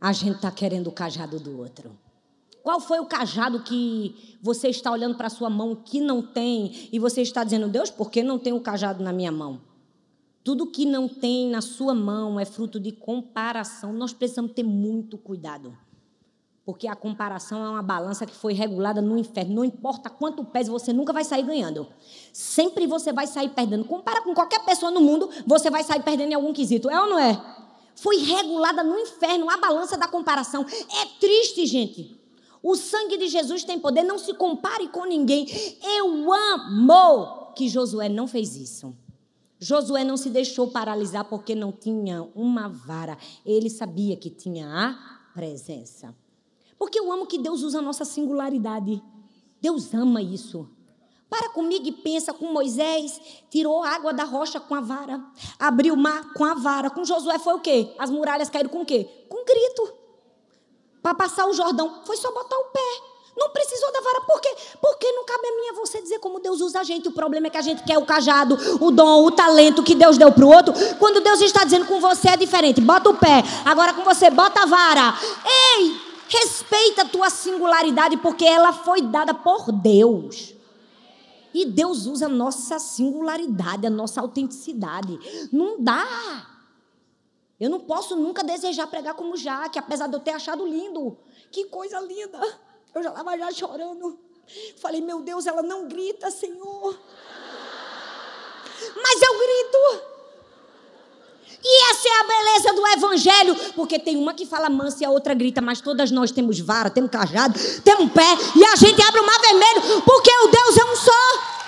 a 0.00 0.12
gente 0.12 0.36
está 0.36 0.50
querendo 0.50 0.88
o 0.88 0.92
cajado 0.92 1.38
do 1.38 1.58
outro. 1.58 1.96
Qual 2.70 2.78
foi 2.78 3.00
o 3.00 3.04
cajado 3.04 3.64
que 3.64 4.38
você 4.40 4.68
está 4.68 4.92
olhando 4.92 5.16
para 5.16 5.26
a 5.26 5.30
sua 5.30 5.50
mão 5.50 5.74
que 5.74 6.00
não 6.00 6.22
tem 6.22 6.88
e 6.92 7.00
você 7.00 7.20
está 7.20 7.42
dizendo, 7.42 7.66
Deus, 7.66 7.90
por 7.90 8.12
que 8.12 8.22
não 8.22 8.38
tem 8.38 8.52
o 8.52 8.60
cajado 8.60 9.02
na 9.02 9.12
minha 9.12 9.32
mão? 9.32 9.60
Tudo 10.44 10.68
que 10.68 10.86
não 10.86 11.08
tem 11.08 11.50
na 11.50 11.60
sua 11.60 11.96
mão 11.96 12.38
é 12.38 12.44
fruto 12.44 12.78
de 12.78 12.92
comparação. 12.92 13.92
Nós 13.92 14.12
precisamos 14.12 14.52
ter 14.52 14.62
muito 14.62 15.18
cuidado. 15.18 15.76
Porque 16.64 16.86
a 16.86 16.94
comparação 16.94 17.60
é 17.64 17.70
uma 17.70 17.82
balança 17.82 18.24
que 18.24 18.36
foi 18.36 18.52
regulada 18.52 19.02
no 19.02 19.18
inferno. 19.18 19.52
Não 19.52 19.64
importa 19.64 20.08
quanto 20.08 20.44
pese, 20.44 20.70
você 20.70 20.92
nunca 20.92 21.12
vai 21.12 21.24
sair 21.24 21.42
ganhando. 21.42 21.88
Sempre 22.32 22.86
você 22.86 23.12
vai 23.12 23.26
sair 23.26 23.48
perdendo. 23.48 23.84
Compara 23.84 24.22
com 24.22 24.32
qualquer 24.32 24.64
pessoa 24.64 24.92
no 24.92 25.00
mundo, 25.00 25.28
você 25.44 25.70
vai 25.70 25.82
sair 25.82 26.04
perdendo 26.04 26.30
em 26.30 26.34
algum 26.34 26.52
quesito. 26.52 26.88
É 26.88 27.00
ou 27.02 27.10
não 27.10 27.18
é? 27.18 27.36
Foi 27.96 28.18
regulada 28.18 28.84
no 28.84 28.96
inferno 28.96 29.50
a 29.50 29.56
balança 29.56 29.98
da 29.98 30.06
comparação. 30.06 30.64
É 31.02 31.06
triste, 31.18 31.66
gente. 31.66 32.19
O 32.62 32.76
sangue 32.76 33.16
de 33.16 33.28
Jesus 33.28 33.64
tem 33.64 33.78
poder, 33.78 34.02
não 34.02 34.18
se 34.18 34.34
compare 34.34 34.88
com 34.88 35.04
ninguém. 35.04 35.46
Eu 35.82 36.32
amo 36.32 37.52
que 37.54 37.68
Josué 37.68 38.08
não 38.08 38.26
fez 38.26 38.56
isso. 38.56 38.94
Josué 39.58 40.04
não 40.04 40.16
se 40.16 40.30
deixou 40.30 40.68
paralisar 40.68 41.24
porque 41.24 41.54
não 41.54 41.72
tinha 41.72 42.22
uma 42.34 42.68
vara. 42.68 43.16
Ele 43.44 43.68
sabia 43.68 44.16
que 44.16 44.30
tinha 44.30 44.66
a 44.66 45.32
presença. 45.34 46.14
Porque 46.78 46.98
eu 46.98 47.12
amo 47.12 47.26
que 47.26 47.38
Deus 47.38 47.62
usa 47.62 47.78
a 47.78 47.82
nossa 47.82 48.04
singularidade. 48.04 49.02
Deus 49.60 49.92
ama 49.92 50.22
isso. 50.22 50.68
Para 51.28 51.50
comigo 51.50 51.86
e 51.86 51.92
pensa 51.92 52.32
com 52.32 52.52
Moisés, 52.52 53.20
tirou 53.48 53.84
água 53.84 54.12
da 54.12 54.24
rocha 54.24 54.58
com 54.58 54.74
a 54.74 54.80
vara, 54.80 55.24
abriu 55.60 55.94
o 55.94 55.96
mar 55.96 56.32
com 56.32 56.44
a 56.44 56.54
vara. 56.54 56.90
Com 56.90 57.04
Josué 57.04 57.38
foi 57.38 57.54
o 57.54 57.60
quê? 57.60 57.94
As 57.98 58.10
muralhas 58.10 58.50
caíram 58.50 58.68
com 58.68 58.80
o 58.80 58.86
quê? 58.86 59.08
Com 59.28 59.44
grito. 59.44 59.99
Para 61.02 61.14
passar 61.14 61.46
o 61.46 61.52
Jordão, 61.52 62.02
foi 62.04 62.16
só 62.16 62.32
botar 62.32 62.56
o 62.56 62.64
pé. 62.64 63.10
Não 63.36 63.48
precisou 63.50 63.90
da 63.92 64.00
vara. 64.00 64.20
Por 64.22 64.40
quê? 64.40 64.54
Porque 64.80 65.10
não 65.12 65.24
cabe 65.24 65.46
a 65.46 65.56
mim 65.56 65.68
a 65.70 65.80
você 65.80 66.02
dizer 66.02 66.18
como 66.18 66.40
Deus 66.40 66.60
usa 66.60 66.80
a 66.80 66.84
gente. 66.84 67.08
O 67.08 67.12
problema 67.12 67.46
é 67.46 67.50
que 67.50 67.56
a 67.56 67.62
gente 67.62 67.82
quer 67.84 67.96
o 67.96 68.04
cajado, 68.04 68.58
o 68.80 68.90
dom, 68.90 69.24
o 69.24 69.30
talento 69.30 69.82
que 69.82 69.94
Deus 69.94 70.18
deu 70.18 70.30
para 70.30 70.44
o 70.44 70.48
outro. 70.48 70.74
Quando 70.98 71.22
Deus 71.22 71.40
está 71.40 71.64
dizendo 71.64 71.86
com 71.86 72.00
você 72.00 72.28
é 72.28 72.36
diferente. 72.36 72.80
Bota 72.80 73.08
o 73.08 73.16
pé. 73.16 73.42
Agora 73.64 73.94
com 73.94 74.04
você, 74.04 74.28
bota 74.30 74.62
a 74.62 74.66
vara. 74.66 75.14
Ei, 75.78 76.00
respeita 76.28 77.02
a 77.02 77.06
tua 77.06 77.30
singularidade, 77.30 78.18
porque 78.18 78.44
ela 78.44 78.72
foi 78.72 79.00
dada 79.00 79.32
por 79.32 79.72
Deus. 79.72 80.54
E 81.54 81.64
Deus 81.64 82.06
usa 82.06 82.26
a 82.26 82.28
nossa 82.28 82.78
singularidade, 82.78 83.86
a 83.86 83.90
nossa 83.90 84.20
autenticidade. 84.20 85.48
Não 85.50 85.82
dá. 85.82 86.46
Eu 87.60 87.68
não 87.68 87.80
posso 87.80 88.16
nunca 88.16 88.42
desejar 88.42 88.86
pregar 88.86 89.14
como 89.14 89.36
Jaque, 89.36 89.78
apesar 89.78 90.06
de 90.06 90.16
eu 90.16 90.20
ter 90.20 90.30
achado 90.30 90.66
lindo. 90.66 91.18
Que 91.52 91.64
coisa 91.64 92.00
linda. 92.00 92.40
Eu 92.94 93.02
já 93.02 93.10
estava 93.10 93.36
já 93.36 93.52
chorando. 93.52 94.18
Falei, 94.78 95.02
meu 95.02 95.20
Deus, 95.20 95.46
ela 95.46 95.62
não 95.62 95.86
grita, 95.86 96.30
Senhor. 96.30 96.98
Mas 98.96 99.22
eu 99.22 99.38
grito. 99.38 100.10
E 101.62 101.90
essa 101.90 102.08
é 102.08 102.12
a 102.12 102.24
beleza 102.24 102.72
do 102.72 102.86
evangelho, 102.86 103.56
porque 103.74 103.98
tem 103.98 104.16
uma 104.16 104.32
que 104.32 104.46
fala 104.46 104.70
mansa 104.70 105.02
e 105.02 105.04
a 105.04 105.10
outra 105.10 105.34
grita, 105.34 105.60
mas 105.60 105.82
todas 105.82 106.10
nós 106.10 106.30
temos 106.30 106.58
vara, 106.58 106.88
temos 106.88 107.10
cajado, 107.10 107.58
temos 107.84 108.10
pé, 108.12 108.24
e 108.56 108.64
a 108.64 108.76
gente 108.76 109.02
abre 109.02 109.20
o 109.20 109.26
mar 109.26 109.38
vermelho, 109.38 110.02
porque 110.02 110.30
o 110.30 110.48
Deus 110.48 110.76
é 110.78 110.84
um 110.84 110.96
só. 110.96 111.59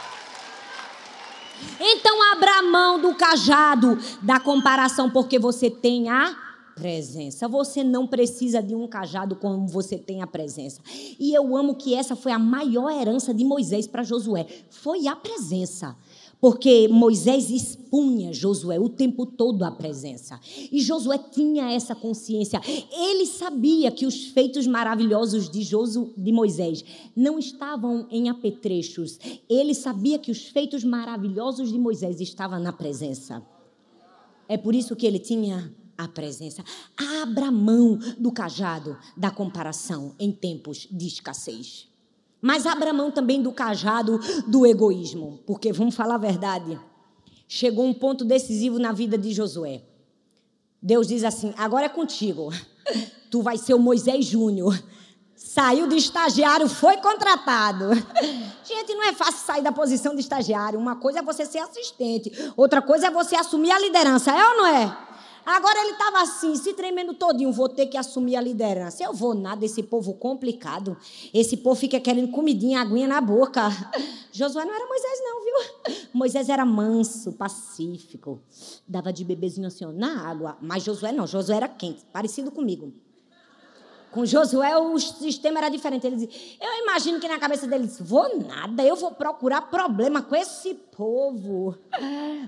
Então 1.84 2.32
abra 2.32 2.62
mão 2.62 3.00
do 3.00 3.12
cajado 3.14 3.98
da 4.22 4.38
comparação, 4.38 5.10
porque 5.10 5.36
você 5.36 5.68
tem 5.68 6.08
a 6.08 6.36
presença. 6.76 7.48
Você 7.48 7.82
não 7.82 8.06
precisa 8.06 8.62
de 8.62 8.74
um 8.74 8.86
cajado 8.86 9.36
como 9.36 9.66
você 9.66 9.98
tem 9.98 10.22
a 10.22 10.26
presença. 10.26 10.80
E 11.18 11.34
eu 11.34 11.56
amo 11.56 11.74
que 11.74 11.94
essa 11.94 12.14
foi 12.14 12.32
a 12.32 12.38
maior 12.38 12.90
herança 12.90 13.34
de 13.34 13.44
Moisés 13.44 13.86
para 13.86 14.02
Josué. 14.02 14.46
Foi 14.70 15.08
a 15.08 15.16
presença. 15.16 15.96
Porque 16.42 16.88
Moisés 16.88 17.50
expunha 17.50 18.32
Josué 18.32 18.76
o 18.80 18.88
tempo 18.88 19.24
todo 19.24 19.62
a 19.62 19.70
presença. 19.70 20.40
E 20.72 20.80
Josué 20.80 21.16
tinha 21.16 21.70
essa 21.70 21.94
consciência. 21.94 22.60
Ele 22.90 23.26
sabia 23.26 23.92
que 23.92 24.04
os 24.04 24.24
feitos 24.24 24.66
maravilhosos 24.66 25.48
de, 25.48 25.62
de 25.62 26.32
Moisés 26.32 26.84
não 27.14 27.38
estavam 27.38 28.08
em 28.10 28.28
apetrechos. 28.28 29.20
Ele 29.48 29.72
sabia 29.72 30.18
que 30.18 30.32
os 30.32 30.48
feitos 30.48 30.82
maravilhosos 30.82 31.70
de 31.70 31.78
Moisés 31.78 32.20
estavam 32.20 32.58
na 32.58 32.72
presença. 32.72 33.40
É 34.48 34.56
por 34.56 34.74
isso 34.74 34.96
que 34.96 35.06
ele 35.06 35.20
tinha 35.20 35.72
a 35.96 36.08
presença. 36.08 36.64
Abra 37.22 37.52
mão 37.52 37.96
do 38.18 38.32
cajado 38.32 38.98
da 39.16 39.30
comparação 39.30 40.16
em 40.18 40.32
tempos 40.32 40.88
de 40.90 41.06
escassez. 41.06 41.91
Mas 42.42 42.66
abra 42.66 42.92
mão 42.92 43.12
também 43.12 43.40
do 43.40 43.52
cajado 43.52 44.18
do 44.48 44.66
egoísmo, 44.66 45.40
porque 45.46 45.72
vamos 45.72 45.94
falar 45.94 46.16
a 46.16 46.18
verdade. 46.18 46.76
Chegou 47.46 47.84
um 47.84 47.94
ponto 47.94 48.24
decisivo 48.24 48.80
na 48.80 48.90
vida 48.90 49.16
de 49.16 49.32
Josué. 49.32 49.82
Deus 50.82 51.06
diz 51.06 51.22
assim: 51.22 51.54
agora 51.56 51.86
é 51.86 51.88
contigo. 51.88 52.52
Tu 53.30 53.40
vai 53.40 53.56
ser 53.56 53.72
o 53.72 53.78
Moisés 53.78 54.26
Júnior. 54.26 54.78
Saiu 55.34 55.86
de 55.86 55.96
estagiário, 55.96 56.68
foi 56.68 56.98
contratado. 56.98 57.90
Gente, 58.62 58.94
não 58.94 59.04
é 59.04 59.12
fácil 59.12 59.46
sair 59.46 59.62
da 59.62 59.72
posição 59.72 60.14
de 60.14 60.20
estagiário. 60.20 60.78
Uma 60.78 60.96
coisa 60.96 61.20
é 61.20 61.22
você 61.22 61.46
ser 61.46 61.58
assistente, 61.58 62.30
outra 62.56 62.82
coisa 62.82 63.06
é 63.06 63.10
você 63.10 63.36
assumir 63.36 63.70
a 63.70 63.78
liderança, 63.78 64.30
é 64.32 64.48
ou 64.50 64.56
não 64.58 64.66
é? 64.66 64.98
Agora 65.44 65.78
ele 65.80 65.92
estava 65.92 66.22
assim, 66.22 66.54
se 66.56 66.72
tremendo 66.74 67.14
todinho, 67.14 67.52
vou 67.52 67.68
ter 67.68 67.86
que 67.86 67.96
assumir 67.96 68.36
a 68.36 68.40
liderança. 68.40 69.02
Eu 69.02 69.12
vou 69.12 69.34
nada, 69.34 69.64
esse 69.64 69.82
povo 69.82 70.14
complicado. 70.14 70.96
Esse 71.34 71.56
povo 71.56 71.78
fica 71.78 71.98
querendo 71.98 72.30
comidinha, 72.30 72.80
aguinha 72.80 73.08
na 73.08 73.20
boca. 73.20 73.62
Josué 74.32 74.64
não 74.64 74.74
era 74.74 74.86
Moisés 74.86 75.18
não, 75.22 75.44
viu? 75.44 75.96
Moisés 76.14 76.48
era 76.48 76.64
manso, 76.64 77.32
pacífico. 77.32 78.40
Dava 78.86 79.12
de 79.12 79.24
bebezinho 79.24 79.66
assim, 79.66 79.84
na 79.92 80.28
água. 80.28 80.56
Mas 80.60 80.84
Josué 80.84 81.12
não, 81.12 81.26
Josué 81.26 81.56
era 81.56 81.68
quente, 81.68 82.04
parecido 82.12 82.50
comigo. 82.50 82.92
Com 84.12 84.26
Josué 84.26 84.76
o 84.76 84.98
sistema 84.98 85.58
era 85.58 85.70
diferente. 85.70 86.06
Ele 86.06 86.16
dizia, 86.16 86.56
eu 86.60 86.84
imagino 86.84 87.18
que 87.18 87.26
na 87.26 87.38
cabeça 87.38 87.66
dele 87.66 87.86
disse, 87.86 88.02
vou 88.02 88.38
nada, 88.38 88.84
eu 88.84 88.94
vou 88.94 89.10
procurar 89.12 89.62
problema 89.62 90.20
com 90.20 90.36
esse 90.36 90.74
povo. 90.74 91.74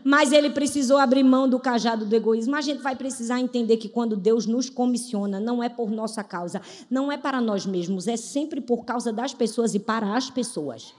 Mas 0.05 0.31
ele 0.31 0.51
precisou 0.51 0.99
abrir 0.99 1.25
mão 1.25 1.49
do 1.49 1.59
cajado 1.59 2.05
do 2.05 2.15
egoísmo. 2.15 2.55
A 2.55 2.61
gente 2.61 2.83
vai 2.83 2.95
precisar 2.95 3.41
entender 3.41 3.79
que 3.79 3.89
quando 3.89 4.15
Deus 4.15 4.45
nos 4.45 4.69
comissiona, 4.69 5.41
não 5.41 5.63
é 5.63 5.71
por 5.71 5.91
nossa 5.91 6.23
causa, 6.23 6.61
não 6.91 7.11
é 7.11 7.17
para 7.17 7.41
nós 7.41 7.65
mesmos, 7.65 8.07
é 8.07 8.17
sempre 8.17 8.61
por 8.61 8.85
causa 8.85 9.11
das 9.11 9.33
pessoas 9.33 9.75
e 9.75 9.79
para 9.79 10.15
as 10.15 10.29
pessoas. 10.29 10.95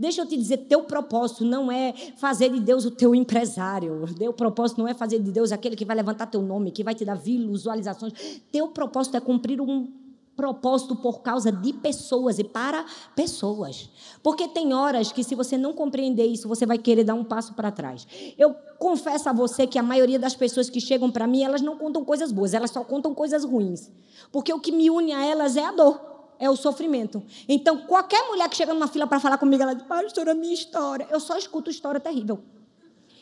Deixa 0.00 0.22
eu 0.22 0.26
te 0.26 0.34
dizer, 0.34 0.56
teu 0.56 0.84
propósito 0.84 1.44
não 1.44 1.70
é 1.70 1.92
fazer 2.16 2.48
de 2.48 2.58
Deus 2.58 2.86
o 2.86 2.90
teu 2.90 3.14
empresário. 3.14 4.06
Teu 4.16 4.32
propósito 4.32 4.78
não 4.78 4.88
é 4.88 4.94
fazer 4.94 5.18
de 5.18 5.30
Deus 5.30 5.52
aquele 5.52 5.76
que 5.76 5.84
vai 5.84 5.94
levantar 5.94 6.24
teu 6.24 6.40
nome, 6.40 6.70
que 6.70 6.82
vai 6.82 6.94
te 6.94 7.04
dar 7.04 7.16
visualizações. 7.16 8.14
Teu 8.50 8.68
propósito 8.68 9.18
é 9.18 9.20
cumprir 9.20 9.60
um 9.60 9.92
propósito 10.34 10.96
por 10.96 11.20
causa 11.20 11.52
de 11.52 11.74
pessoas 11.74 12.38
e 12.38 12.44
para 12.44 12.86
pessoas. 13.14 13.90
Porque 14.22 14.48
tem 14.48 14.72
horas 14.72 15.12
que 15.12 15.22
se 15.22 15.34
você 15.34 15.58
não 15.58 15.74
compreender 15.74 16.24
isso, 16.24 16.48
você 16.48 16.64
vai 16.64 16.78
querer 16.78 17.04
dar 17.04 17.12
um 17.12 17.22
passo 17.22 17.52
para 17.52 17.70
trás. 17.70 18.06
Eu 18.38 18.54
confesso 18.78 19.28
a 19.28 19.34
você 19.34 19.66
que 19.66 19.78
a 19.78 19.82
maioria 19.82 20.18
das 20.18 20.34
pessoas 20.34 20.70
que 20.70 20.80
chegam 20.80 21.10
para 21.10 21.26
mim, 21.26 21.42
elas 21.42 21.60
não 21.60 21.76
contam 21.76 22.06
coisas 22.06 22.32
boas, 22.32 22.54
elas 22.54 22.70
só 22.70 22.82
contam 22.82 23.14
coisas 23.14 23.44
ruins. 23.44 23.90
Porque 24.32 24.50
o 24.50 24.58
que 24.58 24.72
me 24.72 24.88
une 24.88 25.12
a 25.12 25.26
elas 25.26 25.58
é 25.58 25.64
a 25.66 25.72
dor 25.72 26.09
é 26.40 26.48
o 26.48 26.56
sofrimento. 26.56 27.22
Então, 27.46 27.82
qualquer 27.82 28.26
mulher 28.26 28.48
que 28.48 28.56
chega 28.56 28.72
numa 28.72 28.88
fila 28.88 29.06
para 29.06 29.20
falar 29.20 29.36
comigo, 29.36 29.62
ela 29.62 29.74
diz, 29.74 29.86
pastora, 29.86 30.34
minha 30.34 30.54
história. 30.54 31.06
Eu 31.10 31.20
só 31.20 31.36
escuto 31.36 31.70
história 31.70 32.00
terrível. 32.00 32.40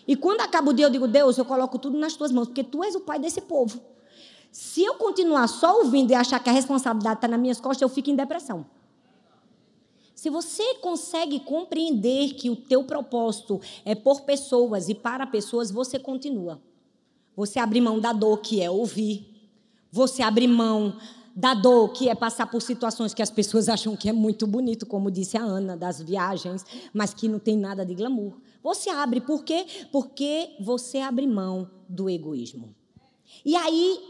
E 0.06 0.14
quando 0.14 0.40
acaba 0.40 0.70
o 0.70 0.72
dia, 0.72 0.86
eu 0.86 0.90
digo, 0.90 1.08
Deus, 1.08 1.36
eu 1.36 1.44
coloco 1.44 1.78
tudo 1.78 1.98
nas 1.98 2.14
tuas 2.14 2.30
mãos, 2.30 2.46
porque 2.46 2.62
tu 2.62 2.82
és 2.84 2.94
o 2.94 3.00
pai 3.00 3.18
desse 3.18 3.40
povo. 3.40 3.80
Se 4.52 4.82
eu 4.82 4.94
continuar 4.94 5.48
só 5.48 5.78
ouvindo 5.80 6.12
e 6.12 6.14
achar 6.14 6.38
que 6.38 6.48
a 6.48 6.52
responsabilidade 6.52 7.16
está 7.18 7.28
nas 7.28 7.40
minhas 7.40 7.60
costas, 7.60 7.82
eu 7.82 7.88
fico 7.88 8.08
em 8.08 8.16
depressão. 8.16 8.64
Se 10.14 10.30
você 10.30 10.74
consegue 10.76 11.40
compreender 11.40 12.34
que 12.34 12.48
o 12.48 12.56
teu 12.56 12.84
propósito 12.84 13.60
é 13.84 13.94
por 13.94 14.22
pessoas 14.22 14.88
e 14.88 14.94
para 14.94 15.26
pessoas, 15.26 15.70
você 15.70 15.98
continua. 15.98 16.60
Você 17.36 17.58
abre 17.58 17.80
mão 17.80 18.00
da 18.00 18.12
dor, 18.12 18.38
que 18.38 18.62
é 18.62 18.70
ouvir. 18.70 19.28
Você 19.92 20.22
abre 20.22 20.46
mão 20.48 20.96
da 21.38 21.54
dor, 21.54 21.92
que 21.92 22.08
é 22.08 22.16
passar 22.16 22.48
por 22.48 22.60
situações 22.60 23.14
que 23.14 23.22
as 23.22 23.30
pessoas 23.30 23.68
acham 23.68 23.94
que 23.94 24.08
é 24.08 24.12
muito 24.12 24.44
bonito, 24.44 24.84
como 24.84 25.08
disse 25.08 25.38
a 25.38 25.40
Ana, 25.40 25.76
das 25.76 26.02
viagens, 26.02 26.66
mas 26.92 27.14
que 27.14 27.28
não 27.28 27.38
tem 27.38 27.56
nada 27.56 27.86
de 27.86 27.94
glamour. 27.94 28.40
Você 28.60 28.90
abre, 28.90 29.20
por 29.20 29.44
quê? 29.44 29.64
Porque 29.92 30.56
você 30.60 30.98
abre 30.98 31.28
mão 31.28 31.70
do 31.88 32.10
egoísmo. 32.10 32.74
E 33.44 33.54
aí, 33.54 34.00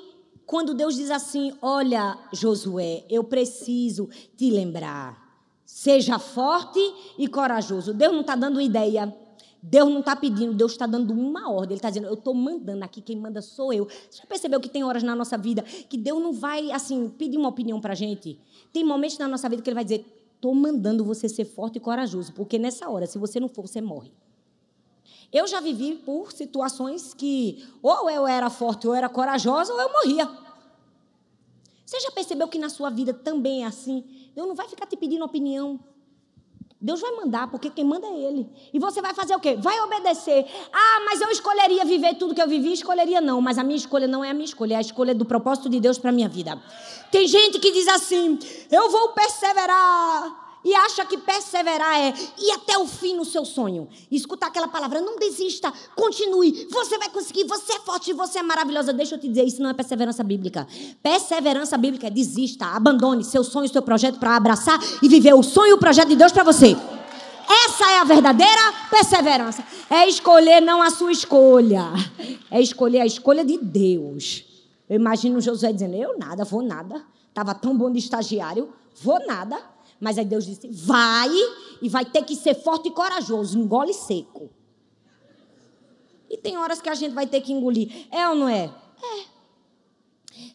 quando 0.47 0.73
Deus 0.73 0.96
diz 0.96 1.11
assim: 1.11 1.52
Olha, 1.61 2.19
Josué, 2.33 3.05
eu 3.11 3.23
preciso 3.23 4.09
te 4.35 4.50
lembrar, 4.50 5.44
seja 5.67 6.19
forte 6.19 6.81
e 7.19 7.29
corajoso. 7.29 7.92
Deus 7.92 8.15
não 8.15 8.23
está 8.23 8.37
dando 8.37 8.59
ideia. 8.59 9.15
Deus 9.63 9.90
não 9.90 10.00
está 10.00 10.15
pedindo, 10.15 10.54
Deus 10.54 10.73
está 10.73 10.87
dando 10.87 11.13
uma 11.13 11.50
ordem. 11.50 11.73
Ele 11.73 11.79
está 11.79 11.88
dizendo, 11.88 12.06
eu 12.06 12.15
estou 12.15 12.35
mandando 12.35 12.85
aqui, 12.85 13.00
quem 13.00 13.17
manda 13.17 13.42
sou 13.42 13.73
eu. 13.73 13.87
Você 13.87 14.19
já 14.19 14.27
percebeu 14.27 14.61
que 14.61 14.69
tem 14.69 14.85
horas 14.85 15.02
na 15.02 15.15
nossa 15.15 15.37
vida 15.37 15.63
que 15.63 15.96
Deus 15.96 16.23
não 16.23 16.33
vai, 16.33 16.71
assim, 16.71 17.09
pedir 17.09 17.37
uma 17.37 17.48
opinião 17.48 17.81
para 17.81 17.92
a 17.92 17.96
gente? 17.96 18.38
Tem 18.73 18.85
momentos 18.85 19.19
na 19.19 19.27
nossa 19.27 19.48
vida 19.48 19.63
que 19.63 19.69
Ele 19.69 19.75
vai 19.75 19.85
dizer, 19.85 20.04
estou 20.35 20.54
mandando 20.54 21.04
você 21.04 21.29
ser 21.29 21.44
forte 21.44 21.77
e 21.77 21.81
corajoso, 21.81 22.33
porque 22.33 22.59
nessa 22.59 22.88
hora, 22.88 23.06
se 23.06 23.19
você 23.19 23.40
não 23.40 23.48
for, 23.48 23.67
você 23.67 23.81
morre. 23.81 24.13
Eu 25.33 25.46
já 25.46 25.61
vivi 25.61 25.96
por 25.96 26.33
situações 26.33 27.13
que 27.13 27.67
ou 27.83 28.09
eu 28.09 28.27
era 28.27 28.48
forte 28.48 28.87
ou 28.87 28.94
eu 28.94 28.98
era 28.98 29.09
corajosa 29.09 29.73
ou 29.73 29.81
eu 29.81 29.92
morria. 29.92 30.29
Você 31.85 32.00
já 32.00 32.11
percebeu 32.11 32.48
que 32.48 32.59
na 32.59 32.69
sua 32.69 32.90
vida 32.90 33.13
também 33.13 33.65
é 33.65 33.67
assim? 33.67 34.04
Deus 34.35 34.46
não 34.46 34.54
vai 34.54 34.69
ficar 34.69 34.87
te 34.87 34.96
pedindo 34.96 35.25
opinião. 35.25 35.81
Deus 36.81 37.00
vai 37.00 37.10
mandar, 37.12 37.50
porque 37.50 37.70
quem 37.70 37.85
manda 37.85 38.06
é 38.06 38.16
Ele. 38.16 38.48
E 38.72 38.79
você 38.79 39.02
vai 39.02 39.12
fazer 39.12 39.35
o 39.35 39.40
quê? 39.40 39.56
Vai 39.56 39.81
obedecer. 39.81 40.46
Ah, 40.72 41.02
mas 41.04 41.20
eu 41.20 41.29
escolheria 41.29 41.85
viver 41.85 42.14
tudo 42.14 42.35
que 42.35 42.40
eu 42.40 42.48
vivi? 42.48 42.72
Escolheria 42.72 43.20
não, 43.20 43.40
mas 43.40 43.58
a 43.58 43.64
minha 43.64 43.76
escolha 43.76 44.06
não 44.06 44.24
é 44.24 44.31
a 44.31 44.35
minha 44.35 44.44
escolha, 44.44 44.74
é 44.74 44.76
a 44.76 44.81
escolha 44.81 45.12
do 45.12 45.24
propósito 45.24 45.68
de 45.68 45.81
Deus 45.81 45.98
para 45.98 46.12
minha 46.12 46.29
vida. 46.29 46.62
Tem 47.10 47.26
gente 47.26 47.58
que 47.58 47.72
diz 47.72 47.88
assim: 47.88 48.38
eu 48.70 48.90
vou 48.90 49.08
perseverar 49.08 50.48
e 50.69 50.75
acha 50.75 51.02
que 51.06 51.16
perseverar 51.16 51.98
é 51.98 52.14
ir 52.38 52.50
até 52.52 52.77
o 52.77 52.87
fim 52.87 53.16
no 53.16 53.25
seu 53.25 53.42
sonho. 53.42 53.88
Escutar 54.10 54.48
aquela 54.48 54.69
palavra, 54.69 55.00
não 55.00 55.19
desista, 55.19 55.73
continue, 55.96 56.69
você 56.71 56.98
vai 56.98 57.08
conseguir, 57.08 57.44
você 57.44 57.73
é 57.73 57.79
forte, 57.79 58.12
você 58.12 58.40
é 58.40 58.42
maravilhosa. 58.42 58.92
Deixa 58.92 59.14
eu 59.14 59.19
te 59.19 59.27
dizer, 59.29 59.44
isso 59.44 59.62
não 59.62 59.71
é 59.71 59.73
perseverança 59.73 60.23
bíblica. 60.23 60.69
Perseverança 61.02 61.79
bíblica 61.79 62.08
é 62.08 62.10
desista, 62.10 62.66
abandone 62.66 63.25
seu 63.25 63.42
sonho, 63.42 63.66
seu 63.66 63.81
projeto 63.81 64.19
para 64.19 64.37
abraçar 64.37 64.79
e 65.02 65.08
viver 65.08 65.33
o 65.33 65.42
sonho 65.42 65.71
e 65.71 65.73
o 65.73 65.79
projeto 65.79 66.08
de 66.08 66.16
Deus 66.16 66.33
para 66.33 66.44
você. 66.44 66.77
Essa 67.64 67.90
é 67.90 68.00
a 68.00 68.04
verdadeira 68.04 68.60
perseverança. 68.90 69.64
É 69.88 70.06
escolher 70.06 70.60
não 70.60 70.83
a 70.83 70.90
sua 70.90 71.10
escolha, 71.10 71.85
é 72.50 72.60
escolher 72.60 73.00
a 73.00 73.06
escolha 73.06 73.42
de 73.42 73.56
Deus. 73.56 74.44
Eu 74.87 74.96
imagino 74.96 75.40
Josué 75.40 75.73
dizendo: 75.73 75.94
Eu 75.94 76.19
nada, 76.19 76.44
vou 76.44 76.60
nada. 76.60 77.02
Estava 77.31 77.54
tão 77.54 77.75
bom 77.75 77.90
de 77.90 77.98
estagiário, 77.98 78.71
vou 79.02 79.19
nada. 79.27 79.58
Mas 80.01 80.19
aí 80.19 80.25
Deus 80.25 80.46
disse: 80.46 80.69
vai 80.69 81.31
e 81.83 81.88
vai 81.88 82.05
ter 82.05 82.23
que 82.25 82.37
ser 82.37 82.55
forte 82.55 82.88
e 82.88 82.92
corajoso, 82.92 83.59
engole 83.59 83.92
seco. 83.92 84.51
E 86.31 86.37
tem 86.37 86.57
horas 86.59 86.81
que 86.81 86.88
a 86.88 86.94
gente 86.94 87.15
vai 87.15 87.27
ter 87.27 87.40
que 87.40 87.53
engolir. 87.53 88.07
É 88.11 88.29
ou 88.29 88.35
não 88.35 88.49
é? 88.49 88.65
É. 89.03 89.38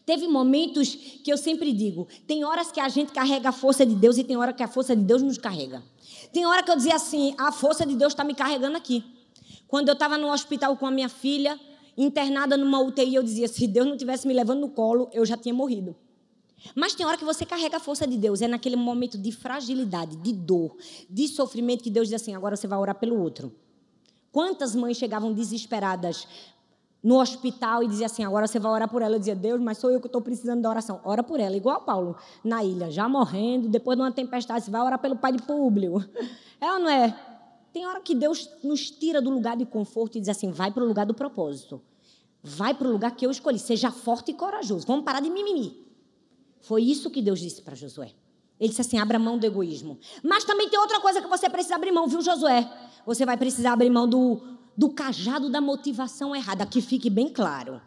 Teve 0.06 0.28
momentos 0.28 0.96
que 1.24 1.32
eu 1.32 1.38
sempre 1.38 1.74
digo: 1.74 2.08
tem 2.28 2.44
horas 2.44 2.72
que 2.72 2.80
a 2.80 2.88
gente 2.88 3.12
carrega 3.12 3.50
a 3.50 3.52
força 3.52 3.86
de 3.86 3.96
Deus 3.96 4.18
e 4.18 4.24
tem 4.24 4.38
hora 4.38 4.54
que 4.54 4.64
a 4.64 4.68
força 4.68 4.96
de 4.96 5.02
Deus 5.02 5.22
nos 5.22 5.38
carrega. 5.38 5.84
Tem 6.32 6.46
hora 6.46 6.64
que 6.64 6.72
eu 6.72 6.76
dizia 6.76 6.96
assim: 6.96 7.36
a 7.38 7.52
força 7.52 7.86
de 7.86 7.96
Deus 7.96 8.14
está 8.14 8.24
me 8.24 8.36
carregando 8.36 8.78
aqui. 8.78 9.04
Quando 9.68 9.90
eu 9.90 9.94
estava 9.94 10.18
no 10.18 10.32
hospital 10.32 10.78
com 10.78 10.86
a 10.86 10.92
minha 10.92 11.10
filha, 11.10 11.60
internada 11.98 12.56
numa 12.56 12.80
UTI, 12.80 13.16
eu 13.16 13.24
dizia: 13.24 13.48
se 13.48 13.68
Deus 13.68 13.88
não 13.88 13.98
tivesse 13.98 14.28
me 14.28 14.34
levando 14.34 14.62
no 14.62 14.70
colo, 14.70 15.10
eu 15.12 15.26
já 15.26 15.36
tinha 15.36 15.54
morrido. 15.54 15.96
Mas 16.76 16.96
tem 16.96 17.06
hora 17.06 17.18
que 17.18 17.26
você 17.26 17.46
carrega 17.46 17.78
a 17.78 17.80
força 17.80 18.08
de 18.08 18.18
Deus. 18.18 18.42
É 18.42 18.48
naquele 18.48 18.76
momento 18.76 19.18
de 19.18 19.32
fragilidade, 19.32 20.16
de 20.18 20.32
dor, 20.32 20.76
de 21.10 21.28
sofrimento 21.28 21.84
que 21.84 21.90
Deus 21.90 22.08
diz 22.08 22.22
assim: 22.22 22.36
agora 22.36 22.56
você 22.56 22.68
vai 22.68 22.80
orar 22.80 22.96
pelo 22.96 23.20
outro. 23.22 23.54
Quantas 24.32 24.76
mães 24.76 24.98
chegavam 24.98 25.32
desesperadas 25.32 26.28
no 27.04 27.20
hospital 27.20 27.84
e 27.84 27.88
diziam 27.88 28.06
assim: 28.06 28.24
agora 28.24 28.48
você 28.48 28.60
vai 28.60 28.72
orar 28.72 28.90
por 28.90 29.02
ela. 29.02 29.16
Eu 29.16 29.20
dizia: 29.20 29.36
Deus, 29.36 29.62
mas 29.62 29.78
sou 29.78 29.92
eu 29.92 30.00
que 30.00 30.08
estou 30.08 30.22
precisando 30.22 30.62
da 30.62 30.70
oração. 30.70 31.02
Ora 31.04 31.22
por 31.22 31.40
ela, 31.40 31.56
igual 31.56 31.82
Paulo 31.82 32.16
na 32.44 32.64
ilha, 32.64 32.90
já 32.90 33.10
morrendo, 33.10 33.68
depois 33.68 33.98
de 33.98 34.04
uma 34.04 34.12
tempestade, 34.12 34.66
você 34.66 34.72
vai 34.72 34.82
orar 34.82 35.00
pelo 35.00 35.18
pai 35.18 35.34
de 35.34 35.44
Públio. 35.44 36.04
É 36.62 36.72
ou 36.72 36.80
não 36.80 36.90
é? 36.90 37.14
Tem 37.74 37.86
hora 37.86 38.00
que 38.00 38.16
Deus 38.16 38.50
nos 38.64 38.90
tira 38.90 39.22
do 39.22 39.30
lugar 39.30 39.58
de 39.58 39.66
conforto 39.66 40.18
e 40.18 40.22
diz 40.22 40.30
assim: 40.30 40.50
vai 40.50 40.72
para 40.72 40.82
o 40.82 40.88
lugar 40.88 41.06
do 41.06 41.14
propósito. 41.14 41.82
Vai 42.42 42.74
para 42.74 42.88
o 42.88 42.92
lugar 42.92 43.16
que 43.16 43.26
eu 43.26 43.32
escolhi. 43.32 43.60
Seja 43.60 43.92
forte 43.92 44.32
e 44.32 44.34
corajoso. 44.34 44.88
Vamos 44.88 45.04
parar 45.04 45.20
de 45.20 45.30
mimimi. 45.30 45.83
Foi 46.64 46.82
isso 46.82 47.10
que 47.10 47.22
Deus 47.22 47.40
disse 47.40 47.62
para 47.62 47.76
Josué. 47.76 48.12
Ele 48.60 48.70
disse 48.70 48.82
assim: 48.82 48.98
abra 48.98 49.20
mão 49.20 49.38
do 49.38 49.46
egoísmo. 49.46 50.00
Mas 50.24 50.46
também 50.46 50.70
tem 50.70 50.80
outra 50.80 51.00
coisa 51.00 51.22
que 51.22 51.28
você 51.28 51.50
precisa 51.50 51.76
abrir 51.76 51.92
mão, 51.92 52.08
viu, 52.08 52.22
Josué? 52.22 52.72
Você 53.06 53.26
vai 53.26 53.38
precisar 53.38 53.74
abrir 53.74 53.90
mão 53.90 54.08
do, 54.08 54.42
do 54.76 54.90
cajado 54.90 55.50
da 55.50 55.60
motivação 55.60 56.36
errada, 56.36 56.66
que 56.66 56.82
fique 56.82 57.10
bem 57.10 57.28
claro. 57.28 57.82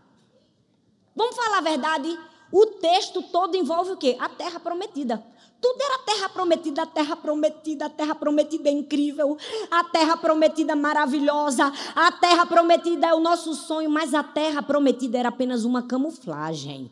Vamos 1.14 1.34
falar 1.34 1.58
a 1.58 1.62
verdade? 1.62 2.18
O 2.52 2.66
texto 2.66 3.22
todo 3.22 3.56
envolve 3.56 3.92
o 3.92 3.96
quê? 3.96 4.16
A 4.20 4.28
terra 4.28 4.60
prometida. 4.60 5.24
Tudo 5.58 5.80
era 5.80 5.98
terra 6.00 6.28
prometida, 6.28 6.82
a 6.82 6.86
terra 6.86 7.16
prometida, 7.16 7.86
a 7.86 7.88
terra 7.88 8.14
prometida 8.14 8.68
é 8.68 8.72
incrível, 8.72 9.38
a 9.70 9.84
terra 9.84 10.14
prometida 10.18 10.72
é 10.72 10.76
maravilhosa, 10.76 11.72
a 11.94 12.12
terra 12.12 12.44
prometida 12.44 13.06
é 13.06 13.14
o 13.14 13.20
nosso 13.20 13.54
sonho, 13.54 13.88
mas 13.88 14.12
a 14.12 14.22
terra 14.22 14.62
prometida 14.62 15.16
era 15.16 15.30
apenas 15.30 15.64
uma 15.64 15.82
camuflagem. 15.82 16.90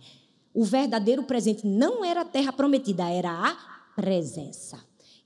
O 0.54 0.64
verdadeiro 0.64 1.24
presente 1.24 1.66
não 1.66 2.04
era 2.04 2.20
a 2.20 2.24
terra 2.24 2.52
prometida, 2.52 3.10
era 3.10 3.30
a 3.30 3.56
presença. 3.96 4.76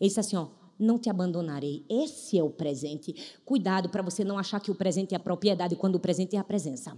Ele 0.00 0.08
disse 0.08 0.20
assim: 0.20 0.36
ó, 0.36 0.48
não 0.78 0.98
te 0.98 1.10
abandonarei. 1.10 1.84
Esse 1.88 2.38
é 2.38 2.42
o 2.42 2.48
presente. 2.48 3.14
Cuidado 3.44 3.90
para 3.90 4.02
você 4.02 4.24
não 4.24 4.38
achar 4.38 4.60
que 4.60 4.70
o 4.70 4.74
presente 4.74 5.12
é 5.12 5.16
a 5.16 5.20
propriedade 5.20 5.76
quando 5.76 5.96
o 5.96 6.00
presente 6.00 6.34
é 6.34 6.38
a 6.38 6.44
presença. 6.44 6.96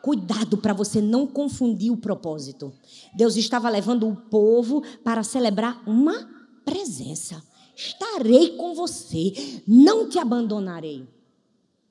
Cuidado 0.00 0.58
para 0.58 0.72
você 0.72 1.00
não 1.00 1.26
confundir 1.26 1.90
o 1.90 1.96
propósito. 1.96 2.72
Deus 3.14 3.36
estava 3.36 3.68
levando 3.68 4.08
o 4.08 4.14
povo 4.14 4.82
para 5.02 5.24
celebrar 5.24 5.82
uma 5.88 6.30
presença. 6.64 7.42
Estarei 7.74 8.56
com 8.56 8.74
você, 8.74 9.32
não 9.66 10.08
te 10.08 10.18
abandonarei. 10.18 11.06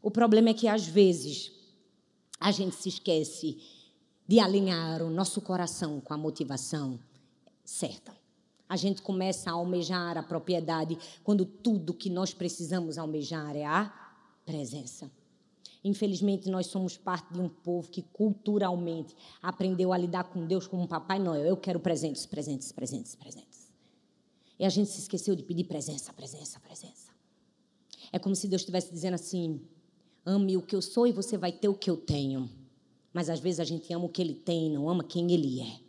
O 0.02 0.10
problema 0.10 0.50
é 0.50 0.54
que 0.54 0.68
às 0.68 0.86
vezes 0.86 1.52
a 2.40 2.52
gente 2.52 2.76
se 2.76 2.90
esquece 2.90 3.58
de 4.28 4.40
alinhar 4.40 5.02
o 5.02 5.10
nosso 5.10 5.42
coração 5.42 6.02
com 6.02 6.14
a 6.14 6.18
motivação 6.18 7.00
certa. 7.64 8.14
A 8.68 8.76
gente 8.76 9.02
começa 9.02 9.50
a 9.50 9.54
almejar 9.54 10.18
a 10.18 10.24
propriedade 10.24 10.98
quando 11.24 11.46
tudo 11.46 11.94
que 11.94 12.10
nós 12.10 12.34
precisamos 12.34 12.98
almejar 12.98 13.56
é 13.56 13.66
a 13.66 13.94
presença. 14.46 15.10
Infelizmente, 15.84 16.50
nós 16.50 16.66
somos 16.66 16.98
parte 16.98 17.32
de 17.32 17.40
um 17.40 17.48
povo 17.48 17.92
que 17.92 18.02
culturalmente 18.02 19.16
aprendeu 19.40 19.94
a 19.94 19.98
lidar 19.98 20.24
com 20.24 20.48
Deus 20.48 20.66
como 20.66 20.82
um 20.82 20.88
Papai 20.88 21.20
Noel. 21.20 21.46
Eu 21.46 21.56
quero 21.56 21.80
presentes, 21.80 22.26
presentes, 22.26 22.72
presentes, 22.72 23.14
presentes. 23.14 23.72
E 24.58 24.66
a 24.66 24.70
gente 24.70 24.90
se 24.90 25.02
esqueceu 25.02 25.36
de 25.36 25.44
pedir 25.44 25.66
presença, 25.66 26.12
presença, 26.12 26.60
presença. 26.60 27.12
É 28.12 28.18
como 28.18 28.36
se 28.36 28.48
Deus 28.48 28.64
estivesse 28.64 28.92
dizendo 28.92 29.14
assim: 29.14 29.62
ame 30.26 30.58
o 30.58 30.62
que 30.64 30.76
eu 30.76 30.82
sou 30.82 31.06
e 31.06 31.12
você 31.12 31.38
vai 31.38 31.52
ter 31.52 31.68
o 31.68 31.76
que 31.76 31.90
eu 31.90 31.98
tenho. 31.98 32.50
Mas 33.16 33.30
às 33.30 33.40
vezes 33.40 33.62
a 33.62 33.64
gente 33.64 33.94
ama 33.94 34.04
o 34.04 34.10
que 34.10 34.22
ele 34.22 34.34
tem, 34.34 34.70
não 34.70 34.90
ama 34.90 35.02
quem 35.02 35.32
ele 35.32 35.62
é. 35.62 35.80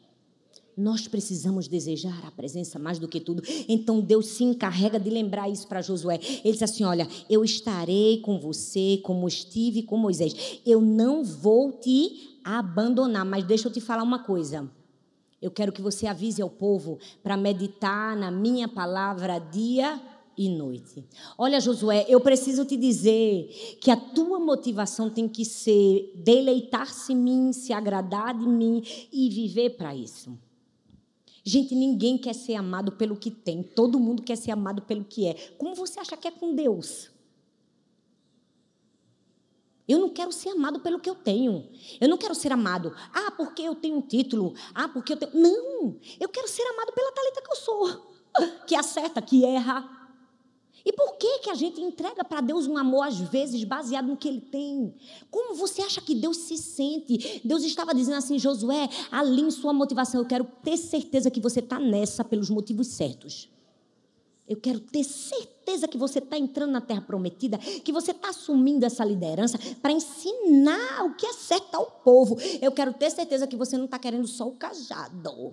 Nós 0.76 1.08
precisamos 1.08 1.66
desejar 1.66 2.24
a 2.24 2.30
presença 2.30 2.78
mais 2.78 3.00
do 3.00 3.08
que 3.08 3.18
tudo. 3.18 3.42
Então 3.68 4.00
Deus 4.00 4.28
se 4.28 4.44
encarrega 4.44 5.00
de 5.00 5.10
lembrar 5.10 5.48
isso 5.48 5.66
para 5.66 5.82
Josué. 5.82 6.20
Ele 6.44 6.52
diz 6.52 6.62
assim: 6.62 6.84
Olha, 6.84 7.08
eu 7.28 7.44
estarei 7.44 8.20
com 8.20 8.38
você 8.38 9.00
como 9.02 9.26
estive 9.26 9.82
com 9.82 9.96
Moisés. 9.96 10.60
Eu 10.64 10.80
não 10.80 11.24
vou 11.24 11.72
te 11.72 12.38
abandonar. 12.44 13.24
Mas 13.24 13.42
deixa 13.42 13.66
eu 13.66 13.72
te 13.72 13.80
falar 13.80 14.04
uma 14.04 14.20
coisa. 14.20 14.70
Eu 15.42 15.50
quero 15.50 15.72
que 15.72 15.82
você 15.82 16.06
avise 16.06 16.40
ao 16.40 16.50
povo 16.50 16.96
para 17.24 17.36
meditar 17.36 18.16
na 18.16 18.30
minha 18.30 18.68
palavra 18.68 19.40
dia 19.40 20.00
e 20.36 20.48
noite. 20.48 21.04
Olha, 21.36 21.60
Josué, 21.60 22.04
eu 22.08 22.20
preciso 22.20 22.64
te 22.64 22.76
dizer 22.76 23.78
que 23.80 23.90
a 23.90 23.96
tua 23.96 24.38
motivação 24.38 25.08
tem 25.08 25.28
que 25.28 25.44
ser 25.44 26.12
deleitar-se 26.14 27.12
em 27.12 27.16
mim, 27.16 27.52
se 27.52 27.72
agradar 27.72 28.36
de 28.36 28.46
mim 28.46 28.82
e 29.12 29.28
viver 29.30 29.70
para 29.76 29.94
isso. 29.94 30.38
Gente, 31.44 31.74
ninguém 31.74 32.18
quer 32.18 32.34
ser 32.34 32.54
amado 32.54 32.92
pelo 32.92 33.16
que 33.16 33.30
tem, 33.30 33.62
todo 33.62 34.00
mundo 34.00 34.22
quer 34.22 34.36
ser 34.36 34.50
amado 34.50 34.82
pelo 34.82 35.04
que 35.04 35.26
é. 35.26 35.34
Como 35.56 35.76
você 35.76 36.00
acha 36.00 36.16
que 36.16 36.26
é 36.26 36.30
com 36.30 36.54
Deus? 36.54 37.08
Eu 39.88 40.00
não 40.00 40.08
quero 40.08 40.32
ser 40.32 40.48
amado 40.48 40.80
pelo 40.80 40.98
que 40.98 41.08
eu 41.08 41.14
tenho. 41.14 41.68
Eu 42.00 42.08
não 42.08 42.18
quero 42.18 42.34
ser 42.34 42.50
amado, 42.50 42.92
ah, 43.14 43.30
porque 43.30 43.62
eu 43.62 43.76
tenho 43.76 43.98
um 43.98 44.00
título, 44.00 44.54
ah, 44.74 44.88
porque 44.88 45.12
eu 45.12 45.16
tenho. 45.16 45.32
Não! 45.34 45.96
Eu 46.18 46.28
quero 46.28 46.48
ser 46.48 46.62
amado 46.62 46.92
pela 46.92 47.12
talenta 47.12 47.40
que 47.40 47.52
eu 47.52 47.56
sou, 47.56 48.06
que 48.66 48.74
acerta, 48.74 49.22
que 49.22 49.44
erra, 49.44 49.88
e 50.86 50.92
por 50.92 51.16
que, 51.16 51.40
que 51.40 51.50
a 51.50 51.54
gente 51.54 51.80
entrega 51.80 52.24
para 52.24 52.40
Deus 52.40 52.68
um 52.68 52.78
amor, 52.78 53.08
às 53.08 53.18
vezes, 53.18 53.64
baseado 53.64 54.06
no 54.06 54.16
que 54.16 54.28
Ele 54.28 54.40
tem? 54.40 54.94
Como 55.28 55.56
você 55.56 55.82
acha 55.82 56.00
que 56.00 56.14
Deus 56.14 56.36
se 56.36 56.56
sente? 56.56 57.40
Deus 57.44 57.64
estava 57.64 57.92
dizendo 57.92 58.18
assim, 58.18 58.38
Josué, 58.38 58.88
alinhe 59.10 59.50
sua 59.50 59.72
motivação. 59.72 60.20
Eu 60.20 60.28
quero 60.28 60.44
ter 60.62 60.76
certeza 60.76 61.28
que 61.28 61.40
você 61.40 61.58
está 61.58 61.80
nessa 61.80 62.22
pelos 62.22 62.48
motivos 62.48 62.86
certos. 62.86 63.50
Eu 64.48 64.58
quero 64.58 64.78
ter 64.78 65.02
certeza 65.02 65.88
que 65.88 65.98
você 65.98 66.20
está 66.20 66.38
entrando 66.38 66.70
na 66.70 66.80
terra 66.80 67.00
prometida, 67.00 67.58
que 67.58 67.90
você 67.90 68.12
está 68.12 68.28
assumindo 68.28 68.86
essa 68.86 69.04
liderança 69.04 69.58
para 69.82 69.90
ensinar 69.90 71.04
o 71.04 71.16
que 71.16 71.26
é 71.26 71.32
certo 71.32 71.74
ao 71.74 71.86
povo. 71.86 72.36
Eu 72.62 72.70
quero 72.70 72.92
ter 72.94 73.10
certeza 73.10 73.48
que 73.48 73.56
você 73.56 73.76
não 73.76 73.86
está 73.86 73.98
querendo 73.98 74.28
só 74.28 74.46
o 74.46 74.52
cajado. 74.52 75.52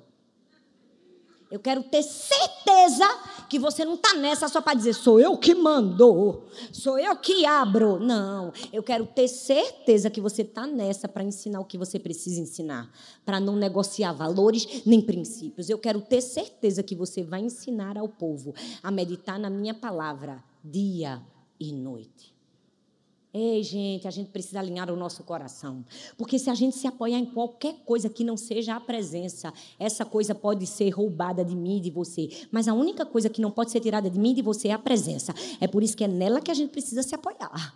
Eu 1.53 1.59
quero 1.59 1.83
ter 1.83 2.01
certeza 2.01 3.05
que 3.47 3.59
você 3.59 3.85
não 3.85 3.93
está 3.93 4.15
nessa 4.15 4.47
só 4.47 4.59
para 4.59 4.73
dizer, 4.73 4.95
sou 4.95 5.19
eu 5.19 5.37
que 5.37 5.53
mando, 5.53 6.41
sou 6.71 6.97
eu 6.97 7.15
que 7.15 7.45
abro. 7.45 7.99
Não, 7.99 8.51
eu 8.71 8.81
quero 8.81 9.05
ter 9.05 9.27
certeza 9.27 10.09
que 10.09 10.19
você 10.19 10.41
está 10.41 10.65
nessa 10.65 11.07
para 11.07 11.23
ensinar 11.23 11.59
o 11.59 11.65
que 11.65 11.77
você 11.77 11.99
precisa 11.99 12.41
ensinar, 12.41 12.91
para 13.23 13.39
não 13.39 13.55
negociar 13.55 14.13
valores 14.13 14.81
nem 14.83 14.99
princípios. 14.99 15.69
Eu 15.69 15.77
quero 15.77 16.01
ter 16.01 16.21
certeza 16.21 16.81
que 16.81 16.95
você 16.95 17.21
vai 17.21 17.41
ensinar 17.41 17.99
ao 17.99 18.09
povo 18.09 18.55
a 18.81 18.89
meditar 18.89 19.37
na 19.37 19.51
minha 19.51 19.75
palavra 19.75 20.43
dia 20.63 21.21
e 21.59 21.71
noite. 21.71 22.32
Ei, 23.33 23.63
gente, 23.63 24.07
a 24.07 24.11
gente 24.11 24.29
precisa 24.29 24.59
alinhar 24.59 24.91
o 24.91 24.95
nosso 24.95 25.23
coração. 25.23 25.83
Porque 26.15 26.37
se 26.37 26.51
a 26.51 26.53
gente 26.53 26.75
se 26.75 26.85
apoiar 26.85 27.17
em 27.17 27.25
qualquer 27.25 27.73
coisa 27.83 28.07
que 28.07 28.23
não 28.23 28.37
seja 28.37 28.75
a 28.75 28.79
presença, 28.79 29.51
essa 29.79 30.05
coisa 30.05 30.35
pode 30.35 30.67
ser 30.67 30.91
roubada 30.91 31.43
de 31.43 31.55
mim 31.55 31.77
e 31.77 31.79
de 31.79 31.89
você. 31.89 32.29
Mas 32.51 32.67
a 32.67 32.75
única 32.75 33.07
coisa 33.07 33.29
que 33.29 33.41
não 33.41 33.49
pode 33.49 33.71
ser 33.71 33.79
tirada 33.79 34.07
de 34.07 34.19
mim 34.19 34.33
e 34.33 34.35
de 34.35 34.43
você 34.43 34.67
é 34.67 34.73
a 34.73 34.77
presença. 34.77 35.33
É 35.59 35.67
por 35.67 35.81
isso 35.81 35.97
que 35.97 36.03
é 36.03 36.07
nela 36.07 36.39
que 36.39 36.51
a 36.51 36.53
gente 36.53 36.69
precisa 36.69 37.01
se 37.01 37.15
apoiar. 37.15 37.75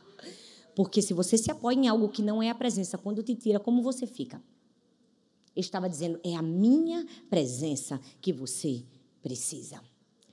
Porque 0.75 1.01
se 1.01 1.11
você 1.11 1.39
se 1.39 1.49
apoia 1.49 1.75
em 1.75 1.87
algo 1.87 2.07
que 2.09 2.21
não 2.21 2.43
é 2.43 2.51
a 2.51 2.55
presença, 2.55 2.95
quando 2.95 3.23
te 3.23 3.33
tira, 3.33 3.59
como 3.59 3.81
você 3.81 4.05
fica? 4.05 4.39
Eu 5.55 5.61
estava 5.61 5.89
dizendo, 5.89 6.19
é 6.23 6.35
a 6.35 6.41
minha 6.43 7.03
presença 7.31 7.99
que 8.21 8.31
você 8.31 8.83
precisa. 9.23 9.81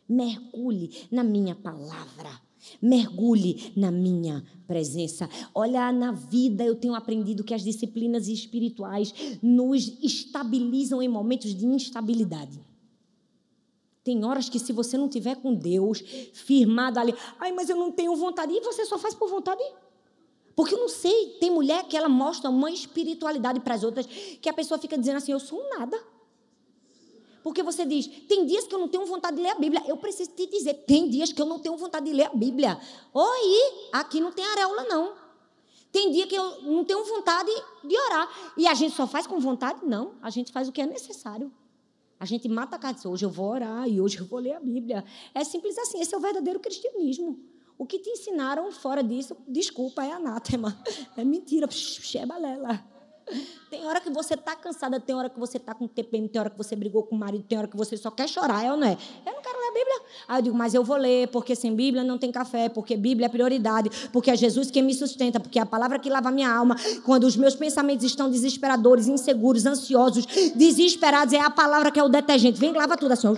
Mergulhe 0.06 1.08
na 1.10 1.24
minha 1.24 1.54
palavra. 1.54 2.30
Mergulhe 2.80 3.72
na 3.76 3.90
minha 3.90 4.44
presença. 4.66 5.28
Olha, 5.54 5.90
na 5.92 6.12
vida 6.12 6.64
eu 6.64 6.74
tenho 6.74 6.94
aprendido 6.94 7.44
que 7.44 7.54
as 7.54 7.62
disciplinas 7.62 8.28
espirituais 8.28 9.14
nos 9.42 9.98
estabilizam 10.02 11.02
em 11.02 11.08
momentos 11.08 11.54
de 11.54 11.66
instabilidade. 11.66 12.60
Tem 14.02 14.22
horas 14.24 14.50
que 14.50 14.58
se 14.58 14.72
você 14.72 14.98
não 14.98 15.08
tiver 15.08 15.36
com 15.36 15.54
Deus 15.54 16.04
firmado 16.34 17.00
ali, 17.00 17.14
ai, 17.40 17.52
mas 17.52 17.70
eu 17.70 17.76
não 17.76 17.90
tenho 17.90 18.14
vontade, 18.14 18.52
e 18.52 18.60
você 18.60 18.84
só 18.84 18.98
faz 18.98 19.14
por 19.14 19.30
vontade? 19.30 19.62
Porque 20.54 20.74
eu 20.74 20.78
não 20.78 20.88
sei, 20.88 21.36
tem 21.40 21.50
mulher 21.50 21.84
que 21.84 21.96
ela 21.96 22.08
mostra 22.08 22.50
uma 22.50 22.70
espiritualidade 22.70 23.60
para 23.60 23.74
as 23.74 23.82
outras 23.82 24.06
que 24.06 24.48
a 24.48 24.52
pessoa 24.52 24.78
fica 24.78 24.96
dizendo 24.96 25.16
assim, 25.16 25.32
eu 25.32 25.40
sou 25.40 25.60
nada. 25.70 25.98
Porque 27.44 27.62
você 27.62 27.84
diz, 27.84 28.06
tem 28.26 28.46
dias 28.46 28.66
que 28.66 28.74
eu 28.74 28.78
não 28.78 28.88
tenho 28.88 29.04
vontade 29.04 29.36
de 29.36 29.42
ler 29.42 29.50
a 29.50 29.54
Bíblia. 29.56 29.84
Eu 29.86 29.98
preciso 29.98 30.30
te 30.30 30.46
dizer, 30.46 30.72
tem 30.86 31.10
dias 31.10 31.30
que 31.30 31.42
eu 31.42 31.44
não 31.44 31.58
tenho 31.58 31.76
vontade 31.76 32.06
de 32.06 32.12
ler 32.14 32.24
a 32.24 32.34
Bíblia. 32.34 32.80
Oi, 33.12 33.88
aqui 33.92 34.18
não 34.18 34.32
tem 34.32 34.46
areola, 34.46 34.84
não. 34.84 35.12
Tem 35.92 36.10
dia 36.10 36.26
que 36.26 36.34
eu 36.34 36.62
não 36.62 36.86
tenho 36.86 37.04
vontade 37.04 37.50
de 37.84 37.98
orar. 37.98 38.54
E 38.56 38.66
a 38.66 38.72
gente 38.72 38.96
só 38.96 39.06
faz 39.06 39.26
com 39.26 39.38
vontade? 39.38 39.84
Não. 39.84 40.14
A 40.22 40.30
gente 40.30 40.50
faz 40.52 40.68
o 40.68 40.72
que 40.72 40.80
é 40.80 40.86
necessário. 40.86 41.52
A 42.18 42.24
gente 42.24 42.48
mata 42.48 42.78
a 42.82 42.92
diz, 42.92 43.04
hoje 43.04 43.26
eu 43.26 43.30
vou 43.30 43.50
orar 43.50 43.86
e 43.86 44.00
hoje 44.00 44.20
eu 44.20 44.24
vou 44.24 44.38
ler 44.38 44.54
a 44.54 44.60
Bíblia. 44.60 45.04
É 45.34 45.44
simples 45.44 45.76
assim. 45.76 46.00
Esse 46.00 46.14
é 46.14 46.16
o 46.16 46.22
verdadeiro 46.22 46.58
cristianismo. 46.60 47.38
O 47.76 47.84
que 47.84 47.98
te 47.98 48.08
ensinaram 48.08 48.72
fora 48.72 49.04
disso, 49.04 49.36
desculpa, 49.46 50.02
é 50.02 50.12
anátema. 50.12 50.82
É 51.14 51.22
mentira. 51.22 51.68
É 52.14 52.24
balela. 52.24 52.93
Tem 53.70 53.86
hora 53.86 54.00
que 54.00 54.10
você 54.10 54.36
tá 54.36 54.54
cansada, 54.54 55.00
tem 55.00 55.14
hora 55.14 55.30
que 55.30 55.38
você 55.38 55.58
tá 55.58 55.74
com 55.74 55.88
TPM, 55.88 56.28
tem 56.28 56.38
hora 56.38 56.50
que 56.50 56.58
você 56.58 56.76
brigou 56.76 57.02
com 57.02 57.16
o 57.16 57.18
marido, 57.18 57.44
tem 57.44 57.58
hora 57.58 57.66
que 57.66 57.76
você 57.76 57.96
só 57.96 58.10
quer 58.10 58.28
chorar, 58.28 58.64
é 58.64 58.70
ou 58.70 58.76
não 58.76 58.86
é? 58.86 58.96
Eu 59.26 59.32
não 59.32 59.42
quero 59.42 59.58
ler 59.58 59.66
a 59.66 59.72
Bíblia. 59.72 60.00
Aí 60.28 60.38
eu 60.38 60.42
digo, 60.42 60.56
mas 60.56 60.74
eu 60.74 60.84
vou 60.84 60.96
ler, 60.96 61.28
porque 61.28 61.56
sem 61.56 61.74
Bíblia 61.74 62.04
não 62.04 62.18
tem 62.18 62.30
café, 62.30 62.68
porque 62.68 62.96
Bíblia 62.96 63.26
é 63.26 63.28
prioridade, 63.28 63.90
porque 64.12 64.30
é 64.30 64.36
Jesus 64.36 64.70
quem 64.70 64.82
me 64.82 64.94
sustenta, 64.94 65.40
porque 65.40 65.58
é 65.58 65.62
a 65.62 65.66
palavra 65.66 65.98
que 65.98 66.10
lava 66.10 66.30
minha 66.30 66.50
alma. 66.50 66.76
Quando 67.04 67.24
os 67.24 67.36
meus 67.36 67.54
pensamentos 67.54 68.04
estão 68.04 68.30
desesperadores, 68.30 69.08
inseguros, 69.08 69.64
ansiosos, 69.64 70.26
desesperados, 70.54 71.32
é 71.32 71.40
a 71.40 71.50
palavra 71.50 71.90
que 71.90 71.98
é 71.98 72.04
o 72.04 72.08
detergente. 72.08 72.60
Vem, 72.60 72.72
lava 72.72 72.96
tudo 72.96 73.12
assim, 73.12 73.26
ó. 73.26 73.34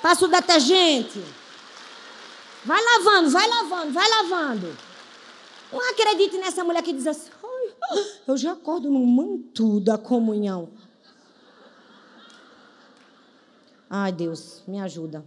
Passa 0.00 0.24
o 0.24 0.28
detergente. 0.28 1.20
Vai 2.64 2.80
lavando, 2.82 3.30
vai 3.30 3.48
lavando, 3.48 3.92
vai 3.92 4.08
lavando. 4.08 4.85
Não 5.76 5.90
acredite 5.90 6.38
nessa 6.38 6.64
mulher 6.64 6.82
que 6.82 6.92
diz 6.92 7.06
assim: 7.06 7.30
eu 8.26 8.36
já 8.36 8.52
acordo 8.52 8.90
no 8.90 9.04
manto 9.06 9.78
da 9.80 9.98
comunhão. 9.98 10.70
Ai, 13.88 14.10
Deus, 14.10 14.62
me 14.66 14.80
ajuda. 14.80 15.24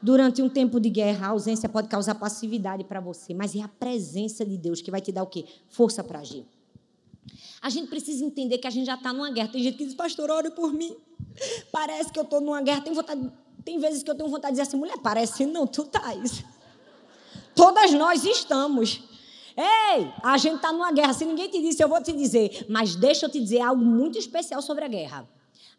Durante 0.00 0.42
um 0.42 0.48
tempo 0.48 0.78
de 0.80 0.90
guerra, 0.90 1.28
a 1.28 1.30
ausência 1.30 1.68
pode 1.68 1.88
causar 1.88 2.14
passividade 2.16 2.84
para 2.84 3.00
você, 3.00 3.34
mas 3.34 3.54
é 3.54 3.60
a 3.60 3.68
presença 3.68 4.44
de 4.44 4.56
Deus 4.56 4.80
que 4.80 4.90
vai 4.90 5.00
te 5.00 5.10
dar 5.12 5.22
o 5.22 5.26
quê? 5.26 5.44
Força 5.68 6.02
para 6.02 6.20
agir. 6.20 6.44
A 7.60 7.70
gente 7.70 7.88
precisa 7.88 8.24
entender 8.24 8.58
que 8.58 8.66
a 8.66 8.70
gente 8.70 8.86
já 8.86 8.94
está 8.94 9.12
numa 9.12 9.30
guerra. 9.30 9.48
Tem 9.48 9.62
gente 9.62 9.78
que 9.78 9.84
diz, 9.84 9.94
pastor, 9.94 10.30
ore 10.30 10.50
por 10.50 10.72
mim. 10.72 10.96
Parece 11.70 12.12
que 12.12 12.18
eu 12.18 12.24
estou 12.24 12.40
numa 12.40 12.60
guerra. 12.60 12.80
Tem, 12.80 12.92
vontade, 12.92 13.32
tem 13.64 13.78
vezes 13.78 14.02
que 14.02 14.10
eu 14.10 14.14
tenho 14.16 14.28
vontade 14.28 14.54
de 14.54 14.60
dizer 14.60 14.68
assim, 14.68 14.76
mulher, 14.76 14.98
parece 14.98 15.46
não, 15.46 15.66
tu 15.66 15.82
estás. 15.82 16.44
Todas 17.54 17.92
nós 17.92 18.24
estamos. 18.24 19.02
Ei, 19.56 20.10
a 20.22 20.38
gente 20.38 20.56
está 20.56 20.72
numa 20.72 20.92
guerra. 20.92 21.12
Se 21.12 21.24
ninguém 21.24 21.48
te 21.48 21.60
disse, 21.60 21.82
eu 21.82 21.88
vou 21.88 22.02
te 22.02 22.12
dizer. 22.12 22.66
Mas 22.68 22.96
deixa 22.96 23.26
eu 23.26 23.30
te 23.30 23.38
dizer 23.40 23.60
algo 23.60 23.84
muito 23.84 24.18
especial 24.18 24.62
sobre 24.62 24.84
a 24.84 24.88
guerra. 24.88 25.28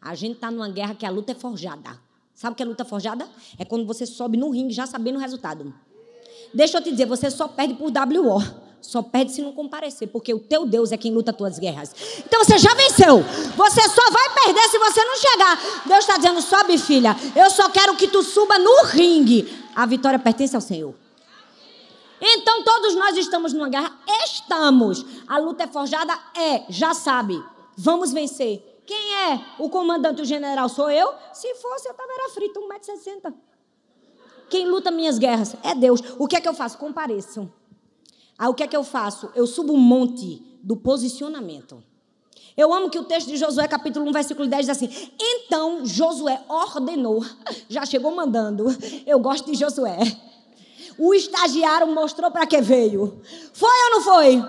A 0.01 0.15
gente 0.15 0.35
está 0.35 0.51
numa 0.51 0.69
guerra 0.69 0.93
que 0.93 1.05
a 1.05 1.09
luta 1.09 1.31
é 1.31 1.35
forjada. 1.35 1.99
Sabe 2.35 2.53
o 2.53 2.55
que 2.55 2.63
é 2.63 2.65
luta 2.65 2.83
forjada? 2.83 3.27
É 3.57 3.65
quando 3.65 3.85
você 3.85 4.05
sobe 4.05 4.37
no 4.37 4.49
ringue 4.49 4.73
já 4.73 4.85
sabendo 4.85 5.17
o 5.17 5.19
resultado. 5.19 5.73
Deixa 6.53 6.77
eu 6.77 6.81
te 6.81 6.91
dizer, 6.91 7.05
você 7.05 7.31
só 7.31 7.47
perde 7.47 7.73
por 7.75 7.89
WO. 7.89 8.63
Só 8.81 9.01
perde 9.01 9.31
se 9.31 9.41
não 9.41 9.53
comparecer, 9.53 10.09
porque 10.09 10.33
o 10.33 10.39
teu 10.39 10.65
Deus 10.65 10.91
é 10.91 10.97
quem 10.97 11.13
luta 11.13 11.31
as 11.31 11.37
tuas 11.37 11.57
guerras. 11.57 11.95
Então 12.19 12.43
você 12.43 12.57
já 12.57 12.73
venceu. 12.73 13.23
Você 13.55 13.81
só 13.89 14.11
vai 14.11 14.43
perder 14.43 14.67
se 14.69 14.77
você 14.77 15.05
não 15.05 15.15
chegar. 15.15 15.59
Deus 15.85 15.99
está 15.99 16.17
dizendo: 16.17 16.41
sobe, 16.41 16.77
filha. 16.77 17.15
Eu 17.33 17.49
só 17.49 17.69
quero 17.69 17.95
que 17.95 18.09
tu 18.09 18.21
suba 18.21 18.59
no 18.59 18.83
ringue. 18.87 19.47
A 19.73 19.85
vitória 19.85 20.19
pertence 20.19 20.53
ao 20.53 20.61
Senhor. 20.61 20.93
Então 22.25 22.63
todos 22.63 22.95
nós 22.95 23.17
estamos 23.17 23.51
numa 23.51 23.67
guerra? 23.67 23.99
Estamos. 24.23 25.05
A 25.27 25.37
luta 25.37 25.65
é 25.65 25.67
forjada? 25.67 26.17
É, 26.37 26.63
já 26.69 26.93
sabe. 26.93 27.43
Vamos 27.75 28.13
vencer. 28.13 28.81
Quem 28.85 29.15
é 29.15 29.45
o 29.59 29.69
comandante, 29.69 30.21
o 30.21 30.25
general? 30.25 30.69
Sou 30.69 30.89
eu? 30.89 31.13
Se 31.33 31.53
fosse, 31.55 31.87
eu 31.87 31.91
estava 31.91 32.29
frito, 32.33 32.61
1,60m. 32.61 33.33
Quem 34.49 34.69
luta 34.69 34.89
minhas 34.89 35.17
guerras? 35.17 35.55
É 35.63 35.75
Deus. 35.75 36.01
O 36.17 36.27
que 36.27 36.37
é 36.37 36.41
que 36.41 36.47
eu 36.47 36.53
faço? 36.53 36.77
Compareço. 36.77 37.51
Aí 38.37 38.47
o 38.47 38.53
que 38.53 38.63
é 38.63 38.67
que 38.67 38.75
eu 38.75 38.83
faço? 38.85 39.29
Eu 39.35 39.45
subo 39.45 39.73
um 39.73 39.77
monte 39.77 40.41
do 40.63 40.77
posicionamento. 40.77 41.83
Eu 42.55 42.73
amo 42.73 42.89
que 42.89 42.99
o 42.99 43.03
texto 43.03 43.27
de 43.27 43.35
Josué, 43.35 43.67
capítulo 43.67 44.07
1, 44.09 44.11
versículo 44.11 44.47
10, 44.47 44.67
diz 44.67 44.69
assim: 44.69 45.11
Então 45.19 45.85
Josué 45.85 46.41
ordenou, 46.47 47.25
já 47.67 47.85
chegou 47.85 48.15
mandando. 48.15 48.65
Eu 49.05 49.19
gosto 49.19 49.51
de 49.51 49.57
Josué. 49.57 49.97
O 50.97 51.13
estagiário 51.13 51.87
mostrou 51.87 52.29
para 52.31 52.45
que 52.45 52.61
veio. 52.61 53.21
Foi 53.53 53.83
ou 53.85 53.91
não 53.91 54.01
foi? 54.01 54.43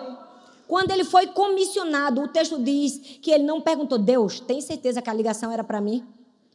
Quando 0.66 0.90
ele 0.90 1.05
foi 1.05 1.26
comissionado, 1.26 2.22
o 2.22 2.28
texto 2.28 2.62
diz 2.62 2.99
que 3.20 3.30
ele 3.30 3.45
não 3.45 3.61
perguntou: 3.61 3.99
Deus, 3.99 4.40
tem 4.40 4.61
certeza 4.61 5.03
que 5.03 5.11
a 5.11 5.14
ligação 5.14 5.53
era 5.53 5.62
para 5.62 5.80
mim? 5.80 6.05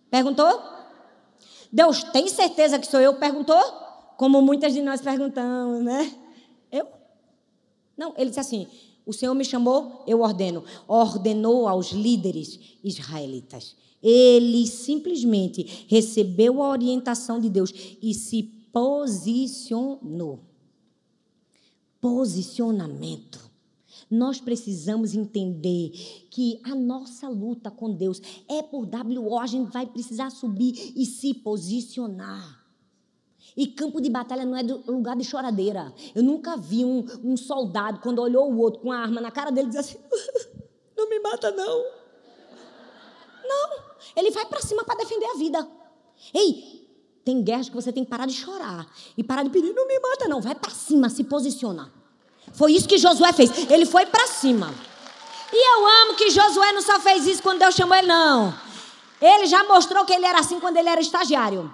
Perguntou? 0.10 0.62
Deus, 1.72 2.04
tem 2.04 2.28
certeza 2.28 2.80
que 2.80 2.88
sou 2.88 3.00
eu? 3.00 3.16
Perguntou? 3.16 3.62
Como 4.18 4.42
muitas 4.42 4.74
de 4.74 4.82
nós 4.82 5.02
perguntamos, 5.02 5.84
né? 5.84 6.12
Eu? 6.72 6.88
Não, 7.96 8.14
ele 8.18 8.30
disse 8.30 8.40
assim: 8.40 8.68
O 9.06 9.14
Senhor 9.14 9.34
me 9.36 9.46
chamou, 9.46 10.04
eu 10.08 10.22
ordeno. 10.22 10.64
Ordenou 10.88 11.68
aos 11.68 11.92
líderes 11.92 12.60
israelitas. 12.84 13.76
Ele 14.02 14.66
simplesmente 14.66 15.86
recebeu 15.88 16.64
a 16.64 16.70
orientação 16.70 17.40
de 17.40 17.50
Deus 17.50 17.74
e 18.02 18.14
se 18.14 18.59
posicionou. 18.72 20.44
Posicionamento. 22.02 23.50
Nós 24.10 24.40
precisamos 24.40 25.14
entender 25.14 25.92
que 26.30 26.60
a 26.64 26.74
nossa 26.74 27.28
luta 27.28 27.70
com 27.70 27.92
Deus 27.92 28.22
é 28.48 28.64
por 28.64 28.88
WO, 28.88 29.40
a 29.40 29.48
gente 29.48 29.72
vai 29.72 29.86
precisar 29.86 30.30
subir 30.30 30.94
e 30.96 31.06
se 31.06 31.34
posicionar. 31.34 32.60
E 33.56 33.68
campo 33.68 34.00
de 34.00 34.10
batalha 34.10 34.46
não 34.46 34.56
é 34.56 34.62
lugar 34.62 35.16
de 35.16 35.24
choradeira. 35.24 35.94
Eu 36.16 36.24
nunca 36.24 36.56
vi 36.56 36.86
um, 36.86 37.06
um 37.24 37.36
soldado, 37.36 38.00
quando 38.00 38.20
olhou 38.20 38.52
o 38.52 38.58
outro 38.58 38.82
com 38.82 38.92
a 38.92 38.98
arma 38.98 39.20
na 39.20 39.32
cara 39.32 39.52
dele, 39.52 39.68
dizer 39.68 39.80
assim: 39.80 39.98
Não 40.96 41.10
me 41.10 41.20
mata, 41.20 41.52
não. 41.52 41.86
Não. 43.44 43.84
Ele 44.16 44.32
vai 44.32 44.46
para 44.46 44.62
cima 44.62 44.84
para 44.84 45.00
defender 45.00 45.26
a 45.26 45.36
vida. 45.36 45.68
Ei, 46.34 46.79
tem 47.30 47.44
guerras 47.44 47.70
que 47.70 47.76
você 47.76 47.94
tem 47.94 48.04
que 48.04 48.10
parar 48.10 48.26
de 48.26 48.34
chorar 48.34 48.88
e 49.16 49.24
parar 49.24 49.44
de 49.44 49.52
pedir, 49.52 49.72
não 49.72 49.88
me 49.88 50.00
mata 50.00 50.28
não, 50.28 50.42
vai 50.42 50.56
para 50.56 50.72
cima, 50.72 51.10
se 51.10 51.24
posiciona. 51.24 51.94
Foi 52.54 52.72
isso 52.72 52.88
que 52.88 52.98
Josué 52.98 53.32
fez. 53.34 53.70
Ele 53.70 53.86
foi 53.86 54.08
para 54.08 54.26
cima. 54.26 54.74
E 55.54 55.78
eu 55.78 55.88
amo 56.04 56.16
que 56.16 56.32
Josué 56.32 56.72
não 56.72 56.82
só 56.82 57.00
fez 57.00 57.28
isso 57.28 57.44
quando 57.44 57.60
Deus 57.60 57.76
chamou 57.76 57.96
ele, 57.96 58.08
não. 58.08 58.52
Ele 59.22 59.46
já 59.46 59.64
mostrou 59.66 60.06
que 60.06 60.14
ele 60.14 60.26
era 60.26 60.40
assim 60.40 60.60
quando 60.60 60.78
ele 60.78 60.90
era 60.90 61.00
estagiário. 61.00 61.72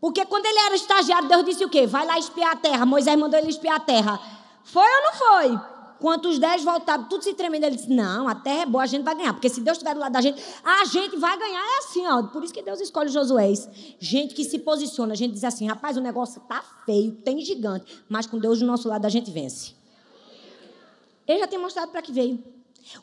Porque 0.00 0.24
quando 0.24 0.46
ele 0.46 0.58
era 0.60 0.74
estagiário, 0.76 1.28
Deus 1.28 1.44
disse 1.44 1.64
o 1.64 1.68
quê? 1.68 1.88
Vai 1.88 2.06
lá 2.06 2.16
espiar 2.16 2.52
a 2.52 2.56
terra. 2.56 2.86
Moisés 2.86 3.18
mandou 3.18 3.40
ele 3.40 3.50
espiar 3.50 3.76
a 3.76 3.80
terra. 3.80 4.20
Foi 4.62 4.86
ou 4.86 5.02
não 5.02 5.12
foi? 5.12 5.60
Quando 6.00 6.30
os 6.30 6.38
dez 6.38 6.64
voltaram, 6.64 7.04
tudo 7.04 7.22
se 7.22 7.34
tremendo, 7.34 7.64
ele 7.64 7.76
disse: 7.76 7.90
Não, 7.90 8.26
a 8.26 8.34
terra 8.34 8.62
é 8.62 8.66
boa, 8.66 8.82
a 8.82 8.86
gente 8.86 9.04
vai 9.04 9.14
ganhar. 9.14 9.34
Porque 9.34 9.50
se 9.50 9.60
Deus 9.60 9.76
estiver 9.76 9.94
do 9.94 10.00
lado 10.00 10.12
da 10.12 10.20
gente, 10.22 10.42
a 10.64 10.86
gente 10.86 11.16
vai 11.18 11.38
ganhar. 11.38 11.60
É 11.60 11.78
assim, 11.78 12.06
ó. 12.06 12.22
Por 12.22 12.42
isso 12.42 12.54
que 12.54 12.62
Deus 12.62 12.80
escolhe 12.80 13.10
Josué. 13.10 13.52
Gente 13.98 14.34
que 14.34 14.42
se 14.42 14.58
posiciona, 14.60 15.12
a 15.12 15.16
gente 15.16 15.34
diz 15.34 15.44
assim: 15.44 15.68
rapaz, 15.68 15.98
o 15.98 16.00
negócio 16.00 16.40
tá 16.48 16.64
feio, 16.86 17.12
tem 17.12 17.44
gigante. 17.44 18.02
Mas 18.08 18.26
com 18.26 18.38
Deus 18.38 18.60
do 18.60 18.66
nosso 18.66 18.88
lado, 18.88 19.04
a 19.04 19.10
gente 19.10 19.30
vence. 19.30 19.74
Ele 21.28 21.40
já 21.40 21.46
tem 21.46 21.58
mostrado 21.58 21.92
para 21.92 22.00
que 22.00 22.12
veio. 22.12 22.42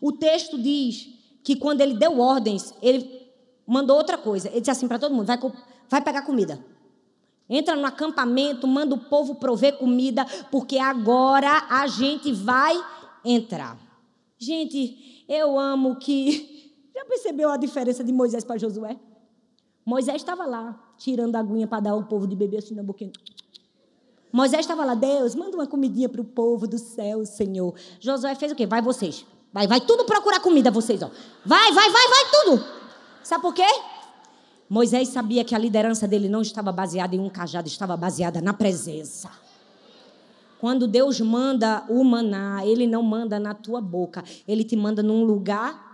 O 0.01 0.11
texto 0.11 0.57
diz 0.57 1.07
que 1.43 1.55
quando 1.55 1.81
ele 1.81 1.93
deu 1.93 2.19
ordens, 2.19 2.73
ele 2.81 3.29
mandou 3.65 3.95
outra 3.95 4.17
coisa. 4.17 4.49
Ele 4.49 4.59
disse 4.61 4.71
assim 4.71 4.87
para 4.87 4.97
todo 4.97 5.13
mundo: 5.13 5.27
vai, 5.27 5.37
vai 5.87 6.01
pegar 6.01 6.23
comida. 6.23 6.59
Entra 7.49 7.75
no 7.75 7.85
acampamento, 7.85 8.67
manda 8.67 8.93
o 8.93 8.97
povo 8.97 9.35
prover 9.35 9.77
comida, 9.77 10.25
porque 10.51 10.77
agora 10.77 11.65
a 11.69 11.87
gente 11.87 12.33
vai 12.33 12.75
entrar. 13.23 13.77
Gente, 14.37 15.25
eu 15.27 15.57
amo 15.59 15.95
que. 15.95 16.55
Já 16.95 17.05
percebeu 17.05 17.49
a 17.49 17.57
diferença 17.57 18.03
de 18.03 18.11
Moisés 18.11 18.43
para 18.43 18.57
Josué? 18.57 18.97
Moisés 19.85 20.17
estava 20.17 20.45
lá, 20.45 20.77
tirando 20.97 21.35
a 21.35 21.39
aguinha 21.39 21.67
para 21.67 21.79
dar 21.79 21.91
ao 21.91 22.03
povo 22.03 22.27
de 22.27 22.35
beber 22.35 22.57
assim 22.57 22.75
na 22.75 22.83
boquinha. 22.83 23.13
Moisés 24.31 24.61
estava 24.61 24.83
lá, 24.83 24.93
Deus, 24.93 25.33
manda 25.33 25.55
uma 25.55 25.65
comidinha 25.65 26.09
para 26.09 26.19
o 26.19 26.25
povo 26.25 26.67
do 26.67 26.77
céu, 26.77 27.25
Senhor. 27.25 27.73
Josué 27.99 28.35
fez 28.35 28.51
o 28.51 28.55
quê? 28.55 28.65
Vai 28.65 28.81
vocês. 28.81 29.25
Vai, 29.53 29.65
vai 29.65 29.79
tudo 29.79 30.03
procurar 30.03 30.39
comida, 30.41 30.69
vocês, 30.69 31.01
ó. 31.01 31.09
Vai, 31.45 31.71
vai, 31.71 31.89
vai, 31.89 32.07
vai 32.07 32.25
tudo. 32.31 32.65
Sabe 33.23 33.41
por 33.41 33.53
quê? 33.53 33.65
Moisés 34.69 35.07
sabia 35.09 35.43
que 35.45 35.55
a 35.55 35.57
liderança 35.57 36.07
dele 36.07 36.27
não 36.27 36.41
estava 36.41 36.71
baseada 36.71 37.15
em 37.15 37.19
um 37.19 37.29
cajado, 37.29 37.67
estava 37.67 37.95
baseada 37.95 38.41
na 38.41 38.53
presença. 38.53 39.29
Quando 40.59 40.87
Deus 40.87 41.21
manda 41.21 41.85
o 41.87 42.03
maná, 42.03 42.65
Ele 42.65 42.87
não 42.87 43.01
manda 43.03 43.39
na 43.39 43.53
tua 43.53 43.79
boca, 43.79 44.23
Ele 44.47 44.63
te 44.63 44.75
manda 44.75 45.01
num 45.01 45.23
lugar 45.23 45.87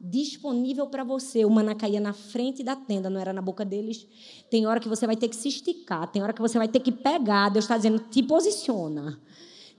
disponível 0.00 0.86
para 0.86 1.02
você. 1.02 1.44
O 1.44 1.50
maná 1.50 1.74
caía 1.74 2.00
na 2.00 2.12
frente 2.12 2.62
da 2.62 2.76
tenda, 2.76 3.08
não 3.08 3.20
era 3.20 3.32
na 3.32 3.40
boca 3.40 3.64
deles. 3.64 4.06
Tem 4.50 4.66
hora 4.66 4.78
que 4.78 4.88
você 4.88 5.06
vai 5.06 5.16
ter 5.16 5.28
que 5.28 5.36
se 5.36 5.48
esticar, 5.48 6.06
tem 6.08 6.22
hora 6.22 6.32
que 6.32 6.40
você 6.40 6.58
vai 6.58 6.68
ter 6.68 6.80
que 6.80 6.92
pegar. 6.92 7.48
Deus 7.48 7.64
está 7.64 7.76
dizendo: 7.76 7.98
te 7.98 8.22
posiciona. 8.22 9.18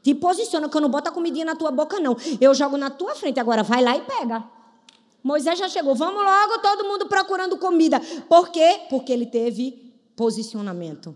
Te 0.02 0.16
posiciona, 0.16 0.70
que 0.70 0.78
eu 0.78 0.82
não 0.82 0.90
boto 0.90 1.10
a 1.10 1.12
comidinha 1.12 1.46
na 1.46 1.56
tua 1.56 1.72
boca, 1.72 2.00
não. 2.00 2.16
Eu 2.40 2.54
jogo 2.54 2.78
na 2.78 2.90
tua 2.90 3.16
frente. 3.16 3.40
Agora 3.40 3.64
vai 3.64 3.84
lá 3.84 3.98
e 3.98 4.02
pega. 4.02 4.59
Moisés 5.24 5.60
já 5.60 5.68
chegou. 5.68 5.96
Vamos 5.96 6.24
logo, 6.24 6.62
todo 6.62 6.88
mundo 6.88 7.08
procurando 7.08 7.58
comida. 7.58 8.00
Por 8.28 8.50
quê? 8.50 8.82
Porque 8.90 9.12
ele 9.12 9.26
teve 9.26 9.94
posicionamento. 10.16 11.16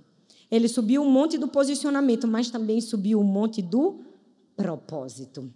Ele 0.49 0.67
subiu 0.67 1.03
o 1.03 1.09
monte 1.09 1.37
do 1.37 1.47
posicionamento, 1.47 2.27
mas 2.27 2.49
também 2.49 2.79
subiu 2.79 3.19
o 3.19 3.23
monte 3.23 3.61
do 3.61 4.01
propósito. 4.55 5.51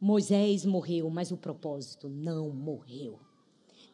Moisés 0.00 0.64
morreu, 0.66 1.08
mas 1.08 1.30
o 1.30 1.36
propósito 1.36 2.08
não 2.08 2.50
morreu. 2.50 3.18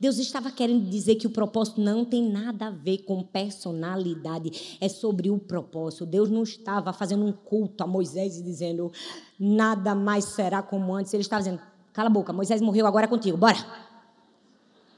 Deus 0.02 0.18
estava 0.18 0.50
querendo 0.50 0.90
dizer 0.90 1.14
que 1.14 1.28
o 1.28 1.30
propósito 1.30 1.80
não 1.80 2.04
tem 2.04 2.28
nada 2.28 2.66
a 2.66 2.70
ver 2.70 3.04
com 3.04 3.22
personalidade, 3.22 4.76
é 4.80 4.88
sobre 4.88 5.30
o 5.30 5.38
propósito. 5.38 6.04
Deus 6.04 6.28
não 6.28 6.42
estava 6.42 6.92
fazendo 6.92 7.24
um 7.24 7.30
culto 7.30 7.84
a 7.84 7.86
Moisés 7.86 8.36
e 8.36 8.42
dizendo 8.42 8.90
nada 9.38 9.94
mais 9.94 10.24
será 10.24 10.60
como 10.60 10.92
antes. 10.92 11.14
Ele 11.14 11.20
estava 11.20 11.44
dizendo: 11.44 11.62
cala 11.92 12.08
a 12.08 12.12
boca, 12.12 12.32
Moisés 12.32 12.60
morreu, 12.60 12.86
agora 12.86 13.06
é 13.06 13.08
contigo, 13.08 13.36
bora. 13.36 13.58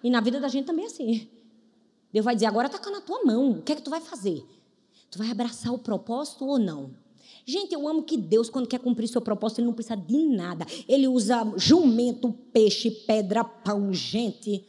E 0.02 0.10
na 0.10 0.20
vida 0.20 0.38
da 0.38 0.48
gente 0.48 0.66
também 0.66 0.84
é 0.84 0.88
assim. 0.88 1.28
Deus 2.12 2.24
vai 2.24 2.34
dizer: 2.34 2.46
agora 2.46 2.68
está 2.68 2.90
na 2.90 3.00
tua 3.00 3.24
mão, 3.24 3.52
o 3.52 3.62
que 3.62 3.72
é 3.72 3.76
que 3.76 3.82
tu 3.82 3.90
vai 3.90 4.00
fazer? 4.00 4.44
Tu 5.10 5.18
vai 5.18 5.30
abraçar 5.30 5.72
o 5.72 5.78
propósito 5.78 6.44
ou 6.44 6.58
não? 6.58 6.90
Gente, 7.46 7.74
eu 7.74 7.86
amo 7.86 8.02
que 8.02 8.16
Deus, 8.16 8.48
quando 8.48 8.66
quer 8.66 8.78
cumprir 8.78 9.06
seu 9.06 9.20
propósito, 9.20 9.60
ele 9.60 9.66
não 9.66 9.74
precisa 9.74 9.96
de 9.96 10.16
nada. 10.16 10.66
Ele 10.88 11.06
usa 11.06 11.52
jumento, 11.56 12.32
peixe, 12.52 12.90
pedra, 12.90 13.44
pão, 13.44 13.92
gente. 13.92 14.64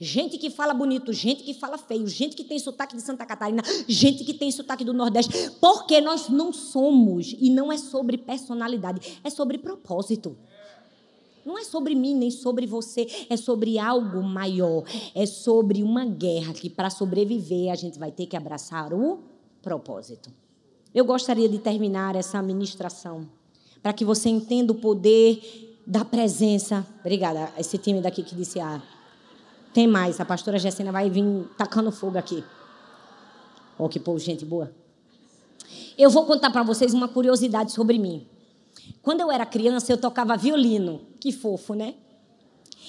Gente 0.00 0.38
que 0.38 0.50
fala 0.50 0.74
bonito, 0.74 1.12
gente 1.12 1.42
que 1.44 1.54
fala 1.54 1.78
feio, 1.78 2.06
gente 2.08 2.34
que 2.34 2.42
tem 2.42 2.58
sotaque 2.58 2.96
de 2.96 3.02
Santa 3.02 3.24
Catarina, 3.24 3.62
gente 3.86 4.24
que 4.24 4.34
tem 4.34 4.50
sotaque 4.50 4.84
do 4.84 4.92
Nordeste. 4.92 5.50
Porque 5.60 6.00
nós 6.00 6.28
não 6.28 6.52
somos, 6.52 7.34
e 7.38 7.50
não 7.50 7.72
é 7.72 7.78
sobre 7.78 8.18
personalidade, 8.18 9.20
é 9.22 9.30
sobre 9.30 9.58
propósito. 9.58 10.36
Não 11.44 11.58
é 11.58 11.64
sobre 11.64 11.94
mim 11.94 12.14
nem 12.14 12.30
sobre 12.30 12.66
você, 12.66 13.06
é 13.28 13.36
sobre 13.36 13.78
algo 13.78 14.22
maior. 14.22 14.84
É 15.14 15.26
sobre 15.26 15.82
uma 15.82 16.04
guerra 16.04 16.52
que, 16.54 16.70
para 16.70 16.90
sobreviver, 16.90 17.70
a 17.70 17.74
gente 17.74 17.98
vai 17.98 18.10
ter 18.10 18.26
que 18.26 18.36
abraçar 18.36 18.92
o 18.92 19.20
propósito. 19.62 20.30
Eu 20.94 21.04
gostaria 21.04 21.48
de 21.48 21.58
terminar 21.58 22.16
essa 22.16 22.40
ministração 22.40 23.28
para 23.82 23.92
que 23.92 24.04
você 24.04 24.28
entenda 24.28 24.72
o 24.72 24.76
poder 24.76 25.82
da 25.86 26.04
presença. 26.04 26.86
Obrigada, 27.00 27.52
esse 27.58 27.76
time 27.76 28.00
daqui 28.00 28.22
que 28.22 28.34
disse 28.34 28.60
ah, 28.60 28.82
tem 29.74 29.86
mais, 29.86 30.20
a 30.20 30.24
pastora 30.24 30.58
Gessena 30.58 30.92
vai 30.92 31.10
vir 31.10 31.24
tacando 31.58 31.90
fogo 31.90 32.16
aqui. 32.16 32.42
Oh, 33.76 33.88
que 33.88 33.98
povo, 33.98 34.18
gente 34.18 34.44
boa. 34.44 34.72
Eu 35.98 36.08
vou 36.08 36.24
contar 36.24 36.50
para 36.50 36.62
vocês 36.62 36.94
uma 36.94 37.08
curiosidade 37.08 37.72
sobre 37.72 37.98
mim. 37.98 38.26
Quando 39.04 39.20
eu 39.20 39.30
era 39.30 39.44
criança, 39.44 39.92
eu 39.92 39.98
tocava 39.98 40.34
violino. 40.34 41.02
Que 41.20 41.30
fofo, 41.30 41.74
né? 41.74 41.94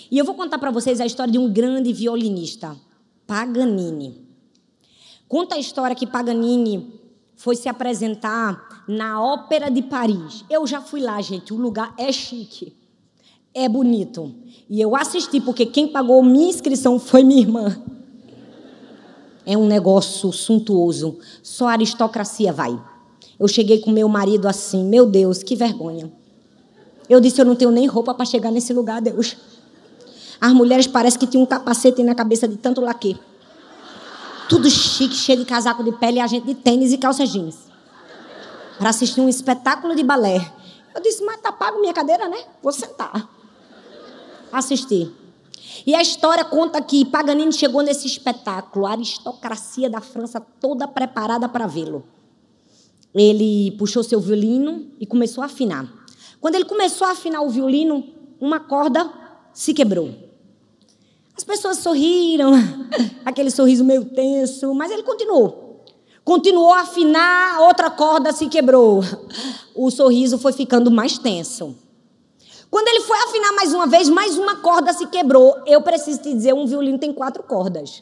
E 0.10 0.18
eu 0.18 0.24
vou 0.24 0.34
contar 0.34 0.58
para 0.58 0.72
vocês 0.72 1.02
a 1.02 1.06
história 1.06 1.32
de 1.32 1.38
um 1.38 1.52
grande 1.52 1.92
violinista, 1.92 2.74
Paganini. 3.28 4.26
Conta 5.28 5.56
a 5.56 5.60
história 5.60 5.94
que 5.94 6.08
Paganini 6.08 7.02
foi 7.36 7.58
se 7.58 7.68
apresentar 7.68 8.86
na 8.88 9.22
Ópera 9.22 9.70
de 9.70 9.82
Paris. 9.82 10.46
Eu 10.50 10.66
já 10.66 10.80
fui 10.80 11.02
lá, 11.02 11.20
gente. 11.20 11.54
O 11.54 11.58
lugar 11.58 11.94
é 11.98 12.10
chique. 12.14 12.74
É 13.54 13.68
bonito. 13.68 14.34
E 14.70 14.80
eu 14.80 14.96
assisti, 14.96 15.42
porque 15.42 15.66
quem 15.66 15.90
pagou 15.90 16.24
minha 16.24 16.50
inscrição 16.50 16.98
foi 16.98 17.24
minha 17.24 17.42
irmã. 17.42 17.84
É 19.46 19.58
um 19.58 19.68
negócio 19.68 20.32
suntuoso. 20.32 21.20
Só 21.44 21.68
aristocracia 21.68 22.54
vai. 22.54 22.80
Eu 23.40 23.48
cheguei 23.48 23.80
com 23.80 23.92
meu 23.92 24.08
marido 24.08 24.48
assim, 24.48 24.84
meu 24.84 25.06
Deus, 25.06 25.44
que 25.44 25.56
vergonha. 25.56 26.12
Eu 27.10 27.20
disse, 27.20 27.40
eu 27.40 27.46
não 27.46 27.56
tenho 27.56 27.72
nem 27.72 27.86
roupa 27.86 28.14
para 28.14 28.26
chegar 28.26 28.52
nesse 28.52 28.74
lugar, 28.74 29.02
Deus. 29.02 29.36
As 30.40 30.54
mulheres 30.54 30.88
parecem 30.88 31.20
que 31.20 31.28
tinham 31.28 31.44
um 31.44 31.46
capacete 31.46 32.04
na 32.04 32.16
cabeça 32.16 32.48
de 32.48 32.58
tanto 32.58 32.82
laque. 32.82 33.18
Tudo 34.50 34.70
chique, 34.70 35.16
cheio 35.16 35.40
de 35.40 35.46
casaco 35.46 35.84
de 35.84 35.92
pele 35.94 36.18
e 36.18 36.22
a 36.22 36.28
gente 36.28 36.46
de 36.46 36.56
tênis 36.56 36.94
e 36.94 36.98
calça 36.98 37.26
jeans. 37.26 37.58
Para 38.78 38.90
assistir 38.90 39.22
um 39.22 39.30
espetáculo 39.30 39.96
de 39.96 40.04
balé. 40.04 40.54
Eu 40.94 41.02
disse, 41.02 41.24
mas 41.24 41.42
tá 41.42 41.52
pago 41.52 41.82
minha 41.82 41.94
cadeira, 41.94 42.28
né? 42.28 42.38
Vou 42.62 42.72
sentar. 42.72 43.30
Assistir. 44.52 45.12
E 45.86 45.94
a 45.94 46.02
história 46.02 46.46
conta 46.46 46.82
que 46.82 47.04
Paganini 47.06 47.52
chegou 47.52 47.82
nesse 47.82 48.08
espetáculo, 48.08 48.86
a 48.86 48.92
aristocracia 48.92 49.90
da 49.90 50.00
França 50.00 50.40
toda 50.60 50.88
preparada 50.88 51.50
para 51.50 51.68
vê-lo. 51.68 52.04
Ele 53.16 53.72
puxou 53.78 54.04
seu 54.04 54.20
violino 54.20 54.88
e 55.00 55.06
começou 55.06 55.42
a 55.42 55.46
afinar. 55.46 55.90
Quando 56.42 56.56
ele 56.56 56.66
começou 56.66 57.08
a 57.08 57.12
afinar 57.12 57.42
o 57.42 57.50
violino, 57.50 58.06
uma 58.40 58.60
corda 58.60 59.10
se 59.54 59.74
quebrou. 59.74 60.14
As 61.36 61.44
pessoas 61.44 61.78
sorriram, 61.78 62.52
aquele 63.26 63.50
sorriso 63.50 63.86
meio 63.86 64.04
tenso, 64.06 64.74
mas 64.74 64.92
ele 64.92 65.04
continuou. 65.04 65.84
Continuou 66.26 66.74
a 66.74 66.82
afinar, 66.82 67.62
outra 67.62 67.90
corda 67.90 68.32
se 68.32 68.48
quebrou. 68.48 69.02
O 69.78 69.92
sorriso 69.92 70.38
foi 70.38 70.54
ficando 70.54 70.90
mais 70.90 71.18
tenso. 71.18 71.76
Quando 72.72 72.88
ele 72.88 73.02
foi 73.02 73.18
afinar 73.24 73.52
mais 73.52 73.74
uma 73.74 73.86
vez, 73.86 74.08
mais 74.08 74.38
uma 74.38 74.56
corda 74.56 74.94
se 74.94 75.06
quebrou. 75.08 75.54
Eu 75.66 75.82
preciso 75.82 76.22
te 76.22 76.34
dizer, 76.34 76.54
um 76.54 76.66
violino 76.66 76.98
tem 76.98 77.12
quatro 77.12 77.44
cordas. 77.44 78.02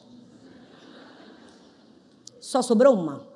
Só 2.40 2.62
sobrou 2.62 2.94
uma. 2.94 3.33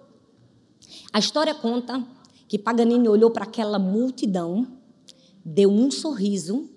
A 1.17 1.19
história 1.19 1.55
conta 1.55 2.05
que 2.47 2.59
Paganini 2.59 3.09
olhou 3.09 3.31
para 3.31 3.43
aquela 3.43 3.79
multidão, 3.79 4.67
deu 5.43 5.67
um 5.67 5.89
sorriso 5.89 6.69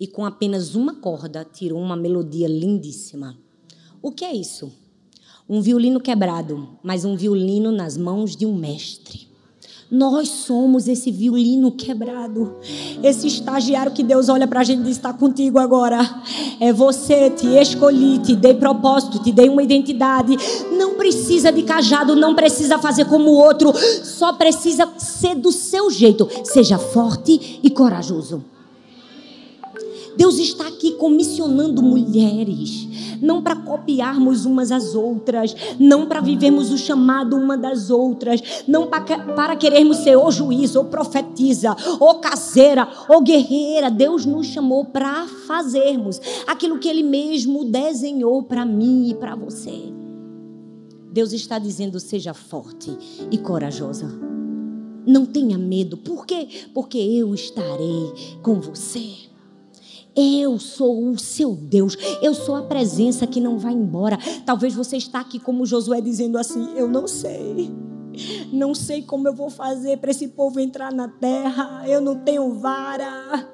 e 0.00 0.08
com 0.08 0.24
apenas 0.24 0.74
uma 0.74 0.96
corda 0.96 1.44
tirou 1.44 1.80
uma 1.80 1.94
melodia 1.94 2.48
lindíssima. 2.48 3.38
O 4.02 4.10
que 4.10 4.24
é 4.24 4.34
isso? 4.34 4.72
Um 5.48 5.60
violino 5.60 6.00
quebrado, 6.00 6.76
mas 6.82 7.04
um 7.04 7.14
violino 7.14 7.70
nas 7.70 7.96
mãos 7.96 8.34
de 8.34 8.44
um 8.44 8.56
mestre. 8.56 9.25
Nós 9.90 10.28
somos 10.28 10.88
esse 10.88 11.12
violino 11.12 11.70
quebrado, 11.70 12.56
esse 13.04 13.28
estagiário 13.28 13.92
que 13.92 14.02
Deus 14.02 14.28
olha 14.28 14.46
para 14.46 14.60
a 14.60 14.64
gente 14.64 14.80
e 14.80 14.84
diz: 14.84 14.96
está 14.96 15.12
contigo 15.12 15.60
agora. 15.60 15.98
É 16.58 16.72
você, 16.72 17.30
te 17.30 17.46
escolhi, 17.46 18.18
te 18.18 18.34
dei 18.34 18.54
propósito, 18.54 19.20
te 19.20 19.30
dei 19.30 19.48
uma 19.48 19.62
identidade. 19.62 20.36
Não 20.76 20.94
precisa 20.94 21.52
de 21.52 21.62
cajado, 21.62 22.16
não 22.16 22.34
precisa 22.34 22.78
fazer 22.78 23.04
como 23.04 23.30
o 23.30 23.38
outro, 23.38 23.72
só 24.02 24.32
precisa 24.32 24.88
ser 24.98 25.36
do 25.36 25.52
seu 25.52 25.88
jeito. 25.88 26.28
Seja 26.42 26.78
forte 26.78 27.60
e 27.62 27.70
corajoso. 27.70 28.42
Deus 30.16 30.38
está 30.38 30.66
aqui 30.66 30.92
comissionando 30.92 31.80
mulheres 31.82 32.88
não 33.20 33.42
para 33.42 33.56
copiarmos 33.56 34.44
umas 34.44 34.72
às 34.72 34.94
outras, 34.94 35.54
não 35.78 36.06
para 36.06 36.20
vivermos 36.20 36.70
o 36.70 36.78
chamado 36.78 37.36
uma 37.36 37.56
das 37.56 37.90
outras, 37.90 38.64
não 38.66 38.86
para, 38.86 39.56
querermos 39.56 39.98
ser 39.98 40.16
ou 40.16 40.30
juiz, 40.30 40.76
ou 40.76 40.84
profetiza, 40.86 41.76
ou 42.00 42.16
caseira, 42.16 42.88
ou 43.08 43.20
guerreira. 43.22 43.90
Deus 43.90 44.24
nos 44.24 44.46
chamou 44.46 44.84
para 44.84 45.26
fazermos 45.46 46.20
aquilo 46.46 46.78
que 46.78 46.88
Ele 46.88 47.02
mesmo 47.02 47.64
desenhou 47.64 48.42
para 48.42 48.64
mim 48.64 49.10
e 49.10 49.14
para 49.14 49.34
você. 49.34 49.92
Deus 51.12 51.32
está 51.32 51.58
dizendo: 51.58 51.98
seja 51.98 52.34
forte 52.34 52.96
e 53.30 53.38
corajosa. 53.38 54.06
Não 55.06 55.24
tenha 55.24 55.56
medo. 55.56 55.96
Por 55.96 56.26
quê? 56.26 56.48
Porque 56.74 56.98
eu 56.98 57.32
estarei 57.32 58.12
com 58.42 58.60
você. 58.60 59.35
Eu 60.16 60.58
sou 60.58 61.10
o 61.10 61.18
seu 61.18 61.54
Deus. 61.54 61.96
Eu 62.22 62.32
sou 62.32 62.54
a 62.56 62.62
presença 62.62 63.26
que 63.26 63.40
não 63.40 63.58
vai 63.58 63.74
embora. 63.74 64.18
Talvez 64.46 64.74
você 64.74 64.96
está 64.96 65.20
aqui 65.20 65.38
como 65.38 65.66
Josué 65.66 66.00
dizendo 66.00 66.38
assim: 66.38 66.70
Eu 66.74 66.88
não 66.88 67.06
sei. 67.06 67.70
Não 68.50 68.74
sei 68.74 69.02
como 69.02 69.28
eu 69.28 69.34
vou 69.34 69.50
fazer 69.50 69.98
para 69.98 70.10
esse 70.10 70.28
povo 70.28 70.58
entrar 70.58 70.92
na 70.92 71.08
terra. 71.08 71.84
Eu 71.86 72.00
não 72.00 72.16
tenho 72.16 72.54
vara. 72.54 73.46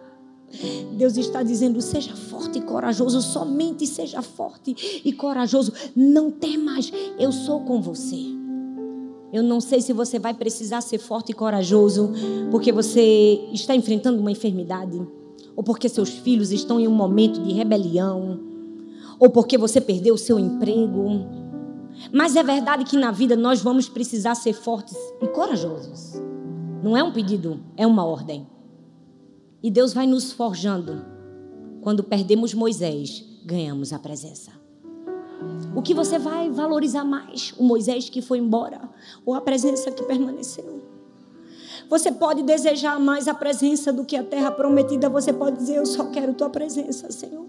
Deus 0.96 1.16
está 1.16 1.42
dizendo: 1.42 1.80
seja 1.80 2.14
forte 2.14 2.58
e 2.58 2.62
corajoso, 2.62 3.20
somente 3.20 3.86
seja 3.86 4.22
forte 4.22 5.02
e 5.04 5.12
corajoso. 5.12 5.72
Não 5.96 6.30
temas, 6.30 6.92
eu 7.18 7.32
sou 7.32 7.60
com 7.60 7.80
você. 7.80 8.20
Eu 9.32 9.42
não 9.42 9.60
sei 9.60 9.80
se 9.80 9.94
você 9.94 10.18
vai 10.18 10.34
precisar 10.34 10.82
ser 10.82 10.98
forte 10.98 11.32
e 11.32 11.34
corajoso 11.34 12.12
porque 12.50 12.70
você 12.70 13.48
está 13.50 13.74
enfrentando 13.74 14.20
uma 14.20 14.30
enfermidade, 14.30 15.00
ou 15.56 15.62
porque 15.62 15.88
seus 15.88 16.10
filhos 16.10 16.50
estão 16.52 16.80
em 16.80 16.88
um 16.88 16.94
momento 16.94 17.40
de 17.42 17.52
rebelião, 17.52 18.40
ou 19.18 19.30
porque 19.30 19.56
você 19.56 19.80
perdeu 19.80 20.14
o 20.14 20.18
seu 20.18 20.38
emprego. 20.38 21.26
Mas 22.12 22.36
é 22.36 22.42
verdade 22.42 22.84
que 22.84 22.96
na 22.96 23.10
vida 23.10 23.36
nós 23.36 23.60
vamos 23.60 23.88
precisar 23.88 24.34
ser 24.34 24.52
fortes 24.52 24.96
e 25.20 25.28
corajosos. 25.28 26.20
Não 26.82 26.96
é 26.96 27.02
um 27.04 27.12
pedido, 27.12 27.60
é 27.76 27.86
uma 27.86 28.04
ordem. 28.04 28.46
E 29.62 29.70
Deus 29.70 29.92
vai 29.92 30.06
nos 30.06 30.32
forjando. 30.32 31.04
Quando 31.80 32.02
perdemos 32.02 32.54
Moisés, 32.54 33.24
ganhamos 33.44 33.92
a 33.92 33.98
presença. 33.98 34.50
O 35.74 35.82
que 35.82 35.94
você 35.94 36.18
vai 36.18 36.50
valorizar 36.50 37.04
mais? 37.04 37.54
O 37.58 37.64
Moisés 37.64 38.08
que 38.08 38.20
foi 38.20 38.38
embora 38.38 38.88
ou 39.24 39.34
a 39.34 39.40
presença 39.40 39.90
que 39.90 40.02
permaneceu? 40.02 40.82
Você 41.92 42.10
pode 42.10 42.42
desejar 42.42 42.98
mais 42.98 43.28
a 43.28 43.34
presença 43.34 43.92
do 43.92 44.02
que 44.02 44.16
a 44.16 44.22
terra 44.22 44.50
prometida. 44.50 45.10
Você 45.10 45.30
pode 45.30 45.58
dizer: 45.58 45.76
Eu 45.76 45.84
só 45.84 46.04
quero 46.04 46.32
tua 46.32 46.48
presença, 46.48 47.12
Senhor. 47.12 47.44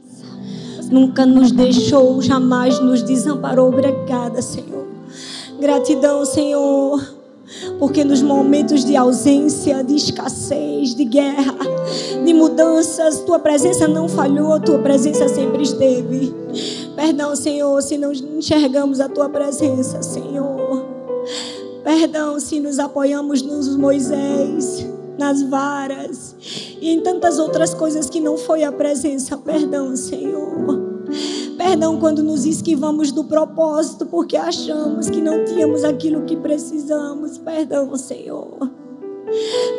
Nunca 0.92 1.26
nos 1.26 1.54
deixou, 1.54 2.22
jamais 2.22 2.78
nos 2.78 3.02
desamparou. 3.02 3.70
Obrigada, 3.70 4.42
Senhor. 4.42 4.86
Gratidão, 5.62 6.26
Senhor. 6.26 7.02
Porque 7.80 8.04
nos 8.04 8.22
momentos 8.22 8.84
de 8.84 8.98
ausência, 8.98 9.82
de 9.82 9.96
escassez, 9.96 10.94
de 10.94 11.06
guerra, 11.06 11.56
de 12.26 12.34
mudanças, 12.34 13.22
tua 13.22 13.40
presença 13.40 13.88
não 13.88 14.10
falhou, 14.10 14.60
tua 14.60 14.80
presença 14.80 15.30
sempre 15.30 15.64
esteve. 15.64 16.34
Perdão, 16.98 17.34
Senhor, 17.34 17.82
se 17.82 17.98
não 17.98 18.12
enxergamos 18.12 19.00
a 19.00 19.08
tua 19.08 19.30
presença, 19.30 20.04
Senhor. 20.04 20.86
Perdão 21.84 22.40
se 22.40 22.60
nos 22.60 22.80
apoiamos 22.80 23.42
nos 23.42 23.76
Moisés, 23.76 24.88
nas 25.18 25.44
varas 25.44 26.36
e 26.82 26.90
em 26.90 27.02
tantas 27.02 27.40
outras 27.40 27.74
coisas 27.74 28.10
que 28.10 28.20
não 28.20 28.38
foi 28.38 28.64
a 28.64 28.72
presença. 28.72 29.38
Perdão, 29.38 29.96
Senhor. 29.96 30.94
Perdão 31.58 32.00
quando 32.00 32.24
nos 32.24 32.46
esquivamos 32.46 33.12
do 33.12 33.26
propósito 33.26 34.06
porque 34.06 34.38
achamos 34.38 35.10
que 35.10 35.22
não 35.22 35.44
tínhamos 35.46 35.84
aquilo 35.84 36.24
que 36.24 36.36
precisamos. 36.36 37.38
Perdão, 37.38 37.96
Senhor. 37.96 38.72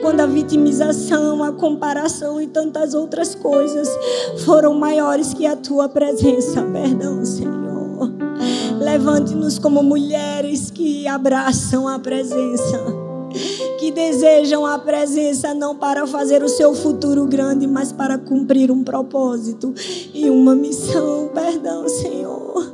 Quando 0.01 0.21
a 0.21 0.27
vitimização, 0.27 1.43
a 1.43 1.53
comparação 1.53 2.41
e 2.41 2.47
tantas 2.47 2.93
outras 2.93 3.35
coisas 3.35 3.89
foram 4.45 4.75
maiores 4.75 5.33
que 5.33 5.47
a 5.47 5.57
tua 5.57 5.89
presença. 5.89 6.63
Perdão, 6.63 7.25
Senhor. 7.25 7.54
Levante-nos 8.95 9.59
como 9.59 9.83
mulheres 9.83 10.71
que 10.71 11.05
abraçam 11.09 11.89
a 11.89 11.99
presença 11.99 12.81
que 13.77 13.91
desejam 13.91 14.65
a 14.65 14.79
presença 14.79 15.53
não 15.53 15.75
para 15.75 16.07
fazer 16.07 16.45
o 16.45 16.49
seu 16.49 16.73
futuro 16.77 17.27
grande, 17.27 17.67
mas 17.67 17.91
para 17.91 18.17
cumprir 18.17 18.71
um 18.71 18.85
propósito 18.85 19.75
e 20.15 20.31
uma 20.31 20.55
missão. 20.55 21.29
Perdão, 21.35 21.89
Senhor. 21.89 22.73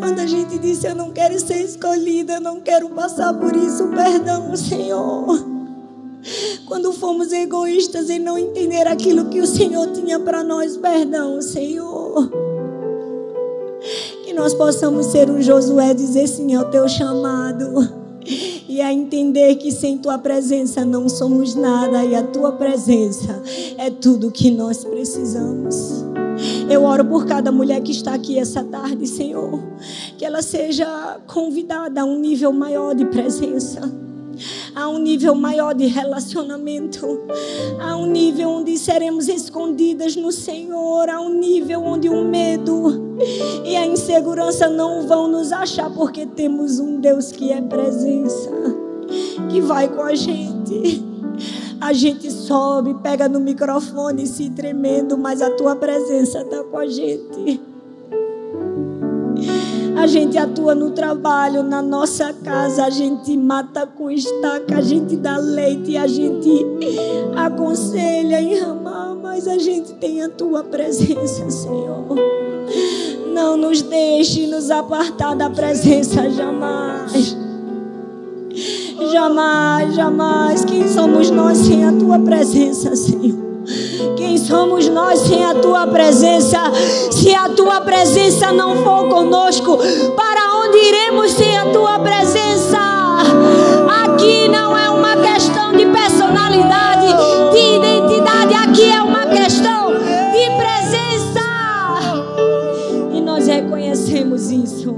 Quando 0.00 0.18
a 0.18 0.26
gente 0.26 0.58
disse 0.58 0.88
eu 0.88 0.96
não 0.96 1.12
quero 1.12 1.38
ser 1.38 1.62
escolhida, 1.62 2.34
eu 2.34 2.40
não 2.40 2.60
quero 2.60 2.88
passar 2.88 3.32
por 3.34 3.54
isso, 3.54 3.86
perdão, 3.94 4.56
Senhor. 4.56 5.46
Quando 6.66 6.92
fomos 6.92 7.30
egoístas 7.30 8.10
em 8.10 8.18
não 8.18 8.36
entender 8.36 8.88
aquilo 8.88 9.26
que 9.26 9.40
o 9.40 9.46
Senhor 9.46 9.92
tinha 9.92 10.18
para 10.18 10.42
nós, 10.42 10.76
perdão, 10.76 11.40
Senhor. 11.40 12.43
Nós 14.34 14.52
possamos 14.52 15.06
ser 15.06 15.30
um 15.30 15.40
Josué 15.40 15.94
dizer 15.94 16.26
sim 16.26 16.54
ao 16.54 16.68
teu 16.68 16.88
chamado 16.88 18.04
e 18.68 18.80
a 18.80 18.92
entender 18.92 19.54
que 19.56 19.70
sem 19.70 19.96
tua 19.96 20.18
presença 20.18 20.84
não 20.84 21.08
somos 21.08 21.54
nada 21.54 22.04
e 22.04 22.14
a 22.14 22.22
tua 22.22 22.52
presença 22.52 23.42
é 23.78 23.90
tudo 23.90 24.32
que 24.32 24.50
nós 24.50 24.84
precisamos. 24.84 26.04
Eu 26.68 26.82
oro 26.82 27.04
por 27.04 27.26
cada 27.26 27.52
mulher 27.52 27.80
que 27.80 27.92
está 27.92 28.14
aqui 28.14 28.38
essa 28.38 28.64
tarde, 28.64 29.06
Senhor, 29.06 29.62
que 30.18 30.24
ela 30.24 30.42
seja 30.42 31.20
convidada 31.26 32.00
a 32.00 32.04
um 32.04 32.18
nível 32.18 32.52
maior 32.52 32.94
de 32.94 33.04
presença 33.04 33.80
a 34.74 34.88
um 34.88 34.98
nível 34.98 35.34
maior 35.34 35.74
de 35.74 35.86
relacionamento, 35.86 37.20
a 37.80 37.96
um 37.96 38.06
nível 38.06 38.50
onde 38.50 38.76
seremos 38.76 39.28
escondidas 39.28 40.16
no 40.16 40.32
Senhor, 40.32 41.08
a 41.08 41.20
um 41.20 41.38
nível 41.38 41.82
onde 41.82 42.08
o 42.08 42.24
medo 42.24 43.16
e 43.64 43.76
a 43.76 43.86
insegurança 43.86 44.68
não 44.68 45.06
vão 45.06 45.28
nos 45.28 45.52
achar, 45.52 45.90
porque 45.90 46.26
temos 46.26 46.80
um 46.80 47.00
Deus 47.00 47.30
que 47.30 47.52
é 47.52 47.60
presença, 47.60 48.50
que 49.50 49.60
vai 49.60 49.88
com 49.88 50.02
a 50.02 50.14
gente. 50.14 51.04
A 51.80 51.92
gente 51.92 52.30
sobe, 52.30 52.94
pega 53.02 53.28
no 53.28 53.40
microfone 53.40 54.26
se 54.26 54.48
tremendo, 54.50 55.18
mas 55.18 55.42
a 55.42 55.50
tua 55.50 55.76
presença 55.76 56.40
está 56.40 56.64
com 56.64 56.78
a 56.78 56.86
gente. 56.86 57.73
A 60.04 60.06
gente 60.06 60.36
atua 60.36 60.74
no 60.74 60.90
trabalho, 60.90 61.62
na 61.62 61.80
nossa 61.80 62.30
casa, 62.30 62.84
a 62.84 62.90
gente 62.90 63.34
mata 63.38 63.86
com 63.86 64.10
estaca, 64.10 64.76
a 64.76 64.80
gente 64.82 65.16
dá 65.16 65.38
leite, 65.38 65.96
a 65.96 66.06
gente 66.06 66.62
aconselha 67.34 68.38
em 68.38 68.54
ramar, 68.58 69.14
mas 69.14 69.48
a 69.48 69.56
gente 69.56 69.94
tem 69.94 70.22
a 70.22 70.28
tua 70.28 70.62
presença, 70.62 71.48
Senhor. 71.48 72.04
Não 73.32 73.56
nos 73.56 73.80
deixe 73.80 74.46
nos 74.46 74.70
apartar 74.70 75.34
da 75.34 75.48
presença 75.48 76.28
jamais. 76.28 77.34
Jamais, 79.10 79.94
jamais. 79.94 80.66
Quem 80.66 80.86
somos 80.86 81.30
nós 81.30 81.56
sem 81.56 81.82
a 81.82 81.92
tua 81.92 82.18
presença, 82.18 82.94
Senhor? 82.94 83.43
Somos 84.46 84.86
nós 84.90 85.20
sem 85.20 85.42
a 85.42 85.54
tua 85.54 85.86
presença? 85.86 86.70
Se 87.10 87.34
a 87.34 87.48
tua 87.48 87.80
presença 87.80 88.52
não 88.52 88.76
for 88.84 89.08
conosco, 89.08 89.78
para 90.14 90.58
onde 90.58 90.76
iremos 90.76 91.30
sem 91.32 91.56
a 91.56 91.72
tua 91.72 91.98
presença? 91.98 92.78
Aqui 94.04 94.46
não 94.48 94.76
é 94.76 94.90
uma 94.90 95.16
questão 95.16 95.72
de 95.72 95.86
personalidade, 95.86 97.06
de 97.52 97.76
identidade, 97.76 98.52
aqui 98.54 98.82
é 98.82 99.02
uma 99.02 99.26
questão 99.26 99.94
de 99.94 100.50
presença. 100.58 101.40
E 103.14 103.22
nós 103.22 103.46
reconhecemos 103.46 104.50
isso. 104.50 104.94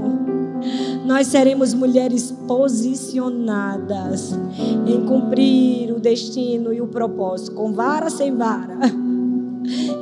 Nós 1.05 1.27
seremos 1.27 1.73
mulheres 1.73 2.33
posicionadas 2.45 4.37
em 4.85 5.05
cumprir 5.05 5.93
o 5.93 6.01
destino 6.01 6.73
e 6.73 6.81
o 6.81 6.87
propósito, 6.87 7.53
com 7.53 7.71
vara 7.71 8.09
sem 8.09 8.35
vara 8.35 9.06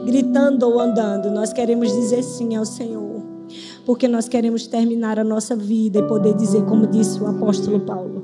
gritando 0.05 0.63
ou 0.63 0.79
andando, 0.79 1.31
nós 1.31 1.51
queremos 1.51 1.91
dizer 1.91 2.23
sim 2.23 2.55
ao 2.55 2.65
Senhor. 2.65 3.23
Porque 3.85 4.07
nós 4.07 4.27
queremos 4.27 4.65
terminar 4.67 5.19
a 5.19 5.23
nossa 5.23 5.55
vida 5.55 5.99
e 5.99 6.03
poder 6.03 6.33
dizer, 6.33 6.63
como 6.65 6.87
disse 6.87 7.21
o 7.21 7.27
apóstolo 7.27 7.79
Paulo: 7.81 8.23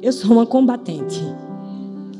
Eu 0.00 0.12
sou 0.12 0.32
uma 0.32 0.46
combatente. 0.46 1.22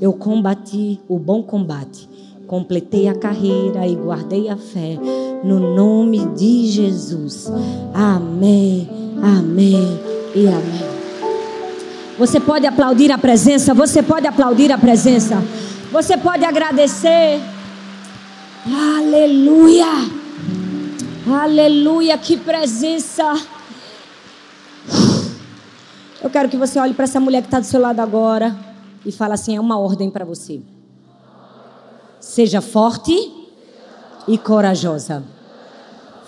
Eu 0.01 0.13
combati 0.13 1.01
o 1.09 1.19
bom 1.19 1.43
combate, 1.43 2.09
completei 2.47 3.09
a 3.09 3.15
carreira 3.15 3.85
e 3.87 3.97
guardei 3.97 4.49
a 4.49 4.57
fé. 4.57 4.99
No 5.43 5.59
nome 5.75 6.25
de 6.37 6.67
Jesus. 6.67 7.51
Amém, 7.93 8.89
amém 9.21 9.99
e 10.35 10.47
amém. 10.47 10.89
Você 12.19 12.39
pode 12.39 12.67
aplaudir 12.67 13.11
a 13.11 13.19
presença, 13.19 13.73
você 13.73 14.03
pode 14.03 14.27
aplaudir 14.27 14.71
a 14.71 14.79
presença, 14.79 15.43
você 15.91 16.17
pode 16.17 16.45
agradecer. 16.45 17.41
Aleluia! 18.75 19.87
Aleluia, 21.27 22.19
que 22.19 22.37
presença. 22.37 23.35
Eu 26.23 26.31
quero 26.31 26.49
que 26.49 26.57
você 26.57 26.79
olhe 26.79 26.95
para 26.95 27.05
essa 27.05 27.21
mulher 27.21 27.43
que 27.43 27.47
está 27.49 27.61
do 27.61 27.67
seu 27.67 27.81
lado 27.81 28.01
agora 28.01 28.57
e 29.05 29.13
fale 29.13 29.35
assim: 29.35 29.57
é 29.57 29.61
uma 29.61 29.79
ordem 29.79 30.11
para 30.11 30.25
você. 30.25 30.61
Seja 32.21 32.61
forte 32.61 33.13
e 34.27 34.37
corajosa. 34.37 35.25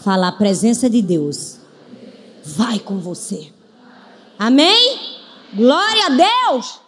Fala 0.00 0.28
a 0.28 0.32
presença 0.32 0.88
de 0.88 1.02
Deus. 1.02 1.58
Vai 2.44 2.78
com 2.78 2.98
você. 2.98 3.52
Amém? 4.38 4.98
Glória 5.52 6.06
a 6.06 6.08
Deus. 6.08 6.80